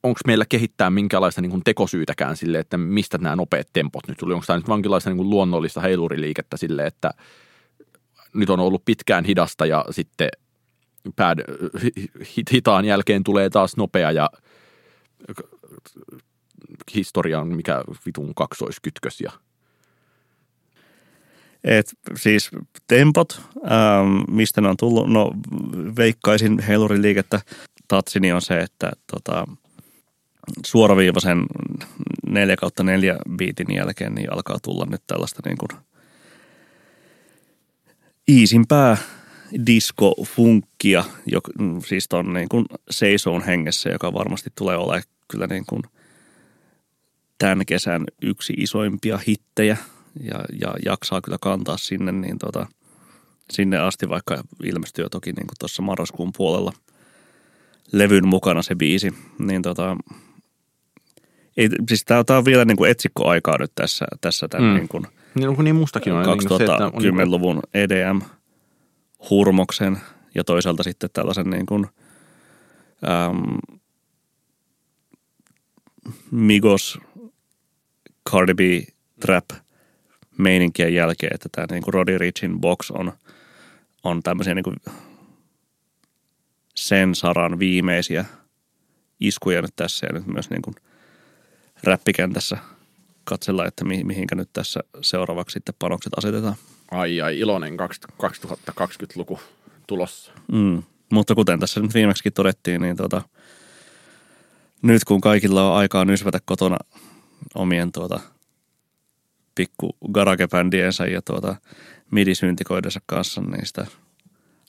onko 0.03 0.19
meillä 0.27 0.45
kehittää 0.49 0.89
minkälaista 0.89 1.41
niin 1.41 1.49
kuin 1.49 1.63
tekosyytäkään 1.63 2.37
sille, 2.37 2.59
että 2.59 2.77
mistä 2.77 3.17
nämä 3.17 3.35
nopeat 3.35 3.67
tempot 3.73 4.07
nyt 4.07 4.17
tuli? 4.17 4.33
Onko 4.33 4.45
tämä 4.47 4.59
nyt 4.59 4.69
vankinlaista 4.69 5.09
niin 5.09 5.17
kuin 5.17 5.29
luonnollista 5.29 5.81
heiluriliikettä 5.81 6.57
sille, 6.57 6.85
että 6.85 7.11
nyt 8.33 8.49
on 8.49 8.59
ollut 8.59 8.85
pitkään 8.85 9.25
hidasta 9.25 9.65
ja 9.65 9.85
sitten 9.89 10.29
bad, 11.15 11.39
hitaan 12.53 12.85
jälkeen 12.85 13.23
tulee 13.23 13.49
taas 13.49 13.77
nopea 13.77 14.11
ja 14.11 14.29
historian 16.95 17.47
mikä 17.47 17.83
vitun 18.05 18.35
kaksoiskytkös 18.35 19.21
ja 19.21 19.31
et 21.63 21.93
siis 22.15 22.49
tempot, 22.87 23.41
ähm, 23.71 24.35
mistä 24.35 24.61
ne 24.61 24.67
on 24.67 24.77
tullut, 24.77 25.09
no 25.09 25.31
veikkaisin 25.97 26.59
heilurin 26.59 27.01
liikettä. 27.01 27.41
Tatsini 27.87 28.31
on 28.31 28.41
se, 28.41 28.57
että 28.57 28.91
tota, 29.11 29.47
suoraviivaisen 30.65 31.45
4 32.27 32.55
kautta 32.55 32.83
4 32.83 33.17
biitin 33.37 33.75
jälkeen 33.75 34.15
niin 34.15 34.33
alkaa 34.33 34.57
tulla 34.63 34.85
nyt 34.85 35.01
tällaista 35.07 35.41
niin 35.45 35.57
kuin 35.57 35.79
iisimpää 38.29 38.97
disco-funkkia, 39.67 41.03
joka, 41.25 41.51
siis 41.85 42.07
ton 42.09 42.33
niin 42.33 42.49
kuin 42.49 42.65
seisoon 42.89 43.43
hengessä, 43.43 43.89
joka 43.89 44.13
varmasti 44.13 44.49
tulee 44.57 44.77
olemaan 44.77 45.03
kyllä 45.27 45.47
niin 45.47 45.65
kuin 45.65 45.81
tämän 47.37 47.65
kesän 47.65 48.05
yksi 48.21 48.53
isoimpia 48.57 49.19
hittejä 49.27 49.77
ja, 50.19 50.45
ja 50.61 50.73
jaksaa 50.85 51.21
kyllä 51.21 51.37
kantaa 51.41 51.77
sinne, 51.77 52.11
niin 52.11 52.39
tota, 52.39 52.67
sinne 53.51 53.77
asti, 53.77 54.09
vaikka 54.09 54.43
ilmestyy 54.63 55.09
toki 55.09 55.31
niin 55.31 55.47
kuin 55.47 55.57
tuossa 55.59 55.81
marraskuun 55.81 56.31
puolella 56.37 56.73
levyn 57.91 58.27
mukana 58.27 58.61
se 58.61 58.75
biisi, 58.75 59.13
niin 59.39 59.61
tota, 59.61 59.97
ei, 61.57 61.69
siis 61.87 62.05
tää 62.05 62.23
on 62.29 62.45
vielä 62.45 62.65
niin 62.65 62.77
kuin 62.77 62.91
etsikkoaikaa 62.91 63.57
nyt 63.59 63.71
tässä, 63.75 64.05
tässä 64.21 64.47
tämän 64.47 64.69
mm. 64.69 64.75
niin 64.75 64.87
kuin 64.87 65.07
niin, 65.35 65.49
onko 65.49 65.61
niin 65.61 65.75
mustakin 65.75 66.13
on? 66.13 66.25
2010-luvun 66.25 67.59
EDM-hurmoksen 69.21 69.97
ja 70.35 70.43
toisaalta 70.43 70.83
sitten 70.83 71.09
tällaisen 71.13 71.49
niin 71.49 71.65
kuin, 71.65 71.87
äm, 73.03 73.57
Migos, 76.31 76.99
Cardi 78.29 78.53
B, 78.53 78.59
Trap 79.19 79.45
meininkien 80.37 80.93
jälkeen, 80.93 81.35
että 81.35 81.49
tämä 81.51 81.67
niin 81.71 81.83
kuin 81.83 81.93
Roddy 81.93 82.17
Richin 82.17 82.59
box 82.59 82.91
on, 82.91 83.13
on 84.03 84.23
tämmöisiä 84.23 84.55
niin 84.55 84.63
kuin 84.63 84.75
sen 86.75 87.15
saran 87.15 87.59
viimeisiä 87.59 88.25
iskuja 89.19 89.61
nyt 89.61 89.75
tässä 89.75 90.07
ja 90.07 90.13
nyt 90.13 90.27
myös 90.27 90.49
niin 90.49 90.61
kuin 90.61 90.75
räppikentässä 91.83 92.57
katsella, 93.23 93.65
että 93.65 93.85
mi- 93.85 94.03
mihinkä 94.03 94.35
nyt 94.35 94.49
tässä 94.53 94.79
seuraavaksi 95.01 95.53
sitten 95.53 95.75
panokset 95.79 96.13
asetetaan. 96.17 96.55
Ai 96.91 97.21
ai, 97.21 97.39
iloinen 97.39 97.77
2020-luku 97.79 99.39
tulossa. 99.87 100.31
Mm. 100.51 100.83
Mutta 101.11 101.35
kuten 101.35 101.59
tässä 101.59 101.79
nyt 101.79 101.93
viimeksi 101.93 102.31
todettiin, 102.31 102.81
niin 102.81 102.95
tota, 102.95 103.21
nyt 104.81 105.03
kun 105.03 105.21
kaikilla 105.21 105.71
on 105.71 105.77
aikaa 105.77 106.05
nysvätä 106.05 106.39
kotona 106.45 106.77
omien 107.55 107.91
tuota, 107.91 108.19
pikku 109.55 109.97
garagebändiensä 110.11 111.05
ja 111.05 111.21
tuota, 111.21 111.55
midisyntikoidensa 112.11 112.99
kanssa, 113.05 113.41
niin 113.41 113.65
sitä 113.65 113.85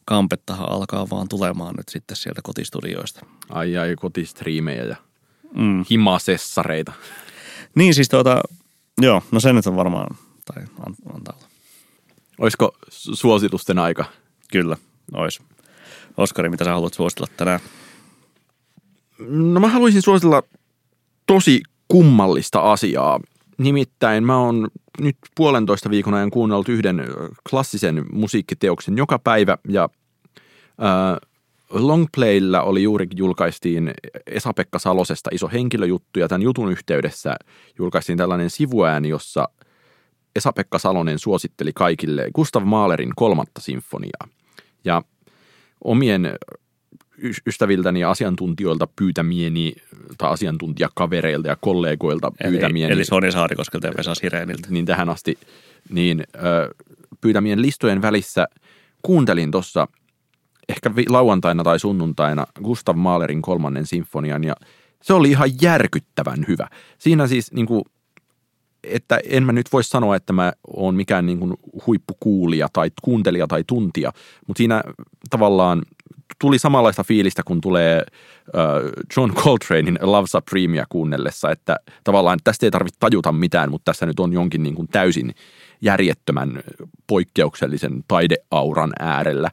kampettahan 0.05 0.69
alkaa 0.69 1.11
vaan 1.11 1.29
tulemaan 1.29 1.75
nyt 1.77 1.89
sitten 1.89 2.17
sieltä 2.17 2.41
kotistudioista. 2.45 3.27
Ai 3.49 3.77
ai, 3.77 3.97
kotistriimejä 3.97 4.85
ja 4.85 4.97
mm. 5.55 5.85
himasessareita. 5.91 6.93
Niin 7.75 7.95
siis 7.95 8.09
tuota, 8.09 8.41
joo, 9.01 9.23
no 9.31 9.41
se 9.41 9.53
nyt 9.53 9.67
on 9.67 9.77
varmaan, 9.77 10.17
tai 10.45 10.65
antaa. 11.15 11.39
Olisiko 12.39 12.77
suositusten 12.89 13.79
aika? 13.79 14.05
Kyllä, 14.53 14.77
ois. 15.13 15.43
Oskari, 16.17 16.49
mitä 16.49 16.65
sä 16.65 16.73
haluat 16.73 16.95
suositella 16.95 17.29
tänään? 17.37 17.61
No 19.29 19.61
mä 19.61 19.69
haluaisin 19.69 20.03
suositella 20.03 20.43
tosi 21.27 21.63
kummallista 21.89 22.73
asiaa. 22.73 23.21
Nimittäin 23.59 24.25
mä 24.25 24.39
oon 24.39 24.69
nyt 25.01 25.17
puolentoista 25.35 25.91
viikon 25.91 26.15
ajan 26.15 26.31
kuunnellut 26.31 26.69
yhden 26.69 27.05
klassisen 27.51 28.05
musiikkiteoksen 28.13 28.97
joka 28.97 29.19
päivä 29.19 29.59
ja 29.69 29.89
äh, 30.83 31.31
Longplaylla 31.73 32.63
oli 32.63 32.83
juuri 32.83 33.07
julkaistiin 33.17 33.95
Esa-Pekka 34.27 34.79
Salosesta 34.79 35.31
iso 35.33 35.49
henkilöjuttu 35.49 36.19
ja 36.19 36.29
tämän 36.29 36.43
jutun 36.43 36.73
yhteydessä 36.73 37.37
julkaistiin 37.79 38.19
tällainen 38.19 38.51
sivuääni, 38.51 39.09
jossa 39.09 39.49
Esa-Pekka 40.37 40.79
Salonen 40.79 41.19
suositteli 41.19 41.73
kaikille 41.75 42.29
Gustav 42.35 42.65
Mahlerin 42.65 43.13
kolmatta 43.17 43.61
sinfoniaa. 43.61 44.29
Ja 44.85 45.03
omien 45.85 46.35
ystäviltäni 47.47 48.01
ja 48.01 48.11
asiantuntijoilta 48.11 48.89
pyytämieni, 48.97 49.73
tai 50.19 50.31
asiantuntijakavereilta 50.31 51.49
ja 51.49 51.57
kollegoilta 51.61 52.33
eli, 52.41 52.51
pyytämieni. 52.51 52.93
Eli 52.93 53.05
Soni 53.05 53.33
Saarikoskelta 53.33 53.87
ja 53.87 53.93
Vesa 53.97 54.15
Sireeniltä. 54.15 54.69
Niin 54.71 54.87
tähän 54.87 55.09
asti, 55.09 55.39
niin 55.91 56.25
ö, 56.35 56.75
pyytämien 57.21 57.63
listojen 57.63 58.03
välissä 58.03 58.47
kuuntelin 59.03 59.51
tuossa 59.51 59.89
ehkä 60.69 60.91
lauantaina 61.09 61.65
tai 61.65 61.79
sunnuntaina 61.79 62.47
Gustav 62.65 62.97
Mahlerin 62.97 63.43
kolmannen 63.43 63.87
sinfonian 63.87 64.45
ja 64.45 64.55
se 65.03 65.13
oli 65.15 65.31
ihan 65.31 65.51
järkyttävän 65.63 66.45
hyvä. 66.49 66.69
Siinä 66.99 67.27
siis 67.27 67.53
niin 67.53 67.67
kuin, 67.67 67.83
että 68.85 69.21
en 69.25 69.43
mä 69.43 69.53
nyt 69.53 69.73
voi 69.73 69.85
sanoa, 69.85 70.17
että 70.17 70.33
mä 70.33 70.53
oon 70.77 70.95
mikään 70.95 71.27
niin 71.27 71.39
kuin 71.39 71.55
huippukuulija 71.87 72.69
tai 72.73 72.91
kuuntelija 73.03 73.47
tai 73.47 73.65
tuntija, 73.67 74.13
mutta 74.47 74.59
siinä 74.59 74.83
tavallaan 75.31 75.83
tuli 76.41 76.59
samanlaista 76.59 77.05
fiilistä, 77.05 77.43
kun 77.47 77.61
tulee 77.61 78.03
John 79.17 79.33
Coltranein 79.35 79.99
Love 80.01 80.27
Supremea 80.27 80.85
kuunnellessa, 80.89 81.51
että 81.51 81.77
tavallaan 82.05 82.39
tästä 82.45 82.67
ei 82.67 82.71
tarvitse 82.71 82.99
tajuta 83.01 83.33
mitään, 83.33 83.71
mutta 83.71 83.93
tässä 83.93 84.07
nyt 84.07 84.21
on 84.21 84.33
jonkin 84.33 84.63
niin 84.63 84.75
kuin 84.75 84.89
täysin 84.89 85.35
järjettömän 85.81 86.63
poikkeuksellisen 87.07 88.05
taideauran 88.09 88.93
äärellä. 88.99 89.51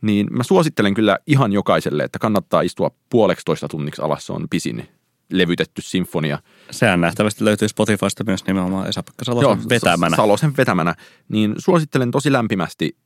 Niin 0.00 0.26
mä 0.30 0.42
suosittelen 0.42 0.94
kyllä 0.94 1.18
ihan 1.26 1.52
jokaiselle, 1.52 2.02
että 2.02 2.18
kannattaa 2.18 2.60
istua 2.60 2.90
puoleksi 3.10 3.44
toista 3.44 3.68
tunniksi 3.68 4.02
alas, 4.02 4.26
se 4.26 4.32
on 4.32 4.46
pisin 4.50 4.88
levytetty 5.32 5.82
sinfonia. 5.82 6.38
Sehän 6.70 7.00
nähtävästi 7.00 7.44
löytyy 7.44 7.68
Spotifysta 7.68 8.24
myös 8.24 8.46
nimenomaan 8.46 8.88
Esa-Pekka 8.88 9.24
Salosen 9.24 9.48
Joo, 9.48 9.58
vetämänä. 9.70 10.16
Salosen 10.16 10.56
vetämänä. 10.56 10.94
Niin 11.28 11.54
suosittelen 11.58 12.10
tosi 12.10 12.32
lämpimästi 12.32 12.96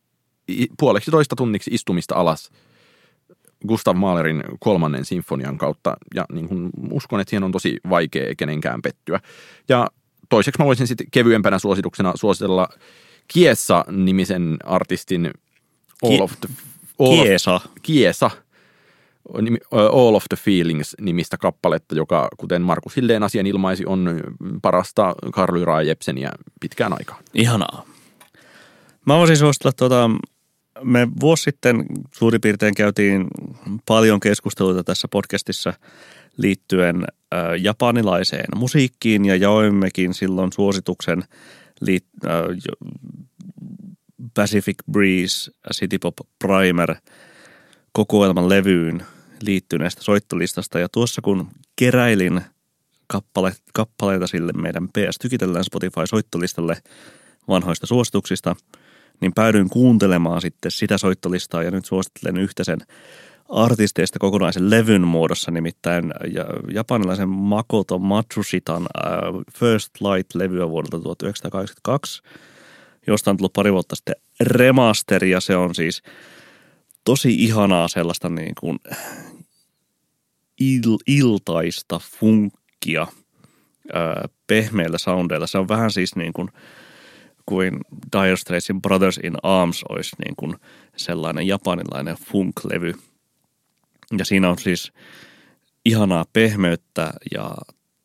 puoleksi 0.78 1.10
toista 1.10 1.36
tunniksi 1.36 1.70
istumista 1.74 2.14
alas– 2.14 2.50
Gustav 3.68 3.96
Mahlerin 3.96 4.44
kolmannen 4.60 5.04
sinfonian 5.04 5.58
kautta 5.58 5.96
ja 6.14 6.24
niin 6.32 6.48
kuin 6.48 6.70
uskon, 6.90 7.20
että 7.20 7.30
siihen 7.30 7.44
on 7.44 7.52
tosi 7.52 7.80
vaikea 7.90 8.34
kenenkään 8.34 8.82
pettyä. 8.82 9.20
Ja 9.68 9.86
toiseksi 10.28 10.62
mä 10.62 10.66
voisin 10.66 10.86
sitten 10.86 11.06
kevyempänä 11.10 11.58
suosituksena 11.58 12.12
suositella 12.14 12.68
Kiesa-nimisen 13.28 14.56
artistin 14.64 15.30
All 16.02 16.20
of 16.20 16.32
the... 16.40 16.48
All 16.98 17.22
Kiesa. 17.22 17.54
Of, 17.54 17.62
Kiesa. 17.82 18.30
All 19.72 20.14
of 20.14 20.24
the 20.28 20.36
Feelings-nimistä 20.36 21.36
kappaletta, 21.36 21.94
joka, 21.94 22.28
kuten 22.36 22.62
Markus 22.62 22.96
Hilleen 22.96 23.22
asian 23.22 23.46
ilmaisi, 23.46 23.86
on 23.86 24.20
parasta 24.62 25.14
Karl 25.32 25.84
Jepseniä 25.86 26.30
pitkään 26.60 26.92
aikaan. 26.92 27.24
Ihanaa. 27.34 27.84
Mä 29.06 29.16
voisin 29.18 29.36
suositella 29.36 29.72
tuota 29.72 30.10
me 30.82 31.08
vuosi 31.20 31.42
sitten 31.42 31.86
suurin 32.14 32.40
piirtein 32.40 32.74
käytiin 32.74 33.26
paljon 33.86 34.20
keskusteluita 34.20 34.84
tässä 34.84 35.08
podcastissa 35.08 35.72
liittyen 36.36 37.04
japanilaiseen 37.60 38.46
musiikkiin 38.56 39.24
ja 39.24 39.36
jaoimmekin 39.36 40.14
silloin 40.14 40.52
suosituksen 40.52 41.24
liit- 41.80 42.28
Pacific 44.34 44.76
Breeze 44.92 45.50
City 45.72 45.98
Pop 45.98 46.14
Primer 46.38 46.94
kokoelman 47.92 48.48
levyyn 48.48 49.02
liittyneestä 49.40 50.02
soittolistasta. 50.02 50.78
Ja 50.78 50.88
tuossa 50.88 51.22
kun 51.22 51.48
keräilin 51.76 52.40
kappale, 53.06 53.52
kappaleita 53.74 54.26
sille 54.26 54.52
meidän 54.52 54.88
PS 54.88 55.18
Tykitellään 55.20 55.64
Spotify-soittolistalle 55.64 56.76
vanhoista 57.48 57.86
suosituksista– 57.86 58.56
niin 59.20 59.34
päädyin 59.34 59.70
kuuntelemaan 59.70 60.40
sitten 60.40 60.70
sitä 60.70 60.98
soittolistaa 60.98 61.62
ja 61.62 61.70
nyt 61.70 61.84
suosittelen 61.84 62.36
yhtä 62.36 62.64
sen 62.64 62.78
artisteista 63.48 64.18
kokonaisen 64.18 64.70
levyn 64.70 65.06
muodossa, 65.06 65.50
nimittäin 65.50 66.14
japanilaisen 66.72 67.28
Makoto 67.28 67.98
Matsushitan 67.98 68.82
äh, 68.82 69.12
First 69.58 69.90
Light-levyä 70.00 70.68
vuodelta 70.68 71.00
1982, 71.00 72.22
josta 73.06 73.30
on 73.30 73.36
tullut 73.36 73.52
pari 73.52 73.72
vuotta 73.72 73.96
sitten 73.96 74.16
remasteri 74.40 75.30
ja 75.30 75.40
se 75.40 75.56
on 75.56 75.74
siis 75.74 76.02
tosi 77.04 77.34
ihanaa 77.34 77.88
sellaista 77.88 78.28
niin 78.28 78.54
kuin 78.60 78.78
il, 80.60 80.96
iltaista 81.06 81.98
funkkia 81.98 83.02
äh, 83.02 84.30
pehmeillä 84.46 84.98
soundeilla. 84.98 85.46
Se 85.46 85.58
on 85.58 85.68
vähän 85.68 85.90
siis 85.90 86.16
niin 86.16 86.32
kuin– 86.32 86.48
kuin 87.46 87.80
Dire 88.12 88.36
Straitsin 88.36 88.82
Brothers 88.82 89.20
in 89.22 89.36
Arms 89.42 89.84
olisi 89.88 90.16
niin 90.24 90.36
kuin 90.36 90.56
sellainen 90.96 91.46
japanilainen 91.46 92.16
funk-levy. 92.16 92.94
Ja 94.18 94.24
siinä 94.24 94.50
on 94.50 94.58
siis 94.58 94.92
ihanaa 95.84 96.24
pehmeyttä 96.32 97.12
ja 97.34 97.54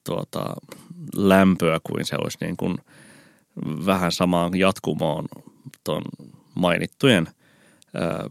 tuota, 0.05 0.53
lämpöä 1.15 1.79
kuin 1.83 2.05
se 2.05 2.15
olisi 2.15 2.37
niin 2.41 2.57
kuin 2.57 2.77
vähän 3.85 4.11
samaan 4.11 4.59
jatkumoon 4.59 5.25
tuon 5.83 6.01
mainittujen 6.55 7.27
ää, 7.93 8.27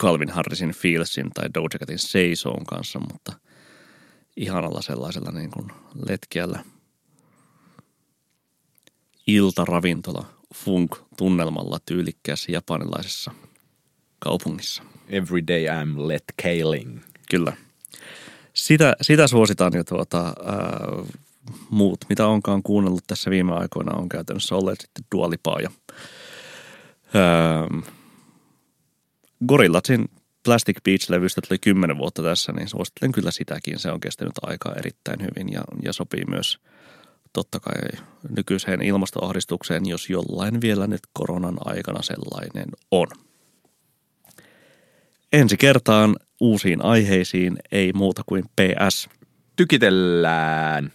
Calvin 0.00 0.30
Harrisin 0.30 0.70
Feelsin 0.70 1.30
tai 1.34 1.44
Doja 1.54 1.78
Catin 1.80 1.98
Say 1.98 2.32
So'n 2.32 2.64
kanssa, 2.64 2.98
mutta 2.98 3.32
ihanalla 4.36 4.82
sellaisella 4.82 5.30
niin 5.30 5.50
kuin 5.50 5.72
letkeällä 6.08 6.64
iltaravintola 9.26 10.26
funk-tunnelmalla 10.54 11.78
tyylikkäässä 11.86 12.52
japanilaisessa 12.52 13.32
kaupungissa. 14.18 14.82
Every 15.08 15.46
day 15.46 15.64
I'm 15.64 16.08
let 16.08 16.24
kailing. 16.42 17.00
Kyllä. 17.30 17.52
Sitä, 18.54 18.96
sitä 19.02 19.26
suositaan 19.26 19.72
jo 19.74 19.84
tuota, 19.84 20.24
ää, 20.24 20.34
muut, 21.70 21.98
mitä 22.08 22.26
onkaan 22.26 22.62
kuunnellut 22.62 23.04
tässä 23.06 23.30
viime 23.30 23.52
aikoina, 23.52 23.96
on 23.96 24.08
käytännössä 24.08 24.54
olleet 24.54 24.80
sitten 24.80 25.04
Dualipaa 25.14 25.60
ja 25.60 25.70
ää, 27.14 27.68
Gorillazin 29.46 30.08
Plastic 30.44 30.76
Beach-levystä 30.84 31.40
tuli 31.48 31.58
kymmenen 31.58 31.98
vuotta 31.98 32.22
tässä, 32.22 32.52
niin 32.52 32.68
suosittelen 32.68 33.12
kyllä 33.12 33.30
sitäkin. 33.30 33.78
Se 33.78 33.90
on 33.90 34.00
kestänyt 34.00 34.32
aikaa 34.42 34.74
erittäin 34.74 35.22
hyvin 35.22 35.52
ja, 35.52 35.62
ja 35.82 35.92
sopii 35.92 36.24
myös 36.28 36.58
totta 37.32 37.60
kai 37.60 38.02
nykyiseen 38.36 38.82
ilmastoahdistukseen, 38.82 39.86
jos 39.86 40.10
jollain 40.10 40.60
vielä 40.60 40.86
nyt 40.86 41.00
koronan 41.12 41.56
aikana 41.64 42.02
sellainen 42.02 42.68
on. 42.90 43.06
Ensi 45.32 45.56
kertaan 45.56 46.16
uusiin 46.40 46.84
aiheisiin 46.84 47.56
ei 47.72 47.92
muuta 47.92 48.22
kuin 48.26 48.44
PS. 48.44 49.08
Tykitellään. 49.56 50.92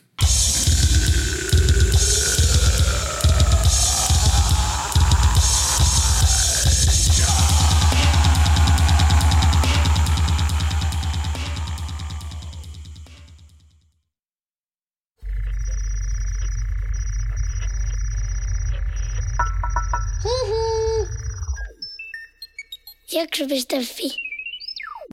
Jakso.fi 23.12 24.31